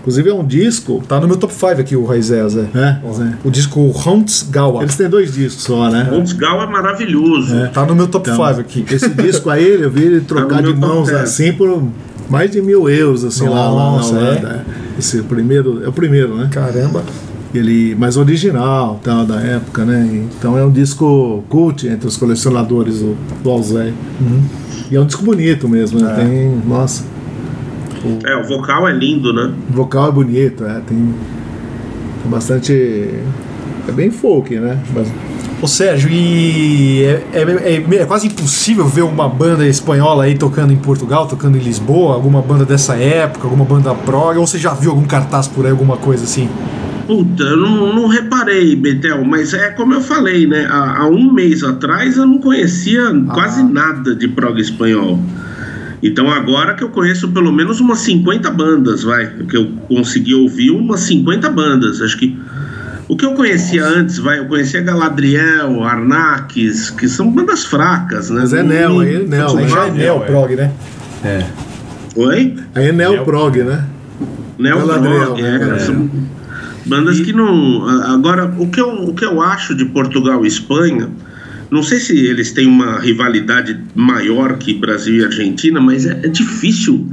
Inclusive 0.00 0.28
é 0.30 0.34
um 0.34 0.44
disco. 0.46 1.02
Tá 1.08 1.18
no 1.18 1.26
meu 1.26 1.36
top 1.36 1.52
5 1.52 1.80
aqui 1.80 1.96
o 1.96 2.04
Raizé, 2.04 2.46
Zé. 2.48 2.66
É, 2.74 3.12
Zé. 3.12 3.32
O 3.44 3.50
disco 3.50 3.92
Haunts 4.06 4.46
Gawa. 4.48 4.82
Eles 4.82 4.94
têm 4.94 5.08
dois 5.08 5.32
discos 5.32 5.64
só, 5.64 5.88
né? 5.90 6.08
Gal 6.36 6.62
é 6.62 6.66
maravilhoso. 6.66 7.52
Tá 7.72 7.84
no 7.84 7.96
meu 7.96 8.06
top 8.06 8.30
5 8.30 8.42
Então, 8.42 8.60
aqui. 8.60 8.84
Esse 8.90 9.08
disco 9.08 9.50
aí, 9.50 9.80
eu 9.82 9.90
vi 9.90 10.04
ele 10.04 10.20
trocar 10.20 10.62
no 10.62 10.72
de 10.72 10.78
mãos 10.78 11.08
10. 11.08 11.20
assim 11.22 11.52
por 11.52 11.82
mais 12.30 12.50
de 12.50 12.60
mil 12.62 12.88
euros, 12.88 13.24
assim, 13.24 13.48
lá, 13.48 13.68
lá 13.70 13.84
na 13.92 13.96
Nossa, 13.96 14.14
Holanda. 14.14 14.64
Esse 14.98 15.22
primeiro, 15.22 15.82
é 15.84 15.88
o 15.88 15.92
primeiro, 15.92 16.36
né? 16.36 16.48
Caramba. 16.50 17.02
Ele 17.56 17.94
mais 17.94 18.16
original, 18.16 19.00
tal, 19.02 19.24
da 19.24 19.40
época, 19.40 19.84
né? 19.84 20.26
Então 20.38 20.56
é 20.56 20.64
um 20.64 20.70
disco 20.70 21.42
cult 21.48 21.86
entre 21.88 22.06
os 22.06 22.16
colecionadores 22.16 23.00
do, 23.00 23.16
do 23.42 23.50
Alzey. 23.50 23.92
E 24.90 24.96
é 24.96 25.00
um 25.00 25.06
disco 25.06 25.24
bonito 25.24 25.68
mesmo, 25.68 26.00
né? 26.00 26.14
Tem, 26.14 26.62
nossa, 26.66 27.04
É, 28.24 28.36
o 28.36 28.46
vocal 28.46 28.86
é 28.88 28.92
lindo, 28.92 29.32
né? 29.32 29.52
o 29.70 29.72
vocal 29.72 30.08
é 30.08 30.12
bonito, 30.12 30.64
é, 30.64 30.80
tem, 30.86 31.14
tem 32.22 32.30
bastante. 32.30 32.72
É 33.88 33.92
bem 33.92 34.10
folk, 34.10 34.54
né? 34.58 34.78
Mas, 34.94 35.08
Ô 35.62 35.66
Sérgio, 35.66 36.10
e 36.12 37.02
é, 37.02 37.22
é- 37.32 37.74
é- 37.74 37.94
é 38.02 38.04
quase 38.04 38.26
impossível 38.26 38.84
ver 38.86 39.00
uma 39.02 39.26
banda 39.26 39.66
espanhola 39.66 40.24
aí 40.24 40.36
tocando 40.36 40.70
em 40.70 40.76
Portugal, 40.76 41.26
tocando 41.26 41.56
em 41.56 41.60
Lisboa, 41.60 42.12
alguma 42.14 42.42
banda 42.42 42.66
dessa 42.66 42.94
época, 42.96 43.46
alguma 43.46 43.64
banda 43.64 43.94
prog, 43.94 44.36
ou 44.36 44.46
você 44.46 44.58
já 44.58 44.74
viu 44.74 44.90
algum 44.90 45.04
cartaz 45.04 45.48
por 45.48 45.64
aí, 45.64 45.70
alguma 45.70 45.96
coisa 45.96 46.24
assim? 46.24 46.46
Puta, 47.06 47.42
eu 47.42 47.56
não, 47.56 47.94
não 47.94 48.06
reparei, 48.08 48.74
Betel, 48.74 49.24
mas 49.24 49.54
é 49.54 49.70
como 49.70 49.94
eu 49.94 50.00
falei, 50.00 50.46
né? 50.46 50.66
Há, 50.68 51.02
há 51.02 51.06
um 51.06 51.32
mês 51.32 51.62
atrás 51.62 52.16
eu 52.16 52.26
não 52.26 52.38
conhecia 52.38 53.02
quase 53.32 53.62
nada 53.62 54.14
de 54.14 54.26
prog 54.26 54.60
espanhol. 54.60 55.22
Então 56.02 56.30
agora 56.30 56.74
que 56.74 56.82
eu 56.82 56.88
conheço 56.88 57.28
pelo 57.28 57.52
menos 57.52 57.80
umas 57.80 58.00
50 58.00 58.50
bandas, 58.50 59.02
vai, 59.04 59.26
que 59.48 59.56
eu 59.56 59.70
consegui 59.88 60.34
ouvir 60.34 60.70
umas 60.70 61.00
50 61.00 61.48
bandas. 61.50 62.02
Acho 62.02 62.18
que 62.18 62.36
o 63.08 63.16
que 63.16 63.24
eu 63.24 63.34
conhecia 63.34 63.84
antes, 63.84 64.18
vai, 64.18 64.40
eu 64.40 64.46
conhecia 64.46 64.80
Galadriel, 64.80 65.84
Arnaques, 65.84 66.90
que 66.90 67.08
são 67.08 67.30
bandas 67.30 67.64
fracas, 67.64 68.30
né? 68.30 68.40
Mas 68.40 68.52
é 68.52 68.62
neo, 68.62 69.00
aí 69.00 69.14
é 69.14 69.18
neo, 69.20 69.56
aí 69.56 69.68
Já 69.68 69.86
é 69.86 69.90
neo 69.92 70.20
prog, 70.20 70.56
né? 70.56 70.72
É. 71.24 71.44
Oi? 72.16 72.56
aí 72.74 72.88
é 72.88 72.92
Neo 72.92 73.24
Prog, 73.24 73.58
né? 73.58 73.84
Neo 74.58 74.78
Galadriel, 74.78 75.34
Prog, 75.34 75.42
né? 75.42 75.76
é, 75.76 75.78
são 75.80 76.10
bandas 76.86 77.20
que 77.20 77.32
não. 77.32 77.86
Agora, 78.04 78.52
o 78.58 78.68
que, 78.68 78.80
eu, 78.80 78.88
o 78.88 79.14
que 79.14 79.24
eu 79.24 79.40
acho 79.42 79.74
de 79.74 79.84
Portugal 79.86 80.44
e 80.44 80.48
Espanha, 80.48 81.10
não 81.70 81.82
sei 81.82 81.98
se 81.98 82.16
eles 82.16 82.52
têm 82.52 82.66
uma 82.66 82.98
rivalidade 82.98 83.78
maior 83.94 84.56
que 84.58 84.72
Brasil 84.74 85.16
e 85.16 85.24
Argentina, 85.24 85.80
mas 85.80 86.06
é, 86.06 86.20
é 86.24 86.28
difícil 86.28 87.06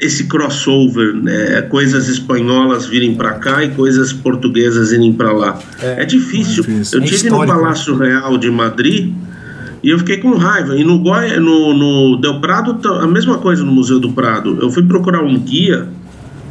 esse 0.00 0.24
crossover, 0.24 1.14
né? 1.14 1.60
Coisas 1.62 2.08
espanholas 2.08 2.86
virem 2.86 3.14
para 3.14 3.32
cá 3.34 3.62
e 3.62 3.70
coisas 3.70 4.12
portuguesas 4.12 4.92
irem 4.92 5.12
para 5.12 5.30
lá. 5.32 5.58
É, 5.80 6.04
difícil. 6.04 6.64
é 6.64 6.66
difícil. 6.66 6.98
Eu 6.98 7.04
É 7.04 7.06
tive 7.06 7.30
no 7.30 7.46
Palácio 7.46 7.96
Real 7.96 8.38
de 8.38 8.50
Madrid. 8.50 9.12
E 9.82 9.88
eu 9.88 9.98
fiquei 9.98 10.18
com 10.18 10.36
raiva. 10.36 10.76
E 10.76 10.84
no, 10.84 10.98
Goi- 10.98 11.38
no, 11.38 11.72
no 11.72 12.20
Del 12.20 12.38
Prado, 12.40 12.78
a 12.98 13.06
mesma 13.06 13.38
coisa 13.38 13.64
no 13.64 13.72
Museu 13.72 13.98
do 13.98 14.12
Prado. 14.12 14.58
Eu 14.60 14.70
fui 14.70 14.82
procurar 14.82 15.22
um 15.22 15.38
guia 15.38 15.88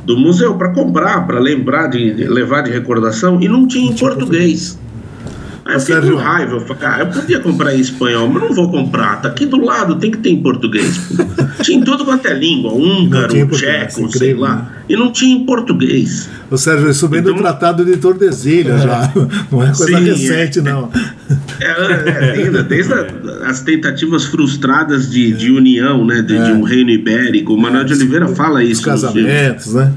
do 0.10 0.18
museu 0.18 0.56
para 0.56 0.74
comprar, 0.74 1.28
para 1.28 1.40
lembrar 1.40 1.86
de, 1.86 2.12
levar 2.12 2.64
de 2.64 2.72
recordação, 2.72 3.40
e 3.40 3.48
não 3.48 3.68
tinha 3.68 3.92
em 3.92 3.96
português. 3.96 4.76
Aí 5.70 5.76
eu 5.76 5.80
fiquei 5.80 6.02
com 6.12 6.16
raiva. 6.18 6.56
Eu 6.56 6.62
falei, 6.62 6.84
ah, 6.84 7.00
eu 7.00 7.08
podia 7.08 7.40
comprar 7.40 7.76
em 7.76 7.80
espanhol, 7.80 8.28
mas 8.28 8.42
não 8.44 8.54
vou 8.54 8.72
comprar. 8.72 9.22
Tá 9.22 9.30
aqui 9.30 9.46
do 9.46 9.64
lado, 9.64 9.96
tem 9.96 10.10
que 10.12 10.18
ter 10.18 10.30
em 10.30 10.42
português. 10.42 10.98
pô. 10.98 11.24
tinha 11.64 11.78
em 11.78 11.82
tudo 11.84 12.06
quanto 12.06 12.26
é 12.28 12.34
língua, 12.34 12.72
húngaro, 12.74 13.48
tcheco, 13.50 14.10
sei 14.18 14.34
lá. 14.34 14.56
né? 14.56 14.66
E 14.90 14.96
não 14.96 15.12
tinha 15.12 15.36
em 15.36 15.46
português. 15.46 16.28
O 16.50 16.58
Sérgio, 16.58 16.90
isso 16.90 17.08
vem 17.08 17.22
do 17.22 17.30
Então- 17.32 17.42
Tratado 17.44 17.86
de 17.86 17.98
Tordesilhas 17.98 18.82
já. 18.82 19.12
Não 19.52 19.62
é 19.62 19.68
coisa 19.68 19.86
Sim, 19.98 20.04
recente, 20.04 20.60
é. 20.60 20.62
não. 20.64 20.90
É, 21.60 21.66
é, 22.10 22.32
desde, 22.36 22.64
desde 22.64 22.94
a- 22.94 23.08
as 23.48 23.62
tentativas 23.62 24.26
frustradas 24.26 25.10
de, 25.12 25.32
de 25.34 25.52
união, 25.52 26.04
né, 26.06 26.22
de, 26.24 26.44
de 26.44 26.52
um 26.52 26.64
reino 26.64 26.90
ibérico. 26.90 27.54
O 27.54 27.58
Manuel 27.62 27.84
de 27.84 27.94
Oliveira 27.94 28.28
fala 28.30 28.64
Os 28.64 28.70
isso. 28.70 28.84
filme. 28.84 29.00
casamentos, 29.00 29.74
né? 29.76 29.94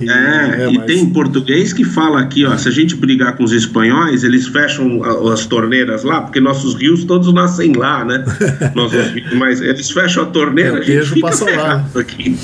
E- 0.00 0.08
É, 0.10 0.68
e 0.70 0.76
mas- 0.78 0.86
tem 0.86 1.00
em 1.00 1.10
português 1.10 1.72
que 1.72 1.84
fala 1.84 2.20
aqui, 2.20 2.44
ó, 2.44 2.56
se 2.56 2.68
a 2.68 2.70
gente 2.70 2.94
brigar 2.96 3.36
com 3.36 3.44
os 3.44 3.52
espanhóis, 3.52 4.24
eles 4.24 4.46
fecham 4.46 5.02
as 5.32 5.46
torneiras 5.46 6.04
lá, 6.04 6.20
porque 6.22 6.40
nossos 6.40 6.74
rios 6.74 7.04
todos 7.04 7.32
nascem 7.32 7.72
lá, 7.72 8.04
né? 8.04 8.24
Nossos 8.74 9.06
rios, 9.12 9.32
mas 9.34 9.60
eles 9.60 9.90
fecham 9.90 10.22
a 10.24 10.26
torneira, 10.26 10.78
É, 10.78 10.80
a 10.80 10.82
gente 11.02 11.14
fica 11.14 11.56
lá. 11.56 11.84
aqui. 11.94 12.36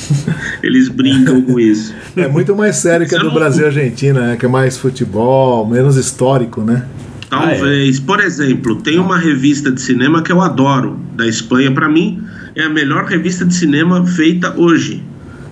Eles 0.62 0.88
brincam 0.88 1.42
com 1.42 1.58
isso. 1.60 1.94
É 2.16 2.26
muito 2.28 2.54
mais 2.56 2.76
sério 2.76 3.06
que 3.06 3.14
a 3.14 3.18
Você 3.18 3.24
do 3.24 3.28
não- 3.30 3.34
Brasil 3.34 3.64
e 3.64 3.66
Argentina, 3.66 4.20
né? 4.28 4.36
que 4.36 4.46
é 4.46 4.48
mais 4.48 4.76
futebol, 4.78 5.66
menos 5.68 5.96
histórico, 5.96 6.62
né? 6.62 6.84
Talvez. 7.28 7.98
Por 7.98 8.20
exemplo, 8.20 8.76
tem 8.76 8.98
uma 8.98 9.16
revista 9.18 9.70
de 9.72 9.80
cinema 9.80 10.22
que 10.22 10.30
eu 10.30 10.40
adoro, 10.40 10.98
da 11.16 11.26
Espanha. 11.26 11.70
Para 11.70 11.88
mim, 11.88 12.22
é 12.54 12.64
a 12.64 12.68
melhor 12.68 13.04
revista 13.06 13.44
de 13.44 13.54
cinema 13.54 14.04
feita 14.06 14.52
hoje, 14.56 15.02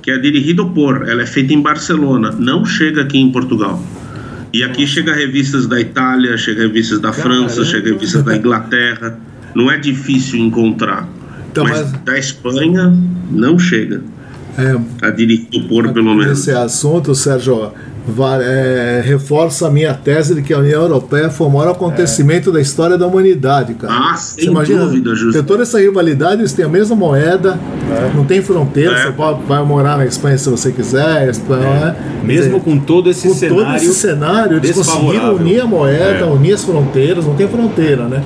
que 0.03 0.11
é 0.11 0.19
Dirigido 0.19 0.69
por. 0.71 1.09
Ela 1.09 1.23
é 1.23 1.27
feita 1.27 1.53
em 1.53 1.61
Barcelona, 1.61 2.31
não 2.39 2.65
chega 2.65 3.03
aqui 3.03 3.19
em 3.19 3.31
Portugal. 3.31 3.83
E 4.53 4.65
aqui 4.65 4.87
chega 4.87 5.15
revistas 5.15 5.67
da 5.67 5.81
Itália, 5.81 6.37
chega 6.37 6.63
revistas 6.63 6.99
da 6.99 7.13
França, 7.13 7.65
chega 7.65 7.91
revistas 7.91 8.23
da 8.25 8.37
Inglaterra. 8.37 9.19
Não 9.55 9.71
é 9.71 9.77
difícil 9.79 10.41
encontrar. 10.41 11.09
Então, 11.51 11.65
mas, 11.65 11.81
mas- 11.93 12.03
da 12.03 12.19
Espanha 12.19 12.93
não 13.31 13.59
chega. 13.59 14.03
É, 14.59 15.07
A 15.07 15.11
Dirigido 15.11 15.69
por, 15.69 15.93
pelo 15.93 16.15
menos. 16.15 16.41
Esse 16.41 16.51
assunto, 16.51 17.15
Sérgio, 17.15 17.73
é, 18.43 19.03
reforça 19.05 19.67
a 19.67 19.71
minha 19.71 19.95
tese 19.95 20.35
de 20.35 20.43
que 20.43 20.53
a 20.53 20.59
União 20.59 20.83
Europeia 20.83 21.31
foi 21.31 21.47
o 21.47 21.51
maior 21.51 21.71
acontecimento 21.73 22.51
da 22.53 22.61
história 22.61 22.97
da 22.99 23.07
humanidade, 23.07 23.75
cara. 23.75 23.93
Ah, 23.93 24.17
Você 24.17 24.43
sem 24.43 24.53
dúvida, 24.53 25.11
tem 25.11 25.15
Justo. 25.17 25.43
toda 25.45 25.63
essa 25.63 25.79
rivalidade, 25.81 26.41
eles 26.43 26.53
têm 26.53 26.65
a 26.65 26.69
mesma 26.69 26.95
moeda, 26.97 27.59
não 28.15 28.25
tem 28.25 28.43
fronteira, 28.43 28.93
É. 28.93 29.07
você 29.07 29.13
pode, 29.13 29.43
vai 29.45 29.63
morar 29.65 29.97
na 29.97 30.07
Espanha 30.07 30.37
se 30.39 30.49
você 30.49 30.71
quiser, 30.73 31.29
Espanha, 31.29 31.61
né? 31.63 31.97
Quer 32.21 32.27
Mesmo 32.27 32.59
dizer, 32.59 32.61
com 32.65 32.79
todo 32.79 33.11
esse 33.11 33.29
com 33.29 33.35
cenário. 33.35 33.65
todo 33.65 33.77
esse 33.77 33.95
cenário, 33.95 34.57
eles 34.59 34.73
conseguiram 34.77 35.35
unir 35.37 35.61
a 35.61 35.67
moeda, 35.67 36.21
É. 36.21 36.25
unir 36.25 36.55
as 36.55 36.63
fronteiras, 36.65 37.25
não 37.25 37.35
tem 37.35 37.49
fronteira, 37.49 38.05
né? 38.05 38.23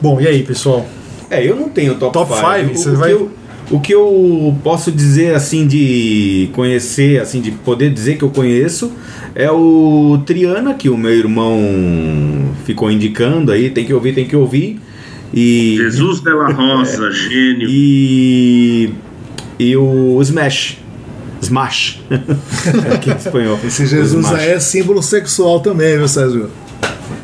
Bom, 0.00 0.20
e 0.20 0.26
aí, 0.26 0.42
pessoal? 0.42 0.84
É, 1.30 1.42
eu 1.48 1.56
não 1.56 1.68
tenho 1.68 1.94
top 1.94 2.12
Top 2.12 2.32
5. 2.34 2.46
five, 2.52 2.72
O, 2.72 2.76
você 2.76 2.88
o 2.90 2.96
vai- 2.96 3.12
eu, 3.12 3.30
o 3.72 3.80
que 3.80 3.92
eu 3.92 4.54
posso 4.62 4.92
dizer 4.92 5.34
assim 5.34 5.66
de 5.66 6.50
conhecer, 6.52 7.20
assim 7.20 7.40
de 7.40 7.50
poder 7.50 7.90
dizer 7.90 8.18
que 8.18 8.22
eu 8.22 8.30
conheço 8.30 8.92
é 9.34 9.50
o 9.50 10.22
Triana 10.26 10.74
que 10.74 10.90
o 10.90 10.96
meu 10.96 11.12
irmão 11.12 11.58
ficou 12.66 12.90
indicando 12.90 13.50
aí, 13.50 13.70
tem 13.70 13.84
que 13.84 13.94
ouvir, 13.94 14.14
tem 14.14 14.26
que 14.26 14.36
ouvir. 14.36 14.78
E 15.32 15.76
Jesus 15.78 16.20
de 16.20 16.30
la 16.30 16.52
Rosa, 16.52 17.10
gênio. 17.12 17.66
e 17.68 18.90
e 19.58 19.76
o 19.76 20.20
Smash. 20.20 20.78
Smash. 21.40 22.02
Aqui 22.94 23.10
em 23.10 23.16
espanhol. 23.16 23.58
Esse 23.64 23.86
Jesus 23.86 24.26
aí 24.26 24.50
é 24.50 24.60
símbolo 24.60 25.02
sexual 25.02 25.60
também, 25.60 25.96
viu, 25.96 26.06
Sérgio? 26.06 26.50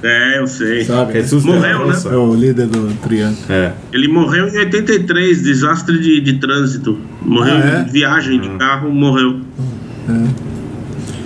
É, 0.02 0.38
eu 0.38 0.46
sei. 0.46 0.84
Sabe? 0.84 1.14
Jesus 1.14 1.44
la 1.44 1.54
Morreu, 1.54 1.78
né? 1.78 1.84
Rosa. 1.86 2.08
É 2.10 2.16
o 2.16 2.34
líder 2.34 2.66
do 2.66 2.94
Triângulo. 3.02 3.38
É. 3.48 3.72
Ele 3.92 4.06
morreu 4.08 4.48
em 4.48 4.58
83, 4.58 5.42
desastre 5.42 5.98
de, 5.98 6.20
de 6.20 6.34
trânsito. 6.34 6.98
Morreu 7.22 7.54
Ah, 7.54 7.84
é? 7.84 7.88
em 7.88 7.92
viagem 7.92 8.40
de 8.40 8.48
carro, 8.50 8.90
morreu. 8.90 9.40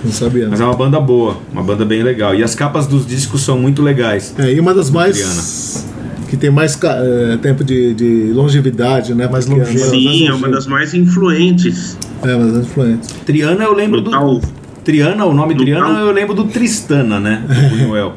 Não 0.03 0.11
sabia. 0.11 0.47
Mas 0.49 0.59
não. 0.59 0.67
é 0.67 0.69
uma 0.69 0.75
banda 0.77 0.99
boa, 0.99 1.37
uma 1.51 1.63
banda 1.63 1.85
bem 1.85 2.03
legal. 2.03 2.35
E 2.35 2.43
as 2.43 2.55
capas 2.55 2.87
dos 2.87 3.05
discos 3.05 3.41
são 3.41 3.57
muito 3.57 3.81
legais. 3.81 4.33
É, 4.37 4.51
e 4.51 4.59
uma 4.59 4.73
das 4.73 4.89
mais. 4.89 5.87
que 6.27 6.35
tem 6.35 6.49
mais 6.49 6.77
eh, 6.83 7.37
tempo 7.41 7.63
de, 7.63 7.93
de 7.93 8.31
longevidade, 8.33 9.13
né? 9.13 9.27
Mais 9.27 9.47
é 9.49 9.55
mais 9.55 9.69
Sim, 9.69 10.27
é 10.27 10.33
uma 10.33 10.49
das 10.49 10.65
mais 10.65 10.93
influentes. 10.93 11.97
É, 12.23 12.35
uma 12.35 12.51
das 12.51 12.65
influentes. 12.65 13.09
Triana 13.25 13.63
eu 13.63 13.73
lembro 13.73 14.01
No 14.01 14.39
do. 14.39 14.41
Triana, 14.83 15.25
o 15.25 15.33
nome 15.33 15.53
No 15.53 15.61
Triana 15.61 15.99
eu 15.99 16.11
lembro 16.11 16.33
do 16.35 16.45
Tristana, 16.45 17.19
né? 17.19 17.43
Do 17.47 17.69
Buñuel. 17.77 18.13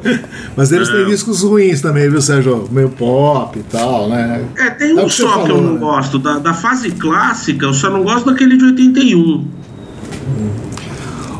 Mas 0.55 0.71
eles 0.71 0.89
É. 0.89 0.91
têm 0.93 1.05
discos 1.05 1.41
ruins 1.43 1.81
também, 1.81 2.09
viu, 2.09 2.21
Sérgio? 2.21 2.67
Meio 2.71 2.89
pop 2.89 3.57
e 3.59 3.63
tal, 3.63 4.09
né? 4.09 4.43
É, 4.57 4.69
tem 4.71 4.91
É 4.91 4.93
um 4.93 5.07
que 5.07 5.13
você 5.13 5.23
só 5.23 5.33
que 5.33 5.39
eu 5.51 5.55
falou, 5.55 5.61
não 5.61 5.73
né? 5.73 5.79
gosto. 5.79 6.19
Da, 6.19 6.39
da 6.39 6.53
fase 6.53 6.91
clássica, 6.91 7.65
eu 7.65 7.73
só 7.73 7.89
não 7.89 8.03
gosto 8.03 8.25
daquele 8.29 8.57
de 8.57 8.65
81. 8.65 9.45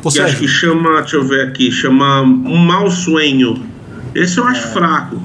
Ou 0.03 0.11
Que 0.11 0.19
acho 0.19 0.37
que 0.37 0.47
chama, 0.47 1.01
deixa 1.01 1.17
eu 1.17 1.23
ver 1.23 1.41
aqui, 1.47 1.71
chama 1.71 2.21
Um 2.21 2.57
Mau 2.57 2.89
Sueño. 2.89 3.61
Esse 4.15 4.37
eu 4.37 4.45
acho 4.45 4.67
É. 4.67 4.71
fraco. 4.71 5.21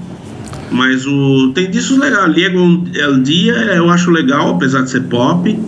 Mas 0.71 1.07
o. 1.07 1.53
Tem 1.55 1.71
discos 1.71 1.99
legais. 1.99 2.33
Liego 2.35 2.85
El 2.95 3.23
Dia 3.23 3.53
eu 3.77 3.91
acho 3.91 4.11
legal, 4.11 4.55
apesar 4.55 4.83
de 4.83 4.91
ser 4.91 5.03
pop. 5.03 5.59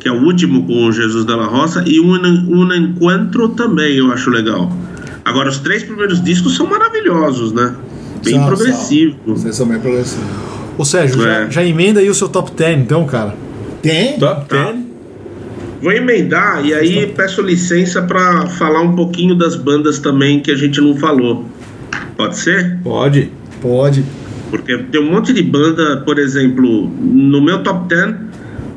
Que 0.00 0.08
é 0.08 0.12
o 0.12 0.22
último 0.24 0.66
com 0.66 0.86
o 0.86 0.92
Jesus 0.92 1.24
de 1.26 1.32
la 1.32 1.44
Roça. 1.46 1.84
E 1.86 2.00
um, 2.00 2.14
um 2.14 2.74
Encontro 2.74 3.50
também 3.50 3.96
eu 3.98 4.10
acho 4.10 4.30
legal. 4.30 4.72
Agora, 5.24 5.48
os 5.50 5.58
três 5.58 5.82
primeiros 5.84 6.22
discos 6.24 6.56
são 6.56 6.66
maravilhosos, 6.66 7.52
né? 7.52 7.74
Bem 8.24 8.34
São, 8.34 8.46
progressivo. 8.46 9.14
são. 9.26 9.36
Vocês 9.36 9.54
são 9.56 9.66
bem 9.68 9.78
progressivos. 9.78 10.26
ô 10.78 10.84
Sérgio, 10.84 11.22
já, 11.22 11.30
É. 11.42 11.50
já 11.50 11.62
emenda 11.64 12.00
aí 12.00 12.08
o 12.10 12.14
seu 12.14 12.28
top 12.28 12.50
10, 12.52 12.80
então, 12.80 13.04
cara. 13.06 13.34
Tem? 13.82 14.18
Top 14.18 14.46
Tá. 14.48 14.72
10. 14.72 14.76
Vou 15.82 15.92
emendar 15.92 16.64
e 16.64 16.74
aí 16.74 17.06
peço 17.06 17.40
licença 17.40 18.02
para 18.02 18.46
falar 18.48 18.82
um 18.82 18.94
pouquinho 18.94 19.34
das 19.34 19.56
bandas 19.56 19.98
também 19.98 20.40
que 20.40 20.50
a 20.50 20.56
gente 20.56 20.78
não 20.80 20.94
falou. 20.96 21.46
Pode 22.16 22.36
ser? 22.38 22.78
Pode. 22.82 23.30
Pode. 23.62 24.04
Porque 24.50 24.76
tem 24.76 25.00
um 25.00 25.10
monte 25.12 25.32
de 25.32 25.42
banda, 25.42 25.98
por 26.04 26.18
exemplo, 26.18 26.86
no 27.00 27.40
meu 27.40 27.62
top 27.62 27.88
10, 27.88 28.14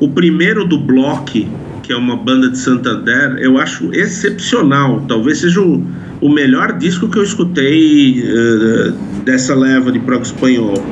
o 0.00 0.08
primeiro 0.08 0.64
do 0.64 0.78
Block, 0.78 1.48
que 1.82 1.92
é 1.92 1.96
uma 1.96 2.16
banda 2.16 2.48
de 2.48 2.58
Santander, 2.58 3.36
eu 3.38 3.58
acho 3.58 3.94
excepcional. 3.94 5.04
Talvez 5.06 5.38
seja 5.38 5.60
o, 5.60 5.84
o 6.20 6.28
melhor 6.28 6.72
disco 6.72 7.08
que 7.08 7.18
eu 7.18 7.22
escutei 7.22 8.22
eh, 8.22 8.92
dessa 9.24 9.54
leva 9.54 9.92
de 9.92 9.98
prog 9.98 10.22
espanhol. 10.22 10.82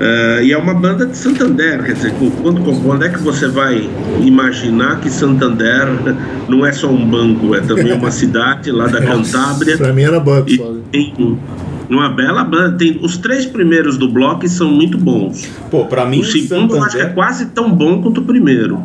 Eh, 0.00 0.40
e 0.46 0.52
é 0.52 0.58
uma 0.58 0.74
banda 0.74 1.06
de 1.06 1.16
Santander, 1.16 1.82
quer 1.84 1.92
dizer, 1.92 2.12
quando, 2.42 2.60
quando 2.82 3.04
é 3.04 3.08
que 3.08 3.20
você 3.20 3.46
vai 3.46 3.88
imaginar 4.20 5.00
que 5.00 5.08
Santander 5.08 5.86
não 6.48 6.66
é 6.66 6.72
só 6.72 6.90
um 6.90 7.08
banco, 7.08 7.54
é 7.54 7.60
também 7.60 7.92
uma 7.92 8.10
cidade 8.10 8.70
lá 8.70 8.86
da 8.86 9.00
Cantábria. 9.00 9.78
Pra 9.78 9.92
mim 9.92 10.02
era 10.02 10.18
Bucks. 10.18 10.54
E 10.54 10.56
só. 10.56 10.74
tem 10.90 11.38
uma 11.88 12.08
bela 12.08 12.44
banda. 12.44 12.76
Tem, 12.76 12.98
os 13.02 13.16
três 13.16 13.46
primeiros 13.46 13.96
do 13.96 14.08
bloco 14.08 14.46
são 14.48 14.70
muito 14.70 14.98
bons. 14.98 15.48
Pô, 15.70 15.84
pra 15.86 16.04
mim, 16.04 16.20
O 16.20 16.24
segundo 16.24 16.76
eu 16.76 16.82
acho 16.82 16.92
que 16.92 16.98
é 16.98 17.00
Santander... 17.00 17.14
quase 17.14 17.46
tão 17.46 17.70
bom 17.70 18.02
quanto 18.02 18.20
o 18.20 18.24
primeiro. 18.24 18.82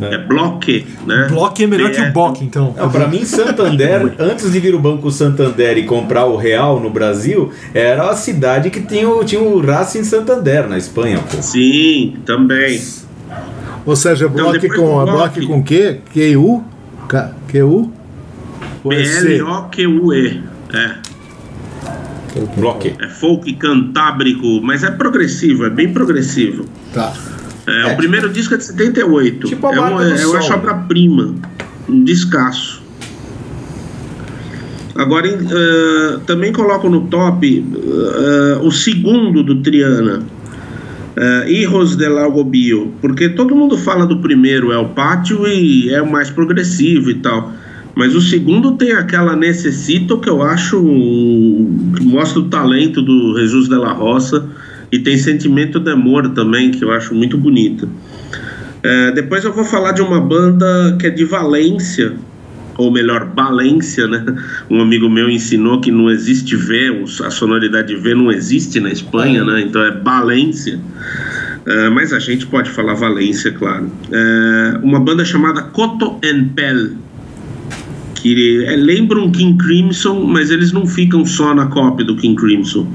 É, 0.00 0.16
bloque, 0.16 0.86
né? 1.06 1.26
Block 1.28 1.62
é 1.62 1.66
melhor 1.66 1.90
que 1.90 2.00
o 2.00 2.12
Bock, 2.12 2.44
então. 2.44 2.72
Não, 2.76 2.88
pra 2.88 3.08
mim, 3.08 3.24
Santander, 3.24 4.14
antes 4.18 4.52
de 4.52 4.60
vir 4.60 4.74
o 4.74 4.78
Banco 4.78 5.10
Santander 5.10 5.76
e 5.76 5.84
comprar 5.84 6.24
o 6.24 6.36
Real 6.36 6.78
no 6.78 6.88
Brasil, 6.88 7.50
era 7.74 8.08
a 8.08 8.14
cidade 8.14 8.70
que 8.70 8.80
tinha 8.80 9.08
o, 9.08 9.24
tinha 9.24 9.42
o 9.42 9.60
Racing 9.60 10.04
Santander 10.04 10.68
na 10.68 10.78
Espanha, 10.78 11.18
pô. 11.18 11.42
Sim, 11.42 12.16
também. 12.24 12.80
Ou 13.84 13.96
seja, 13.96 14.26
é 14.26 14.28
Então, 14.28 14.50
bloco 14.52 14.68
com, 14.68 15.04
bloco 15.04 15.46
com 15.46 15.62
quê? 15.62 15.98
QU? 16.12 16.62
QU? 17.50 17.92
Ou 18.84 18.92
é? 20.72 21.07
B-L-O-Q-U-E. 22.46 22.94
É, 23.00 23.08
folk 23.08 23.52
cantábrico, 23.54 24.60
mas 24.62 24.84
é 24.84 24.90
progressivo, 24.90 25.64
é 25.64 25.70
bem 25.70 25.92
progressivo. 25.92 26.64
Tá. 26.92 27.12
É, 27.66 27.82
É, 27.82 27.92
o 27.92 27.96
primeiro 27.96 28.30
disco 28.30 28.54
é 28.54 28.56
de 28.56 28.64
78. 28.64 29.48
tipo 29.48 29.66
a 29.66 29.74
é 29.74 29.80
um, 29.80 30.00
é, 30.00 30.24
eu 30.24 30.36
acho 30.36 30.52
obra-prima. 30.52 31.34
Um 31.88 32.04
descasso. 32.04 32.82
Agora, 34.94 35.28
eh, 35.28 36.18
também 36.26 36.52
coloco 36.52 36.88
no 36.88 37.02
top 37.02 37.64
eh, 37.72 38.58
o 38.60 38.70
segundo 38.72 39.44
do 39.44 39.62
Triana, 39.62 40.18
uh, 41.16 41.48
Hijos 41.48 41.94
del 41.94 42.14
Lago 42.14 42.42
Bio, 42.42 42.92
porque 43.00 43.28
todo 43.28 43.54
mundo 43.54 43.78
fala 43.78 44.04
do 44.06 44.18
primeiro, 44.18 44.72
é 44.72 44.78
o 44.78 44.86
Pátio 44.86 45.46
e 45.46 45.88
é 45.94 46.02
o 46.02 46.10
mais 46.10 46.30
progressivo 46.30 47.10
e 47.10 47.14
tal. 47.14 47.52
Mas 47.98 48.14
o 48.14 48.20
segundo 48.20 48.76
tem 48.76 48.92
aquela 48.92 49.34
Necessito 49.34 50.18
que 50.18 50.28
eu 50.28 50.40
acho 50.40 50.80
que 51.96 52.04
mostra 52.04 52.38
o 52.38 52.44
talento 52.44 53.02
do 53.02 53.36
Jesus 53.36 53.68
de 53.68 53.74
la 53.74 53.92
Roça 53.92 54.48
e 54.92 55.00
tem 55.00 55.18
Sentimento 55.18 55.80
de 55.80 55.90
Amor 55.90 56.28
também, 56.28 56.70
que 56.70 56.84
eu 56.84 56.92
acho 56.92 57.12
muito 57.12 57.36
bonita. 57.36 57.88
É, 58.84 59.10
depois 59.10 59.42
eu 59.42 59.52
vou 59.52 59.64
falar 59.64 59.90
de 59.90 60.00
uma 60.00 60.20
banda 60.20 60.96
que 61.00 61.08
é 61.08 61.10
de 61.10 61.24
Valência, 61.24 62.14
ou 62.76 62.92
melhor, 62.92 63.32
Valência, 63.34 64.06
né? 64.06 64.24
Um 64.70 64.80
amigo 64.80 65.10
meu 65.10 65.28
ensinou 65.28 65.80
que 65.80 65.90
não 65.90 66.08
existe 66.08 66.54
V, 66.54 67.02
a 67.24 67.30
sonoridade 67.30 67.96
V 67.96 68.14
não 68.14 68.30
existe 68.30 68.78
na 68.78 68.92
Espanha, 68.92 69.42
né? 69.42 69.62
Então 69.62 69.82
é 69.82 69.90
Valência. 69.90 70.78
É, 71.66 71.90
mas 71.90 72.12
a 72.12 72.20
gente 72.20 72.46
pode 72.46 72.70
falar 72.70 72.94
Valência, 72.94 73.50
claro. 73.50 73.90
É, 74.12 74.78
uma 74.84 75.00
banda 75.00 75.24
chamada 75.24 75.62
Coto 75.62 76.16
en 76.22 76.44
Pel, 76.50 76.92
que 78.18 78.64
é, 78.64 78.76
lembra 78.76 79.18
um 79.18 79.30
King 79.30 79.56
Crimson, 79.56 80.24
mas 80.24 80.50
eles 80.50 80.72
não 80.72 80.86
ficam 80.86 81.24
só 81.24 81.54
na 81.54 81.66
cópia 81.66 82.04
do 82.04 82.16
King 82.16 82.34
Crimson. 82.34 82.86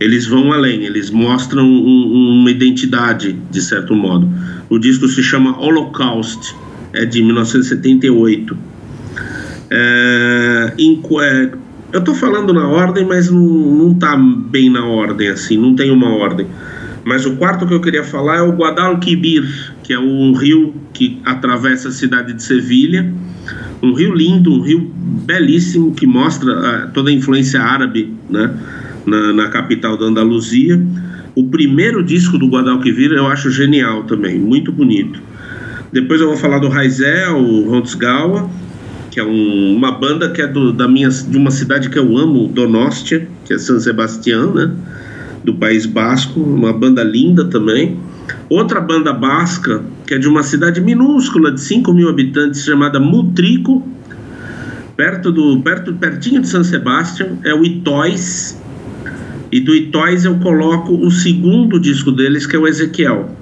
Eles 0.00 0.26
vão 0.26 0.52
além, 0.52 0.84
eles 0.84 1.10
mostram 1.10 1.64
um- 1.64 2.40
uma 2.40 2.50
identidade, 2.50 3.38
de 3.50 3.60
certo 3.60 3.94
modo. 3.94 4.28
O 4.68 4.78
disco 4.78 5.06
se 5.06 5.22
chama 5.22 5.58
Holocaust, 5.58 6.54
é 6.92 7.04
de 7.04 7.22
1978. 7.22 8.56
É, 9.70 10.72
em 10.78 11.00
é, 11.20 11.50
eu 11.92 12.02
tô 12.02 12.14
falando 12.14 12.52
na 12.52 12.66
ordem, 12.68 13.06
mas 13.06 13.30
não, 13.30 13.42
não 13.42 13.94
tá 13.94 14.16
bem 14.16 14.70
na 14.70 14.84
ordem, 14.84 15.28
assim, 15.28 15.56
não 15.56 15.74
tem 15.74 15.90
uma 15.90 16.10
ordem. 16.10 16.46
Mas 17.04 17.26
o 17.26 17.36
quarto 17.36 17.66
que 17.66 17.74
eu 17.74 17.80
queria 17.80 18.04
falar 18.04 18.36
é 18.36 18.42
o 18.42 18.52
Guadalquivir, 18.52 19.42
que 19.92 19.96
é 19.96 20.00
um 20.00 20.32
rio 20.32 20.72
que 20.94 21.20
atravessa 21.22 21.90
a 21.90 21.92
cidade 21.92 22.32
de 22.32 22.42
Sevilha. 22.42 23.12
Um 23.82 23.92
rio 23.92 24.14
lindo, 24.14 24.50
um 24.50 24.62
rio 24.62 24.90
belíssimo 25.26 25.92
que 25.92 26.06
mostra 26.06 26.50
ah, 26.50 26.86
toda 26.94 27.10
a 27.10 27.12
influência 27.12 27.60
árabe 27.60 28.10
né, 28.30 28.54
na, 29.04 29.34
na 29.34 29.48
capital 29.48 29.98
da 29.98 30.06
Andaluzia. 30.06 30.80
O 31.34 31.44
primeiro 31.44 32.02
disco 32.02 32.38
do 32.38 32.46
Guadalquivir 32.48 33.12
eu 33.12 33.26
acho 33.26 33.50
genial 33.50 34.04
também, 34.04 34.38
muito 34.38 34.72
bonito. 34.72 35.20
Depois 35.92 36.22
eu 36.22 36.28
vou 36.28 36.38
falar 36.38 36.58
do 36.58 36.68
Raizel, 36.68 37.36
o 37.36 37.68
Rondsgawa, 37.68 38.48
que 39.10 39.20
é 39.20 39.24
um- 39.24 39.76
uma 39.76 39.92
banda 39.92 40.30
que 40.30 40.40
é 40.40 40.46
do, 40.46 40.72
da 40.72 40.88
minha, 40.88 41.10
de 41.10 41.36
uma 41.36 41.50
cidade 41.50 41.90
que 41.90 41.98
eu 41.98 42.16
amo, 42.16 42.48
Donostia, 42.48 43.28
que 43.44 43.52
é 43.52 43.58
San 43.58 43.78
Sebastián, 43.78 44.52
né? 44.54 44.70
do 45.44 45.52
País 45.52 45.84
Basco, 45.84 46.40
uma 46.40 46.72
banda 46.72 47.02
linda 47.02 47.44
também. 47.44 47.98
Outra 48.48 48.80
banda 48.80 49.12
basca, 49.12 49.82
que 50.06 50.14
é 50.14 50.18
de 50.18 50.28
uma 50.28 50.42
cidade 50.42 50.80
minúscula 50.80 51.50
de 51.50 51.60
5 51.60 51.92
mil 51.92 52.08
habitantes, 52.08 52.64
chamada 52.64 53.00
Mutrico, 53.00 53.86
perto 54.96 55.32
do, 55.32 55.60
perto, 55.60 55.92
pertinho 55.94 56.40
de 56.40 56.48
San 56.48 56.62
Sebastián, 56.62 57.38
é 57.44 57.54
o 57.54 57.64
Itóis. 57.64 58.60
E 59.50 59.60
do 59.60 59.74
Itóis 59.74 60.24
eu 60.24 60.36
coloco 60.36 60.94
o 60.94 61.10
segundo 61.10 61.80
disco 61.80 62.12
deles, 62.12 62.46
que 62.46 62.56
é 62.56 62.58
o 62.58 62.66
Ezequiel. 62.66 63.34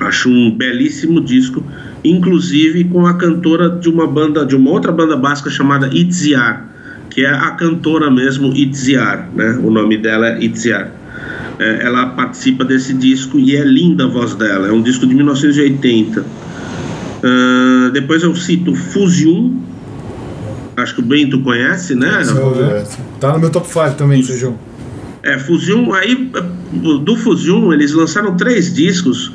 Acho 0.00 0.30
um 0.30 0.50
belíssimo 0.56 1.20
disco, 1.20 1.62
inclusive 2.02 2.84
com 2.84 3.06
a 3.06 3.14
cantora 3.14 3.68
de 3.68 3.88
uma 3.88 4.06
banda, 4.06 4.46
de 4.46 4.56
uma 4.56 4.70
outra 4.70 4.90
banda 4.90 5.14
basca 5.14 5.50
chamada 5.50 5.88
Itziar, 5.92 6.68
que 7.10 7.22
é 7.22 7.28
a 7.28 7.50
cantora 7.50 8.10
mesmo 8.10 8.54
Itziar, 8.54 9.28
né? 9.34 9.60
O 9.62 9.70
nome 9.70 9.98
dela 9.98 10.28
é 10.28 10.42
Itziar. 10.42 10.99
É, 11.62 11.84
ela 11.84 12.06
participa 12.06 12.64
desse 12.64 12.94
disco 12.94 13.38
e 13.38 13.54
é 13.54 13.62
linda 13.62 14.04
a 14.04 14.08
voz 14.08 14.34
dela. 14.34 14.66
É 14.68 14.72
um 14.72 14.80
disco 14.80 15.06
de 15.06 15.14
1980. 15.14 16.24
Ah, 17.22 17.90
depois 17.92 18.22
eu 18.22 18.34
cito 18.34 18.74
Fusion. 18.74 19.52
Acho 20.76 20.94
que 20.94 21.00
o 21.00 21.04
Bento 21.04 21.38
conhece, 21.42 21.94
né? 21.94 22.22
Tá 23.20 23.34
no 23.34 23.40
meu 23.40 23.50
top 23.50 23.68
5 23.68 23.90
também, 23.96 24.22
Sejão. 24.22 24.58
É, 25.22 25.38
Fusion, 25.38 25.92
aí 25.92 26.30
do 26.72 27.14
Fusion 27.16 27.72
eles 27.74 27.92
lançaram 27.92 28.34
três 28.36 28.72
discos. 28.72 29.30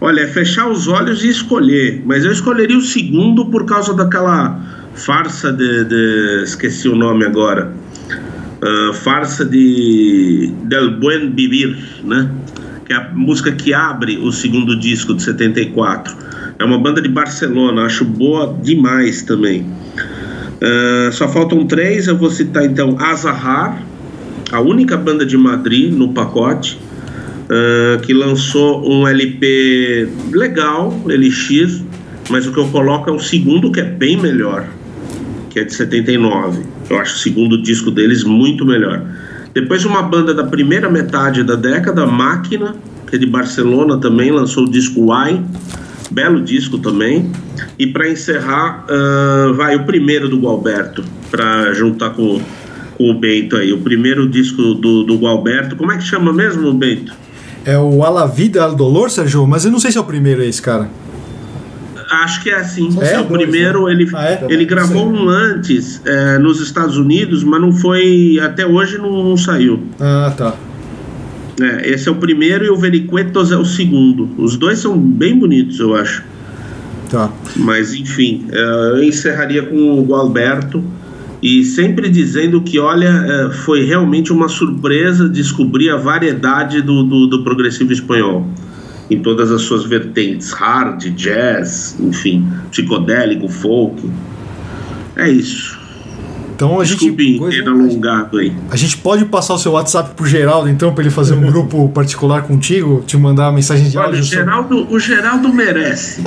Olha, 0.00 0.22
é 0.22 0.26
fechar 0.26 0.68
os 0.68 0.88
olhos 0.88 1.22
e 1.22 1.28
escolher. 1.28 2.02
Mas 2.04 2.24
eu 2.24 2.32
escolheria 2.32 2.76
o 2.76 2.80
segundo 2.82 3.46
por 3.46 3.64
causa 3.64 3.94
daquela 3.94 4.60
farsa 4.94 5.52
de. 5.52 5.84
de- 5.84 6.42
esqueci 6.42 6.88
o 6.88 6.96
nome 6.96 7.24
agora. 7.24 7.72
Ah, 8.62 8.92
Farsa 8.92 9.44
de 9.44 10.52
Del 10.64 10.98
Buen 10.98 11.32
Vivir, 11.34 11.76
né? 12.04 12.30
Que 12.84 12.92
é 12.92 12.96
a 12.96 13.10
música 13.14 13.52
que 13.52 13.74
abre 13.74 14.18
o 14.18 14.32
segundo 14.32 14.78
disco 14.78 15.14
de 15.14 15.22
74. 15.22 16.16
É 16.58 16.64
uma 16.64 16.78
banda 16.78 17.00
de 17.00 17.08
Barcelona, 17.08 17.82
acho 17.82 18.04
boa 18.04 18.56
demais 18.62 19.22
também. 19.22 19.66
Ah, 20.60 21.10
só 21.12 21.28
faltam 21.28 21.66
três, 21.66 22.06
eu 22.06 22.16
vou 22.16 22.30
citar 22.30 22.64
então 22.64 22.96
Azahar, 22.98 23.80
a 24.50 24.60
única 24.60 24.96
banda 24.96 25.24
de 25.24 25.36
Madrid 25.36 25.92
no 25.92 26.12
pacote, 26.12 26.78
ah, 27.48 28.00
que 28.02 28.12
lançou 28.12 28.88
um 28.90 29.06
LP 29.06 30.08
legal, 30.32 31.00
LX, 31.06 31.84
mas 32.28 32.46
o 32.46 32.52
que 32.52 32.58
eu 32.58 32.68
coloco 32.68 33.08
é 33.08 33.12
o 33.12 33.20
segundo 33.20 33.70
que 33.70 33.80
é 33.80 33.84
bem 33.84 34.16
melhor, 34.16 34.66
que 35.50 35.58
é 35.58 35.64
de 35.64 35.74
79. 35.74 36.62
Eu 36.88 36.98
acho 36.98 37.16
o 37.16 37.18
segundo 37.18 37.60
disco 37.60 37.90
deles 37.90 38.24
muito 38.24 38.64
melhor. 38.64 39.02
Depois 39.54 39.84
uma 39.84 40.02
banda 40.02 40.34
da 40.34 40.44
primeira 40.44 40.88
metade 40.90 41.42
da 41.42 41.54
década, 41.54 42.06
Máquina, 42.06 42.76
que 43.08 43.16
é 43.16 43.18
de 43.18 43.26
Barcelona 43.26 43.98
também, 43.98 44.30
lançou 44.30 44.64
o 44.64 44.70
disco 44.70 45.08
Y, 45.12 45.42
belo 46.10 46.40
disco 46.40 46.78
também. 46.78 47.30
E 47.78 47.86
para 47.86 48.08
encerrar, 48.08 48.84
ah, 48.88 49.52
vai 49.56 49.76
o 49.76 49.84
primeiro 49.84 50.28
do 50.28 50.38
Gualberto, 50.38 51.02
para 51.30 51.72
juntar 51.74 52.10
com, 52.10 52.40
com 52.96 53.10
o 53.10 53.14
Bento 53.14 53.56
aí. 53.56 53.72
O 53.72 53.78
primeiro 53.78 54.28
disco 54.28 54.74
do, 54.74 55.04
do 55.04 55.16
Gualberto, 55.16 55.76
como 55.76 55.92
é 55.92 55.96
que 55.96 56.04
chama 56.04 56.32
mesmo, 56.32 56.72
Bento? 56.72 57.12
É 57.64 57.76
o 57.78 58.04
A 58.04 58.08
la 58.08 58.26
Vida 58.26 58.62
al 58.62 58.74
Dolor, 58.74 59.10
Sérgio? 59.10 59.46
Mas 59.46 59.64
eu 59.64 59.70
não 59.70 59.80
sei 59.80 59.90
se 59.90 59.98
é 59.98 60.00
o 60.00 60.04
primeiro 60.04 60.42
esse, 60.42 60.62
cara. 60.62 60.88
Acho 62.10 62.42
que 62.42 62.50
é 62.50 62.56
assim. 62.56 62.88
É? 63.00 63.14
É, 63.14 63.20
o 63.20 63.26
primeiro, 63.26 63.88
ele, 63.88 64.08
Ah, 64.14 64.24
é? 64.24 64.46
ele 64.48 64.64
gravou 64.64 65.10
um 65.10 65.28
antes 65.28 66.00
é, 66.04 66.38
nos 66.38 66.60
Estados 66.60 66.96
Unidos, 66.96 67.44
mas 67.44 67.60
não 67.60 67.72
foi. 67.72 68.38
Até 68.42 68.66
hoje 68.66 68.98
não, 68.98 69.22
não 69.22 69.36
saiu. 69.36 69.82
Ah, 70.00 70.32
tá. 70.36 70.54
É, 71.60 71.90
esse 71.90 72.08
é 72.08 72.12
o 72.12 72.14
primeiro 72.14 72.64
e 72.64 72.70
o 72.70 72.76
Vericuetos 72.76 73.50
é 73.50 73.56
o 73.56 73.64
segundo. 73.64 74.28
Os 74.38 74.56
dois 74.56 74.78
são 74.78 74.96
bem 74.96 75.38
bonitos, 75.38 75.80
eu 75.80 75.94
acho. 75.94 76.22
Tá. 77.10 77.30
Mas 77.56 77.94
enfim, 77.94 78.46
é, 78.52 78.60
eu 78.92 79.02
encerraria 79.04 79.62
com 79.62 79.98
o 79.98 80.04
Gualberto 80.04 80.82
e 81.42 81.64
sempre 81.64 82.08
dizendo 82.08 82.60
que, 82.60 82.78
olha, 82.78 83.08
é, 83.08 83.50
foi 83.50 83.84
realmente 83.84 84.32
uma 84.32 84.48
surpresa 84.48 85.28
descobrir 85.28 85.90
a 85.90 85.96
variedade 85.96 86.82
do, 86.82 87.02
do, 87.02 87.26
do 87.26 87.44
progressivo 87.44 87.92
espanhol. 87.92 88.46
Em 89.10 89.20
todas 89.20 89.50
as 89.50 89.62
suas 89.62 89.84
vertentes, 89.84 90.52
hard, 90.52 91.02
jazz, 91.14 91.96
enfim, 91.98 92.46
psicodélico, 92.70 93.48
folk. 93.48 94.10
É 95.16 95.28
isso. 95.28 95.77
Então 96.58 96.80
a 96.80 96.84
gente. 96.84 96.98
Desculpe 96.98 97.38
coisa- 97.38 97.62
ter 97.62 97.68
alongado 97.68 98.36
aí. 98.38 98.52
A 98.68 98.74
gente 98.76 98.96
pode 98.96 99.24
passar 99.26 99.54
o 99.54 99.58
seu 99.58 99.70
WhatsApp 99.72 100.10
pro 100.16 100.26
Geraldo, 100.26 100.68
então, 100.68 100.92
pra 100.92 101.04
ele 101.04 101.10
fazer 101.10 101.34
um 101.34 101.42
grupo 101.46 101.88
particular 101.90 102.42
contigo, 102.42 103.04
te 103.06 103.16
mandar 103.16 103.44
uma 103.44 103.52
mensagem 103.52 103.88
de 103.88 103.96
Olha, 103.96 104.06
o 104.06 104.08
áudio. 104.08 104.24
sobre- 104.24 104.38
Geraldo, 104.44 104.86
o 104.92 104.98
Geraldo 104.98 105.52
merece. 105.54 106.20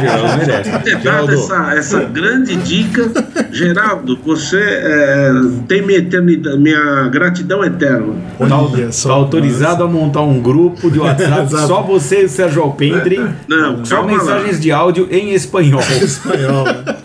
Geraldo 0.00 0.36
merece. 0.38 0.70
ter 0.84 0.90
dado 0.98 1.02
Geraldo, 1.02 1.32
essa, 1.32 1.74
essa 1.74 2.04
grande 2.04 2.54
dica. 2.54 3.10
Geraldo, 3.50 4.16
você 4.24 4.60
é, 4.60 5.32
tem 5.66 5.82
minha, 5.84 5.98
eternidade, 5.98 6.58
minha 6.58 7.08
gratidão 7.08 7.64
eterna. 7.64 8.14
Olha 8.38 8.50
tá 8.86 8.92
só. 8.92 9.12
autorizado 9.12 9.82
a 9.82 9.88
montar 9.88 10.22
um 10.22 10.40
grupo 10.40 10.88
de 10.88 11.00
WhatsApp 11.02 11.50
só 11.50 11.82
você 11.82 12.22
e 12.22 12.24
o 12.26 12.28
Sérgio 12.28 12.62
Alpendre. 12.62 13.20
Não, 13.48 13.84
Só 13.84 13.96
calma 13.96 14.12
lá. 14.12 14.18
mensagens 14.18 14.60
de 14.60 14.70
áudio 14.70 15.08
em 15.10 15.32
espanhol. 15.34 15.80
Espanhol, 15.80 16.64
né? 16.64 16.96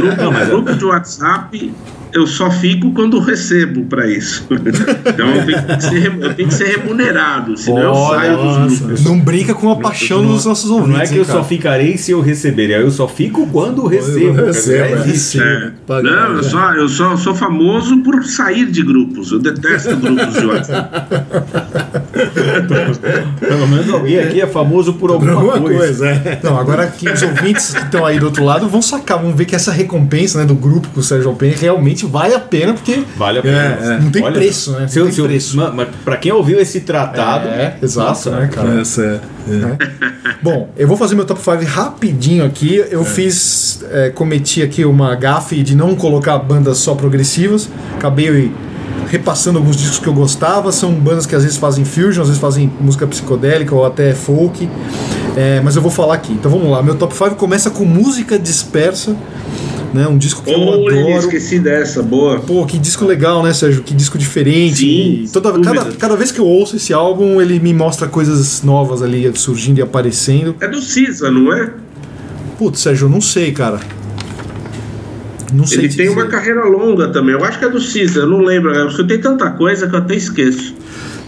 Grupo, 0.00 0.22
Não, 0.22 0.32
mas 0.32 0.48
é- 0.48 0.50
grupo 0.50 0.74
de 0.74 0.84
WhatsApp 0.84 1.74
eu 2.12 2.26
só 2.26 2.50
fico 2.50 2.92
quando 2.92 3.18
recebo 3.18 3.84
para 3.84 4.10
isso. 4.10 4.46
Então 5.10 5.28
eu 5.28 5.46
tenho 5.46 5.62
que 5.66 5.82
ser, 5.82 6.18
eu 6.20 6.34
tenho 6.34 6.48
que 6.48 6.54
ser 6.54 6.64
remunerado, 6.76 7.56
senão 7.56 7.80
eu 7.80 7.94
saio 7.94 8.36
dos 8.36 8.44
nossa. 8.44 8.84
grupos. 8.84 9.04
Não 9.04 9.18
brinca 9.18 9.54
com 9.54 9.70
a 9.70 9.76
paixão 9.76 10.24
dos 10.24 10.44
nossos 10.44 10.70
ouvintes. 10.70 10.94
Não 10.94 11.00
é 11.00 11.06
que 11.06 11.12
hein, 11.14 11.18
eu 11.18 11.24
cara? 11.24 11.38
só 11.38 11.44
ficarei 11.44 11.96
se 11.96 12.12
eu 12.12 12.20
receber, 12.20 12.70
é 12.70 12.80
eu 12.80 12.90
só 12.90 13.08
fico 13.08 13.46
quando 13.48 13.86
recebo. 13.86 14.44
recebo, 14.44 14.78
Já 14.78 14.86
é. 14.86 14.92
existe. 14.92 15.40
É. 15.40 15.72
Não, 16.02 16.36
eu 16.36 16.42
só, 16.42 16.72
eu 16.74 16.88
só 16.88 17.16
sou 17.16 17.34
famoso 17.34 17.98
por 18.02 18.22
sair 18.24 18.66
de 18.66 18.82
grupos. 18.82 19.32
Eu 19.32 19.38
detesto 19.38 19.96
grupos 19.96 20.34
de 20.34 20.46
WhatsApp. 20.46 20.90
Pelo 23.40 23.66
menos 23.68 23.90
alguém 23.90 24.18
aqui 24.18 24.40
é 24.40 24.46
famoso 24.46 24.94
por 24.94 25.10
alguma, 25.10 25.32
Alguma 25.32 25.60
coisa. 25.60 25.78
coisa, 25.78 26.08
é. 26.08 26.40
Não, 26.42 26.58
agora 26.58 26.86
que 26.86 27.08
os 27.08 27.22
ouvintes 27.22 27.72
que 27.72 27.82
estão 27.82 28.04
aí 28.04 28.18
do 28.18 28.26
outro 28.26 28.44
lado 28.44 28.68
vão 28.68 28.82
sacar, 28.82 29.20
vão 29.20 29.34
ver 29.34 29.44
que 29.44 29.54
essa 29.54 29.72
recompensa 29.72 30.38
né, 30.38 30.44
do 30.44 30.54
grupo 30.54 30.88
com 30.88 31.00
o 31.00 31.02
Sérgio 31.02 31.30
Alpen 31.30 31.52
realmente 31.52 31.99
vale 32.06 32.34
a 32.34 32.40
pena, 32.40 32.72
porque 32.74 33.02
Vale 33.16 33.38
a 33.38 33.42
pena. 33.42 33.58
É, 33.58 33.86
é. 33.94 33.98
não 34.00 34.10
tem 34.10 34.32
preço, 34.32 34.72
né? 34.72 34.88
Se 34.88 34.98
não 34.98 35.10
tem 35.10 35.24
preço. 35.24 35.56
ma- 35.56 35.70
mas 35.70 35.88
pra 36.04 36.16
quem 36.16 36.32
ouviu 36.32 36.60
esse 36.60 36.80
tratado. 36.80 37.48
É, 37.48 37.76
exato, 37.82 38.08
nossa, 38.08 38.30
né, 38.32 38.48
cara? 38.52 38.80
Essa 38.80 39.02
é. 39.02 39.20
é. 39.52 40.30
Bom, 40.42 40.70
eu 40.76 40.86
vou 40.88 40.96
fazer 40.96 41.14
meu 41.14 41.24
top 41.24 41.40
5 41.42 41.64
rapidinho 41.64 42.44
aqui. 42.44 42.82
Eu 42.90 43.04
fiz, 43.04 43.84
é, 43.90 44.10
cometi 44.10 44.62
aqui 44.62 44.84
uma 44.84 45.14
gafe 45.14 45.62
de 45.62 45.74
não 45.74 45.94
colocar 45.94 46.38
bandas 46.38 46.78
só 46.78 46.94
progressivas. 46.94 47.68
Acabei 47.96 48.52
repassando 49.08 49.58
alguns 49.58 49.76
discos 49.76 49.98
que 49.98 50.06
eu 50.06 50.14
gostava. 50.14 50.70
São 50.72 50.92
bandas 50.92 51.26
que 51.26 51.34
às 51.34 51.42
vezes 51.42 51.58
fazem 51.58 51.84
fusion, 51.84 52.22
às 52.22 52.28
vezes 52.28 52.40
fazem 52.40 52.72
música 52.80 53.06
psicodélica 53.06 53.74
ou 53.74 53.84
até 53.84 54.14
folk. 54.14 54.68
É, 55.36 55.60
mas 55.62 55.76
eu 55.76 55.82
vou 55.82 55.90
falar 55.90 56.14
aqui. 56.14 56.32
Então 56.32 56.50
vamos 56.50 56.70
lá. 56.70 56.82
Meu 56.82 56.94
top 56.94 57.14
5 57.14 57.34
começa 57.36 57.70
com 57.70 57.84
música 57.84 58.38
dispersa. 58.38 59.14
Né, 59.92 60.06
um 60.06 60.16
disco 60.16 60.42
que 60.44 60.50
eu 60.52 60.58
Olha, 60.60 61.00
adoro. 61.00 61.18
esqueci 61.18 61.58
dessa, 61.58 62.00
boa. 62.00 62.38
Pô, 62.38 62.64
que 62.64 62.78
disco 62.78 63.04
legal, 63.04 63.42
né, 63.42 63.52
Sérgio? 63.52 63.82
Que 63.82 63.92
disco 63.92 64.16
diferente. 64.16 64.76
Sim, 64.76 65.28
toda, 65.32 65.58
cada, 65.60 65.84
cada 65.92 66.16
vez 66.16 66.30
que 66.30 66.38
eu 66.38 66.46
ouço 66.46 66.76
esse 66.76 66.92
álbum, 66.92 67.40
ele 67.40 67.58
me 67.58 67.74
mostra 67.74 68.06
coisas 68.06 68.62
novas 68.62 69.02
ali 69.02 69.28
surgindo 69.34 69.78
e 69.78 69.82
aparecendo. 69.82 70.54
É 70.60 70.68
do 70.68 70.80
Cisa, 70.80 71.28
não 71.28 71.52
é? 71.52 71.72
Putz, 72.56 72.80
Sérgio, 72.80 73.06
eu 73.06 73.10
não 73.10 73.20
sei, 73.20 73.50
cara. 73.50 73.80
Não 75.52 75.66
sei 75.66 75.78
Ele 75.78 75.88
te 75.88 75.96
tem 75.96 76.08
dizer. 76.08 76.20
uma 76.20 76.28
carreira 76.28 76.64
longa 76.64 77.08
também. 77.08 77.34
Eu 77.34 77.44
acho 77.44 77.58
que 77.58 77.64
é 77.64 77.68
do 77.68 77.80
Cisa, 77.80 78.20
eu 78.20 78.26
não 78.28 78.42
lembro. 78.42 78.72
Eu 78.72 78.86
escutei 78.86 79.18
tanta 79.18 79.50
coisa 79.50 79.88
que 79.88 79.94
eu 79.96 79.98
até 79.98 80.14
esqueço. 80.14 80.74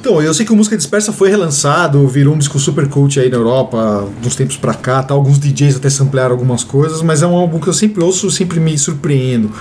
Então, 0.03 0.21
eu 0.21 0.35
sei 0.35 0.45
que 0.45 0.51
o 0.51 0.57
Música 0.57 0.77
Dispersa 0.77 1.13
foi 1.13 1.31
relançado, 1.31 2.05
virou 2.09 2.35
um 2.35 2.39
disco 2.39 2.59
super 2.59 2.89
cult 2.89 3.21
aí 3.21 3.31
na 3.31 3.37
Europa, 3.37 4.09
de 4.21 4.27
uns 4.27 4.35
tempos 4.35 4.57
pra 4.57 4.75
cá, 4.75 5.01
tá? 5.01 5.15
alguns 5.15 5.39
DJs 5.39 5.77
até 5.77 5.89
samplearam 5.89 6.33
algumas 6.33 6.65
coisas, 6.65 7.01
mas 7.03 7.23
é 7.23 7.27
um 7.29 7.37
álbum 7.37 7.61
que 7.61 7.69
eu 7.69 7.73
sempre 7.73 8.03
ouço, 8.03 8.29
sempre 8.29 8.59
me 8.59 8.77
surpreendo. 8.77 9.53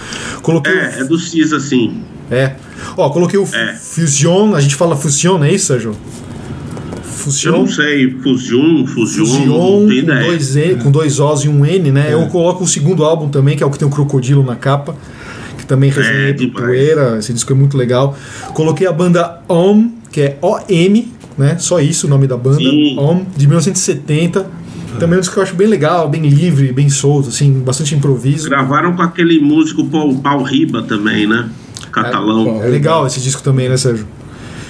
Coloquei 0.41 0.73
É, 0.73 1.01
é 1.01 1.03
do 1.03 1.15
Cisa, 1.19 1.59
sim. 1.59 2.01
o... 2.27 2.33
é. 2.33 2.55
Ó, 2.97 3.07
coloquei 3.11 3.37
o 3.37 3.47
É. 3.53 3.75
Fusion, 3.75 4.55
a 4.55 4.59
gente 4.61 4.73
fala 4.73 4.95
Fusion, 4.95 5.37
não 5.37 5.45
é 5.45 5.53
isso, 5.53 5.67
Sérgio? 5.67 5.91
Eu 5.91 7.03
Fusion. 7.03 7.51
não 7.59 7.67
sei, 7.67 8.09
Fusion, 8.23 8.87
Fusion, 8.87 9.25
Fusion 9.27 9.45
não 9.45 9.85
com 9.85 9.91
ideia. 9.91 10.25
dois, 10.25 10.55
N, 10.55 10.75
com 10.77 10.89
dois 10.89 11.19
Os 11.19 11.43
e 11.43 11.49
um 11.49 11.63
N, 11.63 11.91
né? 11.91 12.07
Eu 12.11 12.25
coloco 12.29 12.63
o 12.63 12.67
segundo 12.67 13.05
álbum 13.05 13.29
também, 13.29 13.55
que 13.55 13.61
é 13.61 13.65
o 13.65 13.69
que 13.69 13.77
tem 13.77 13.87
o 13.87 13.91
Crocodilo 13.91 14.43
na 14.43 14.55
capa, 14.55 14.95
que 15.55 15.67
também 15.67 15.91
resenhei 15.91 16.33
pro 16.33 16.47
demais. 16.47 16.65
Poeira, 16.65 17.17
esse 17.19 17.31
disco 17.31 17.53
é 17.53 17.55
muito 17.55 17.77
legal. 17.77 18.17
Coloquei 18.55 18.87
a 18.87 18.91
banda 18.91 19.39
OM, 19.47 20.00
que 20.11 20.21
é 20.21 20.37
OM, 20.41 21.07
né? 21.37 21.57
Só 21.59 21.79
isso 21.79 22.07
o 22.07 22.09
nome 22.09 22.27
da 22.27 22.37
banda, 22.37 22.57
Sim. 22.57 22.97
OM, 22.99 23.25
de 23.35 23.47
1970. 23.47 24.61
Também 24.99 25.15
é 25.15 25.17
um 25.17 25.21
disco 25.21 25.33
que 25.33 25.39
eu 25.39 25.43
acho 25.43 25.55
bem 25.55 25.67
legal, 25.67 26.09
bem 26.09 26.21
livre, 26.27 26.73
bem 26.73 26.89
solto, 26.89 27.29
assim, 27.29 27.53
bastante 27.59 27.95
improviso. 27.95 28.49
Gravaram 28.49 28.93
com 28.95 29.01
aquele 29.01 29.39
músico 29.39 29.85
Paul, 29.85 30.17
Paul 30.17 30.43
Riba 30.43 30.83
também, 30.83 31.25
né? 31.25 31.49
Catalão. 31.91 32.61
É 32.61 32.67
legal 32.67 33.07
esse 33.07 33.19
disco 33.19 33.41
também, 33.41 33.69
né, 33.69 33.77
Sérgio? 33.77 34.05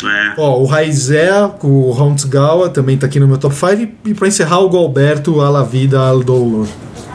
É. 0.03 0.33
Ó, 0.37 0.59
o 0.59 0.65
Raizé, 0.65 1.29
com 1.59 1.67
o 1.67 2.01
Hans 2.01 2.23
Gawa, 2.23 2.69
também 2.69 2.97
tá 2.97 3.05
aqui 3.07 3.19
no 3.19 3.27
meu 3.27 3.37
top 3.37 3.55
5. 3.55 3.91
E 4.05 4.13
pra 4.13 4.27
encerrar, 4.27 4.59
o 4.59 4.69
Galberto, 4.69 5.41
A 5.41 5.49
La 5.49 5.63
Vida, 5.63 5.99
Al 5.99 6.23
Dolor. 6.23 6.67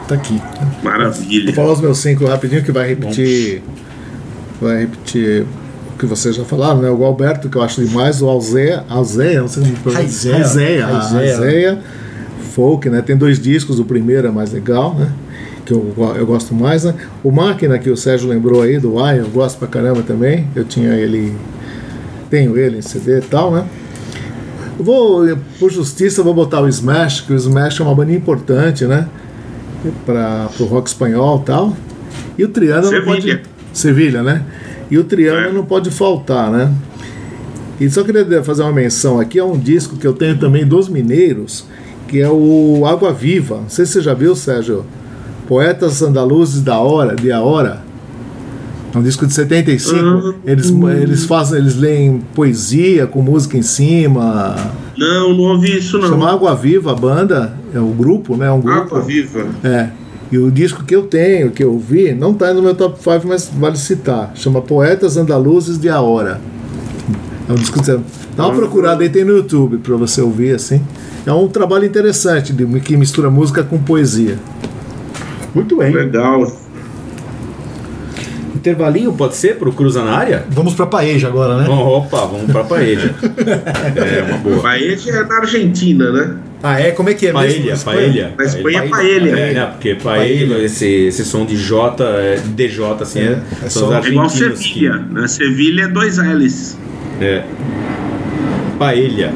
Tá 0.07 0.15
aqui. 0.15 0.41
Maravilha. 0.83 1.45
Vou 1.45 1.53
falar 1.53 1.73
os 1.73 1.81
meus 1.81 1.97
cinco 1.97 2.25
rapidinho 2.25 2.63
que 2.63 2.71
vai 2.71 2.87
repetir. 2.87 3.61
Vai 4.61 4.81
repetir 4.81 5.43
o 5.43 5.47
que 5.97 6.05
vocês 6.05 6.35
já 6.35 6.43
falaram, 6.43 6.81
né? 6.81 6.89
O 6.89 7.03
Alberto, 7.03 7.49
que 7.49 7.57
eu 7.57 7.61
acho 7.61 7.83
demais, 7.83 8.21
o 8.21 8.27
Alzeia, 8.27 8.83
Alzeia, 8.87 9.41
não 9.41 9.47
sei 9.47 9.63
se 9.63 9.73
Raizea. 9.89 10.35
Alzeia, 10.37 10.85
Raizea. 10.85 11.35
Alzeia, 11.35 11.79
folk, 12.53 12.89
né? 12.89 13.01
Tem 13.01 13.15
dois 13.15 13.39
discos, 13.39 13.79
o 13.79 13.85
primeiro 13.85 14.27
é 14.27 14.31
mais 14.31 14.51
legal, 14.51 14.95
né? 14.95 15.11
Que 15.65 15.73
eu, 15.73 15.93
eu 16.15 16.25
gosto 16.25 16.53
mais, 16.53 16.83
né? 16.83 16.93
O 17.23 17.31
Máquina, 17.31 17.77
que 17.77 17.89
o 17.89 17.97
Sérgio 17.97 18.29
lembrou 18.29 18.61
aí, 18.61 18.79
do 18.79 18.99
Ai, 19.03 19.19
eu 19.19 19.27
gosto 19.27 19.57
pra 19.57 19.67
caramba 19.67 20.01
também. 20.01 20.47
Eu 20.55 20.63
tinha 20.63 20.93
ele. 20.93 21.35
Tenho 22.29 22.57
ele 22.57 22.77
em 22.77 22.81
CD 22.81 23.19
e 23.19 23.21
tal, 23.21 23.51
né? 23.51 23.65
Eu 24.77 24.85
vou, 24.85 25.37
por 25.59 25.71
justiça, 25.71 26.21
eu 26.21 26.25
vou 26.25 26.33
botar 26.33 26.61
o 26.61 26.67
Smash, 26.67 27.21
que 27.21 27.33
o 27.33 27.35
Smash 27.35 27.79
é 27.79 27.83
uma 27.83 27.95
banda 27.95 28.11
importante, 28.11 28.85
né? 28.85 29.07
Para 30.05 30.49
o 30.59 30.65
rock 30.65 30.87
espanhol 30.87 31.39
e 31.41 31.45
tal. 31.45 31.77
E 32.37 32.43
o 32.43 32.47
Triana 32.49 32.81
não 32.83 32.89
Sevilha. 32.89 33.37
pode. 33.37 33.41
Sevilha, 33.73 34.23
né? 34.23 34.43
E 34.89 34.97
o 34.97 35.03
Triana 35.03 35.47
É. 35.47 35.51
não 35.51 35.65
pode 35.65 35.91
faltar, 35.91 36.51
né? 36.51 36.71
E 37.79 37.89
só 37.89 38.03
queria 38.03 38.43
fazer 38.43 38.63
uma 38.63 38.71
menção 38.71 39.19
aqui 39.19 39.39
a 39.39 39.45
um 39.45 39.57
disco 39.57 39.97
que 39.97 40.07
eu 40.07 40.13
tenho 40.13 40.37
também 40.37 40.65
dos 40.65 40.89
Mineiros, 40.89 41.65
que 42.07 42.19
é 42.19 42.29
o 42.29 42.83
Água 42.87 43.13
Viva. 43.13 43.57
Não 43.57 43.69
sei 43.69 43.85
se 43.85 43.93
você 43.93 44.01
já 44.01 44.13
viu, 44.13 44.35
Sérgio. 44.35 44.83
Poetas 45.47 46.01
Andaluzes 46.01 46.61
da 46.61 46.79
Hora, 46.79 47.15
de 47.15 47.31
A 47.31 47.41
Hora. 47.41 47.83
É 48.93 48.97
um 48.97 49.03
disco 49.03 49.27
de 49.27 49.33
75. 49.33 49.95
Ah. 49.99 50.33
Eles, 50.45 50.73
eles 51.01 51.25
fazem, 51.25 51.59
eles 51.59 51.75
leem 51.77 52.21
poesia 52.33 53.05
com 53.05 53.21
música 53.21 53.57
em 53.57 53.61
cima. 53.61 54.55
Não, 54.97 55.33
não 55.33 55.43
ouvi 55.43 55.77
isso 55.77 55.99
não. 55.99 56.07
Chama 56.09 56.31
Água 56.31 56.55
Viva 56.55 56.93
a 56.93 56.95
banda, 56.95 57.53
é 57.73 57.79
o 57.79 57.87
grupo, 57.89 58.35
né? 58.35 58.47
É 58.47 58.51
um 58.51 58.61
grupo. 58.61 58.79
Água 58.95 59.01
Viva. 59.01 59.45
É. 59.63 59.89
E 60.31 60.37
o 60.37 60.51
disco 60.51 60.83
que 60.83 60.95
eu 60.95 61.03
tenho, 61.03 61.51
que 61.51 61.63
eu 61.63 61.77
vi, 61.77 62.13
não 62.13 62.33
tá 62.33 62.53
no 62.53 62.61
meu 62.61 62.75
top 62.75 62.97
5, 63.01 63.27
mas 63.27 63.49
vale 63.53 63.77
citar. 63.77 64.31
Chama 64.35 64.61
Poetas 64.61 65.15
Andaluzes 65.15 65.79
de 65.79 65.89
Ahora. 65.89 66.41
É 67.47 67.51
um 67.51 67.55
disco 67.55 67.79
que 67.79 67.85
você 67.85 67.99
dá 68.35 68.47
uma 68.47 68.55
procurada 68.55 69.03
aí, 69.03 69.09
tem 69.09 69.23
no 69.23 69.37
YouTube 69.37 69.77
pra 69.77 69.95
você 69.95 70.21
ouvir 70.21 70.53
assim. 70.53 70.81
É 71.25 71.31
um 71.31 71.47
trabalho 71.47 71.85
interessante 71.85 72.51
de, 72.51 72.65
que 72.81 72.97
mistura 72.97 73.29
música 73.29 73.63
com 73.63 73.77
poesia. 73.77 74.37
Muito 75.55 75.77
bem. 75.77 75.93
Legal. 75.93 76.45
Intervalinho 78.53 79.13
pode 79.13 79.35
ser 79.35 79.55
pro 79.55 79.71
Cruza 79.71 80.03
na 80.03 80.11
área? 80.11 80.45
Vamos 80.49 80.73
pra 80.73 80.85
Paeja 80.85 81.27
agora, 81.27 81.57
né? 81.57 81.69
Opa, 81.69 82.25
vamos 82.25 82.51
pra 82.51 82.63
paella. 82.65 83.15
é 83.95 84.23
uma 84.23 84.37
boa. 84.39 84.59
Paella 84.61 84.93
é 84.93 85.23
na 85.23 85.37
Argentina, 85.37 86.11
né? 86.11 86.37
Ah, 86.63 86.79
é? 86.79 86.91
Como 86.91 87.07
é 87.09 87.13
que 87.13 87.27
é 87.27 87.31
Paella, 87.31 87.65
mesmo? 87.65 87.85
paella. 87.85 88.31
Na 88.37 88.43
Espanha 88.43 88.79
é 88.79 88.87
paella. 88.87 89.27
É, 89.39 89.53
né? 89.53 89.65
Porque 89.67 89.95
paella, 89.95 90.57
esse, 90.59 90.85
esse 91.07 91.23
som 91.23 91.45
de 91.45 91.55
J, 91.55 92.03
é, 92.03 92.37
DJ, 92.43 92.83
assim, 92.99 93.19
é, 93.19 93.41
é 93.63 93.69
são 93.69 93.95
É 93.95 94.07
igual 94.07 94.27
Sevilha. 94.29 94.95
Na 95.11 95.27
Sevilha 95.27 95.83
é 95.83 95.87
dois 95.87 96.17
L's. 96.17 96.77
é. 97.21 97.43
Paella, 98.79 99.33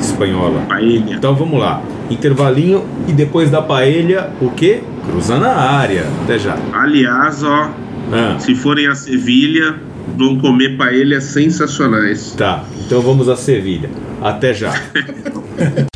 espanhola. 0.00 0.60
Paella. 0.68 1.12
Então 1.14 1.34
vamos 1.34 1.58
lá. 1.60 1.82
Intervalinho 2.10 2.84
e 3.08 3.12
depois 3.12 3.50
da 3.50 3.60
paella, 3.62 4.32
o 4.40 4.50
quê? 4.50 4.80
Cruza 5.08 5.38
na 5.38 5.48
área. 5.54 6.04
Até 6.24 6.38
já. 6.38 6.56
Aliás, 6.72 7.42
ó, 7.42 7.70
Ah, 8.12 8.36
se 8.38 8.54
forem 8.54 8.86
a 8.86 8.94
Sevilha, 8.94 9.74
vão 10.16 10.38
comer 10.38 10.76
paellas 10.76 11.24
sensacionais. 11.24 12.32
tá, 12.36 12.64
então 12.84 13.00
vamos 13.00 13.28
a 13.28 13.34
Sevilha. 13.36 13.90
Até 14.22 14.54
já. 14.54 14.72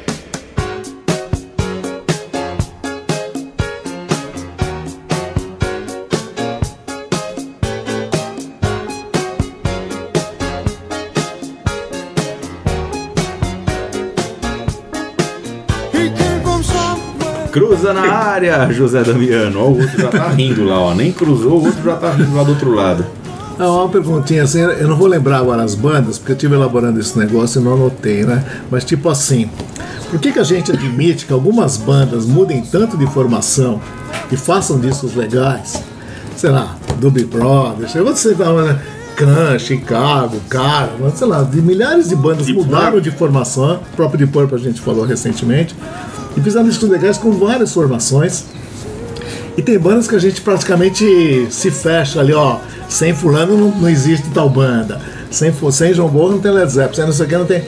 Cruza 17.51 17.93
na 17.93 18.09
área, 18.09 18.71
José 18.71 19.03
Damiano. 19.03 19.59
Ó, 19.59 19.65
o 19.65 19.81
outro 19.81 20.01
já 20.01 20.07
tá 20.07 20.29
rindo 20.29 20.63
lá, 20.63 20.79
ó. 20.79 20.93
Nem 20.93 21.11
cruzou, 21.11 21.59
o 21.59 21.65
outro 21.65 21.83
já 21.83 21.95
tá 21.97 22.11
rindo 22.11 22.33
lá 22.35 22.43
do 22.43 22.51
outro 22.51 22.73
lado. 22.73 23.05
Ah, 23.59 23.69
uma 23.69 23.89
perguntinha 23.89 24.43
assim, 24.43 24.59
eu 24.59 24.87
não 24.87 24.95
vou 24.95 25.07
lembrar 25.07 25.37
agora 25.37 25.61
as 25.61 25.75
bandas, 25.75 26.17
porque 26.17 26.31
eu 26.31 26.35
estive 26.35 26.55
elaborando 26.55 26.99
esse 26.99 27.17
negócio 27.19 27.61
e 27.61 27.63
não 27.63 27.73
anotei, 27.73 28.23
né? 28.23 28.43
Mas 28.71 28.83
tipo 28.83 29.09
assim, 29.09 29.49
por 30.09 30.19
que, 30.19 30.31
que 30.31 30.39
a 30.39 30.43
gente 30.43 30.71
admite 30.71 31.25
que 31.25 31.33
algumas 31.33 31.77
bandas 31.77 32.25
mudem 32.25 32.61
tanto 32.61 32.97
de 32.97 33.05
formação 33.07 33.79
e 34.31 34.37
façam 34.37 34.79
discos 34.79 35.13
legais? 35.13 35.83
Sei 36.35 36.49
lá, 36.49 36.75
Doobie 36.99 37.25
Brothers, 37.25 37.93
eu 37.93 38.03
vou 38.03 38.63
né? 38.63 38.79
Can, 39.21 39.59
Chicago, 39.59 40.41
Caravan, 40.49 41.11
sei 41.13 41.27
lá, 41.27 41.43
de 41.43 41.61
milhares 41.61 42.09
de 42.09 42.15
bandas 42.15 42.47
Deep 42.47 42.57
mudaram 42.57 42.93
Purple. 42.93 43.01
de 43.01 43.11
formação, 43.11 43.75
o 43.75 43.95
próprio 43.95 44.17
Deep 44.17 44.33
Purple 44.33 44.55
a 44.55 44.59
gente 44.59 44.81
falou 44.81 45.05
recentemente, 45.05 45.75
e 46.35 46.41
fizeram 46.41 46.65
discos 46.65 46.89
legais 46.89 47.19
com 47.19 47.31
várias 47.31 47.71
formações, 47.71 48.45
e 49.55 49.61
tem 49.61 49.77
bandas 49.77 50.07
que 50.07 50.15
a 50.15 50.19
gente 50.19 50.41
praticamente 50.41 51.47
se 51.51 51.69
fecha 51.69 52.19
ali, 52.19 52.33
ó. 52.33 52.57
Sem 52.89 53.13
fulano 53.13 53.55
não, 53.55 53.69
não 53.81 53.89
existe 53.89 54.27
tal 54.29 54.49
banda. 54.49 54.99
Sem, 55.29 55.53
sem 55.71 55.93
João 55.93 56.09
Borro 56.09 56.31
não 56.31 56.39
tem 56.39 56.51
Led 56.51 56.71
Zeppelin. 56.71 56.95
Sem 56.95 57.05
não 57.05 57.13
sei 57.13 57.25
o 57.25 57.29
que 57.29 57.37
não 57.37 57.45
tem. 57.45 57.63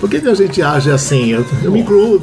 Por 0.00 0.08
que, 0.08 0.20
que 0.20 0.28
a 0.28 0.34
gente 0.34 0.62
age 0.62 0.90
assim? 0.90 1.30
Eu, 1.30 1.44
eu 1.62 1.72
me 1.72 1.80
incluo. 1.80 2.22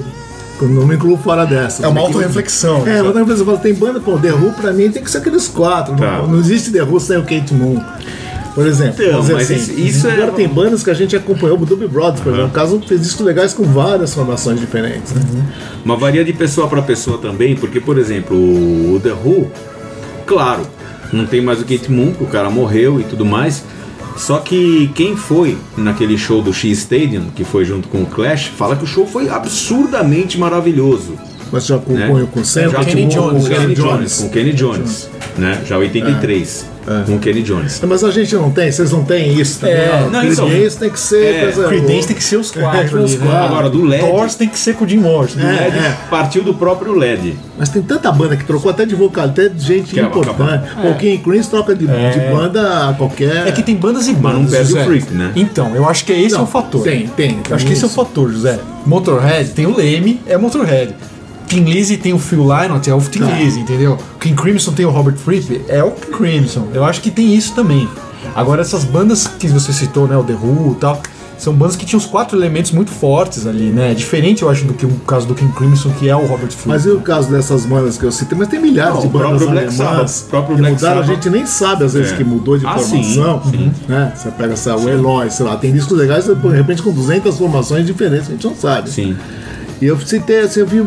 eu 0.61 0.67
Não 0.69 0.87
me 0.87 0.95
incluo 0.95 1.17
fora 1.17 1.45
dessa. 1.45 1.85
É 1.85 1.87
uma 1.87 2.01
autorreflexão. 2.01 2.87
É, 2.87 3.01
mas 3.03 3.39
eu 3.39 3.45
falo, 3.45 3.57
tem 3.57 3.73
banda, 3.73 3.99
pô, 3.99 4.17
The 4.17 4.31
Who 4.31 4.53
pra 4.53 4.71
mim 4.71 4.89
tem 4.89 5.03
que 5.03 5.11
ser 5.11 5.17
aqueles 5.17 5.47
quatro. 5.47 5.95
Tá. 5.95 6.19
Não, 6.19 6.27
não 6.27 6.39
existe 6.39 6.71
The 6.71 6.83
Who 6.83 6.99
sem 6.99 7.17
o 7.17 7.23
Kate 7.23 7.53
Moon. 7.53 7.81
Por 8.53 8.67
exemplo, 8.67 9.03
Então, 9.03 9.23
mas 9.23 9.31
assim, 9.51 9.55
isso- 9.55 9.71
isso 9.79 10.07
é- 10.07 10.11
agora 10.13 10.31
tem 10.33 10.47
bandas 10.47 10.83
que 10.83 10.89
a 10.89 10.93
gente 10.93 11.15
acompanhou, 11.15 11.57
o 11.59 11.65
Doobie 11.65 11.87
Brothers, 11.87 12.19
por 12.21 12.29
exemplo, 12.29 12.47
no 12.47 12.53
caso, 12.53 12.79
fez 12.87 13.01
discos 13.01 13.25
legais 13.25 13.53
com 13.53 13.63
várias 13.63 14.13
formações 14.13 14.59
diferentes. 14.59 15.11
Né? 15.13 15.21
Mas 15.83 15.99
varia 15.99 16.23
de 16.23 16.33
pessoa 16.33 16.67
para 16.67 16.81
pessoa 16.83 17.17
também, 17.17 17.55
porque, 17.55 17.79
por 17.79 17.97
exemplo, 17.97 18.37
o 18.37 18.99
The 19.01 19.11
Who, 19.13 19.49
claro, 20.27 20.61
não 21.11 21.25
tem 21.25 21.41
mais 21.41 21.59
o 21.59 21.65
Kate 21.65 21.91
Moon, 21.91 22.09
porque 22.11 22.23
o 22.25 22.27
cara 22.27 22.49
morreu 22.49 22.99
e 22.99 23.03
tudo 23.03 23.25
mais. 23.25 23.63
Só 24.15 24.37
que 24.37 24.91
quem 24.93 25.15
foi 25.17 25.57
naquele 25.75 26.15
show 26.19 26.41
do 26.43 26.53
X 26.53 26.77
Stadium, 26.79 27.29
que 27.35 27.43
foi 27.43 27.65
junto 27.65 27.87
com 27.87 28.03
o 28.03 28.05
Clash, 28.05 28.51
fala 28.55 28.75
que 28.75 28.83
o 28.83 28.87
show 28.87 29.07
foi 29.07 29.27
absurdamente 29.29 30.37
maravilhoso. 30.37 31.13
Mas 31.51 31.65
já 31.65 31.77
né? 31.77 31.81
compunho 32.07 32.27
com 32.27 32.43
sempre. 32.43 32.71
Já 32.71 32.83
Kenny 32.83 33.03
com 33.03 33.09
Jones, 33.09 33.45
o 33.45 33.49
Kenny 33.49 33.75
Jones, 33.75 33.77
Jones. 33.77 34.13
com 34.19 34.25
o 34.25 34.29
Kenny 34.29 34.53
Jones, 34.53 35.09
né? 35.37 35.61
Já 35.65 35.77
83, 35.77 36.65
com 37.05 37.15
o 37.15 37.19
Kenny 37.19 37.41
Jones. 37.41 37.81
Mas 37.87 38.03
a 38.03 38.11
gente 38.11 38.33
não 38.35 38.51
tem, 38.51 38.71
vocês 38.71 38.91
não 38.91 39.03
têm 39.03 39.39
isso 39.39 39.59
também. 39.59 39.75
É, 39.75 40.07
não, 40.11 40.23
então- 40.23 40.47
Creedence 40.47 40.77
tem 40.77 40.89
que 40.89 40.99
ser. 40.99 41.25
É, 41.35 41.41
coisa- 41.43 41.67
Creedence 41.67 42.07
tem 42.07 42.15
que 42.15 42.23
ser 42.23 42.37
os 42.37 42.51
quatro 42.51 42.99
É, 42.99 43.01
os 43.03 43.15
né? 43.15 43.25
quatro. 43.25 43.45
Agora, 43.45 43.69
do 43.69 43.83
LED, 43.85 44.05
Doors 44.05 44.35
tem 44.35 44.47
que 44.49 44.57
ser 44.59 44.75
com 44.75 44.85
o 44.85 44.87
Jim 44.87 44.97
Morrison. 44.97 45.39
do 45.39 45.45
LED 45.45 45.95
partiu 46.09 46.43
do 46.43 46.53
próprio 46.53 46.93
LED. 46.97 47.35
Mas 47.57 47.69
tem 47.69 47.81
tanta 47.81 48.11
banda 48.11 48.35
que 48.35 48.43
trocou 48.43 48.71
até 48.71 48.85
de 48.85 48.95
vocal, 48.95 49.25
até 49.25 49.47
de 49.47 49.63
gente 49.63 49.93
Que 49.93 49.99
é 49.99 50.03
importante. 50.03 50.35
acabar. 50.41 50.87
O 50.91 50.95
King 50.95 51.17
Crimson 51.19 51.49
troca 51.49 51.75
de, 51.75 51.87
É. 51.89 52.09
de 52.09 52.19
banda 52.33 52.89
a 52.89 52.93
qualquer. 52.93 53.47
É 53.47 53.51
que 53.51 53.61
tem 53.61 53.75
bandas 53.75 54.07
e 54.07 54.13
Mas 54.13 54.21
bandas. 54.21 54.41
não 54.41 54.49
perde 54.49 54.73
o 54.73 54.83
freak, 54.83 55.13
né? 55.13 55.31
Então, 55.35 55.75
eu 55.75 55.87
acho 55.87 56.03
que 56.05 56.11
esse 56.11 56.33
é 56.33 56.37
Não, 56.37 56.43
o 56.45 56.47
fator. 56.47 56.83
Tem, 56.83 57.07
tem. 57.07 57.39
Eu 57.49 57.55
acho 57.55 57.65
que 57.65 57.73
esse 57.73 57.83
é 57.83 57.87
o 57.87 57.89
fator, 57.89 58.31
José. 58.31 58.59
Motorhead 58.85 59.49
tem 59.51 59.65
o 59.65 59.75
Leme, 59.75 60.19
é 60.27 60.37
Motorhead. 60.37 60.93
King 61.53 61.71
Lizzy 61.71 61.97
tem 61.97 62.13
o 62.13 62.19
Phil 62.19 62.41
Lynott, 62.43 62.89
é 62.89 62.93
o 62.95 62.99
King 63.01 63.25
Tá. 63.25 63.37
Lizzy, 63.37 63.59
entendeu? 63.59 63.97
King 64.19 64.35
Crimson 64.35 64.71
tem 64.71 64.85
o 64.85 64.89
Robert 64.89 65.15
Fripp, 65.17 65.61
é 65.67 65.83
o 65.83 65.91
King 65.91 66.17
Crimson. 66.17 66.67
Eu 66.73 66.83
acho 66.83 67.01
que 67.01 67.11
tem 67.11 67.33
isso 67.35 67.53
também. 67.53 67.87
Agora, 68.35 68.61
essas 68.61 68.83
bandas 68.83 69.27
que 69.27 69.47
você 69.47 69.71
citou, 69.71 70.07
né? 70.07 70.17
O 70.17 70.23
The 70.23 70.33
Who 70.33 70.73
e 70.77 70.79
tal, 70.79 70.99
são 71.37 71.53
bandas 71.53 71.75
que 71.75 71.85
tinham 71.85 71.99
os 71.99 72.05
quatro 72.05 72.37
elementos 72.37 72.71
muito 72.71 72.89
fortes 72.89 73.45
ali, 73.45 73.65
né? 73.69 73.93
Diferente, 73.93 74.41
eu 74.43 74.49
acho, 74.49 74.63
do 74.65 74.73
que 74.73 74.85
o 74.85 74.89
caso 75.05 75.27
do 75.27 75.35
King 75.35 75.51
Crimson, 75.53 75.91
que 75.99 76.09
é 76.09 76.15
o 76.15 76.25
Robert 76.25 76.49
Fripp. 76.51 76.69
Mas 76.69 76.85
e 76.85 76.89
o 76.89 77.01
caso 77.01 77.29
dessas 77.29 77.65
bandas 77.65 77.97
que 77.97 78.03
eu 78.05 78.11
citei? 78.11 78.35
Mas 78.37 78.47
tem 78.47 78.59
milhares 78.59 78.93
Não, 78.95 79.01
de 79.01 79.07
o 79.07 79.09
bandas 79.11 79.27
próprio 79.29 79.49
Black 79.51 79.73
Sabbath, 79.73 80.23
próprio 80.29 80.55
que 80.55 80.61
Black 80.61 80.75
mudaram, 80.75 81.01
a 81.01 81.05
gente 81.05 81.29
nem 81.29 81.45
sabe 81.45 81.83
às 81.83 81.93
vezes 81.93 82.13
É. 82.13 82.15
que 82.15 82.23
mudou 82.23 82.57
de 82.57 82.65
Ah, 82.65 82.77
sim, 82.79 83.03
formação. 83.03 83.41
Né? 83.87 84.13
Você 84.15 84.31
pega 84.31 84.53
essa, 84.53 84.75
o 84.75 84.89
Eloy, 84.89 85.29
sei 85.29 85.45
lá, 85.45 85.55
tem 85.57 85.71
discos 85.73 85.95
legais, 85.97 86.25
de 86.25 86.33
repente 86.49 86.81
com 86.81 86.91
200 86.91 87.37
formações 87.37 87.85
diferentes, 87.85 88.29
a 88.29 88.31
gente 88.31 88.47
não 88.47 88.55
sabe. 88.55 88.89
Sim. 88.89 89.15
E 89.83 89.87
eu 89.87 89.99
citei, 89.99 90.39
assim, 90.39 90.61
eu 90.61 90.65
vi, 90.65 90.81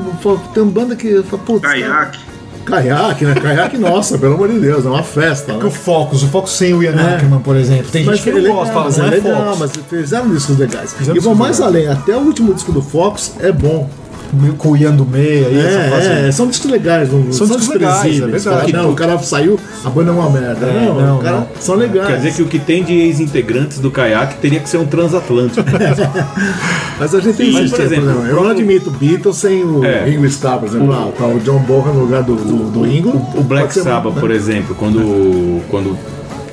tem 0.54 0.62
uma 0.62 0.72
banda 0.72 0.96
que, 0.96 1.06
eu 1.06 1.22
putz, 1.22 1.60
Caiaque. 1.60 2.18
Caiaque, 2.64 3.24
né? 3.26 3.34
Caiaque, 3.34 3.76
nossa, 3.76 4.16
pelo 4.16 4.34
amor 4.34 4.48
de 4.48 4.58
Deus, 4.58 4.86
é 4.86 4.88
uma 4.88 5.02
festa. 5.02 5.52
o 5.52 5.62
Né? 5.64 5.70
Focus, 5.70 6.22
o 6.22 6.28
Focus 6.28 6.52
sem 6.52 6.72
o 6.72 6.82
Ian 6.82 6.92
É. 6.98 7.14
Ackerman, 7.16 7.40
por 7.40 7.56
exemplo. 7.56 7.90
Tem 7.92 8.04
gente 8.04 8.22
que 8.22 8.32
não 8.32 8.38
é 8.38 8.48
gosta, 8.48 8.72
fala, 8.72 8.84
mas 8.86 8.96
não 8.96 9.04
é 9.04 9.08
é 9.08 9.10
legal, 9.10 9.54
Focus. 9.54 9.58
mas 9.58 9.72
fizeram 9.90 10.28
discos 10.30 10.58
legais. 10.58 10.94
Fizeram 10.94 11.14
e 11.16 11.20
vão 11.20 11.34
mais 11.34 11.60
além, 11.60 11.86
até 11.88 12.16
o 12.16 12.20
último 12.20 12.54
disco 12.54 12.72
do 12.72 12.80
Fox 12.80 13.34
é 13.38 13.52
bom. 13.52 13.88
Com 14.58 14.70
o 14.72 14.76
Ian 14.76 14.94
do 14.94 15.06
meio 15.06 15.46
aí, 15.46 15.58
essa 15.58 15.90
fase. 15.90 16.08
É, 16.08 16.28
é, 16.28 16.32
são 16.32 16.48
discos 16.48 16.70
legais, 16.70 17.10
não 17.10 17.32
São 17.32 17.46
discos 17.46 17.68
legais, 17.68 18.20
é 18.20 18.26
verdade. 18.26 18.72
Não, 18.72 18.90
o 18.90 18.94
cara 18.94 19.18
saiu, 19.18 19.58
a 19.84 19.90
banda 19.90 20.10
é 20.10 20.14
uma 20.14 20.30
merda. 20.30 20.66
É, 20.66 20.86
não, 20.86 21.00
não, 21.00 21.18
o 21.18 21.22
cara 21.22 21.36
não. 21.36 21.48
são 21.60 21.74
legais. 21.76 22.08
Quer 22.08 22.16
dizer 22.16 22.34
que 22.34 22.42
o 22.42 22.46
que 22.46 22.58
tem 22.58 22.82
de 22.82 22.92
ex-integrantes 22.92 23.78
do 23.78 23.90
caiaque 23.90 24.36
teria 24.36 24.60
que 24.60 24.68
ser 24.68 24.78
um 24.78 24.86
transatlântico. 24.86 25.66
Mas 26.98 27.14
a 27.14 27.20
gente 27.20 27.36
Sim, 27.36 27.52
mas, 27.52 27.70
por 27.70 27.80
insiste, 27.80 27.82
exemplo, 27.82 28.26
eu 28.26 28.40
o 28.40 28.44
não 28.44 28.50
admito 28.50 28.90
Beatles 28.90 29.36
sem 29.36 29.62
o 29.62 29.84
É. 29.84 30.04
Ringo 30.06 30.24
Starr, 30.26 30.58
por 30.60 30.68
exemplo. 30.68 30.92
Ah, 30.92 31.12
tá 31.16 31.26
o 31.26 31.38
John 31.40 31.58
Bonham 31.58 31.92
no 31.92 32.00
lugar 32.00 32.22
do, 32.22 32.34
do, 32.36 32.70
do 32.70 32.82
Ringo. 32.82 33.10
O 33.34 33.42
Black 33.42 33.64
Pode 33.66 33.74
ser 33.74 33.82
Sabbath, 33.82 34.14
bom, 34.14 34.20
por 34.20 34.30
né? 34.30 34.34
exemplo, 34.34 34.74
quando, 34.74 35.60
quando 35.68 35.96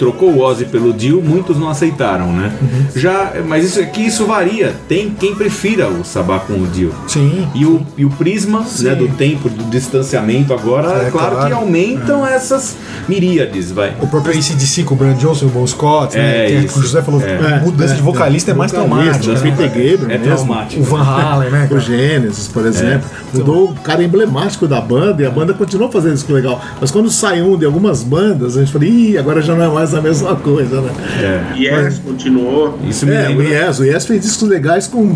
trocou 0.04 0.30
o 0.32 0.41
Ozzy 0.41 0.66
pelo 0.66 0.91
Dio, 0.93 1.22
muitos 1.22 1.58
não 1.58 1.70
aceitaram, 1.70 2.32
né? 2.34 2.51
Uhum. 2.62 2.86
Já, 2.99 3.32
mas 3.47 3.64
isso 3.66 3.80
aqui 3.80 4.06
isso 4.08 4.26
varia. 4.26 4.74
Tem 4.88 5.10
quem 5.18 5.34
prefira 5.34 5.88
o 5.88 6.04
Sabá 6.04 6.39
com 6.39 6.54
o 6.54 6.68
Dio. 6.68 6.93
Sim. 7.08 7.47
E 7.56 7.66
o, 7.66 7.82
e 7.97 8.04
o 8.06 8.10
prisma 8.10 8.66
né, 8.82 8.95
do 8.95 9.08
tempo, 9.10 9.49
do 9.49 9.64
distanciamento 9.66 10.54
agora, 10.54 11.04
É, 11.08 11.10
claro, 11.12 11.36
claro. 11.36 11.47
que 11.47 11.54
aumentam 11.54 12.26
essas 12.26 12.76
miríades, 13.08 13.72
vai. 13.72 13.95
O 14.01 14.08
próprio 14.08 14.34
ACDC 14.38 14.84
com 14.84 14.93
o 14.95 14.97
Brand 14.97 15.18
Johnson 15.18 15.45
e 15.45 15.47
o 15.47 15.51
Bon 15.51 15.66
Scott, 15.66 16.18
né? 16.18 16.45
É, 16.45 16.47
Tem- 16.47 16.66
isso. 16.66 16.80
O 16.80 16.82
José 16.82 17.01
falou, 17.01 17.22
É. 17.22 17.60
mudança 17.62 17.95
de 17.95 18.01
vocalista 18.01 18.51
é, 18.51 18.54
mais 18.54 18.72
traumática. 18.72 19.26
o 19.32 19.34
né? 19.34 19.39
Peter 19.41 19.68
Gabriel 19.68 19.99
É 20.12 20.18
mesmo. 20.18 20.24
traumático. 20.36 20.82
O 20.82 20.84
Van 20.86 21.01
Halen, 21.04 21.49
né? 21.49 21.70
O? 21.74 21.80
Gênesis, 21.80 22.47
por 22.47 22.66
exemplo. 22.66 23.10
Mudou 23.34 23.70
o 23.70 23.74
cara 23.76 24.04
emblemático 24.04 24.68
da 24.68 24.80
banda 24.82 25.22
e 25.24 25.26
a 25.26 25.30
banda 25.30 25.54
continuou 25.54 25.91
fazendo 25.91 26.16
isso 26.16 26.32
legal. 26.32 26.62
Mas 26.80 26.91
quando 26.91 27.10
sai 27.10 27.41
um 27.41 27.58
de 27.58 27.66
algumas 27.66 28.04
bandas, 28.04 28.58
a 28.58 28.60
gente 28.62 28.72
fala, 28.72 28.86
ih, 28.86 29.18
agora 29.18 29.41
já 29.41 29.56
não 29.56 29.66
é 29.66 29.70
mais 29.70 29.93
a 29.94 30.02
mesma 30.02 30.36
coisa, 30.36 30.82
né? 30.82 30.91
É. 31.22 31.58
Yes, 31.58 32.00
continuou. 32.00 32.78
Isso 32.88 33.06
me 33.06 33.14
É, 33.14 33.26
o 33.26 33.38
lembra. 33.38 33.44
Yes, 33.46 33.80
o 33.80 33.84
Yes 33.84 34.06
fez 34.06 34.22
discos 34.22 34.48
legais 34.50 34.88
com 34.88 35.14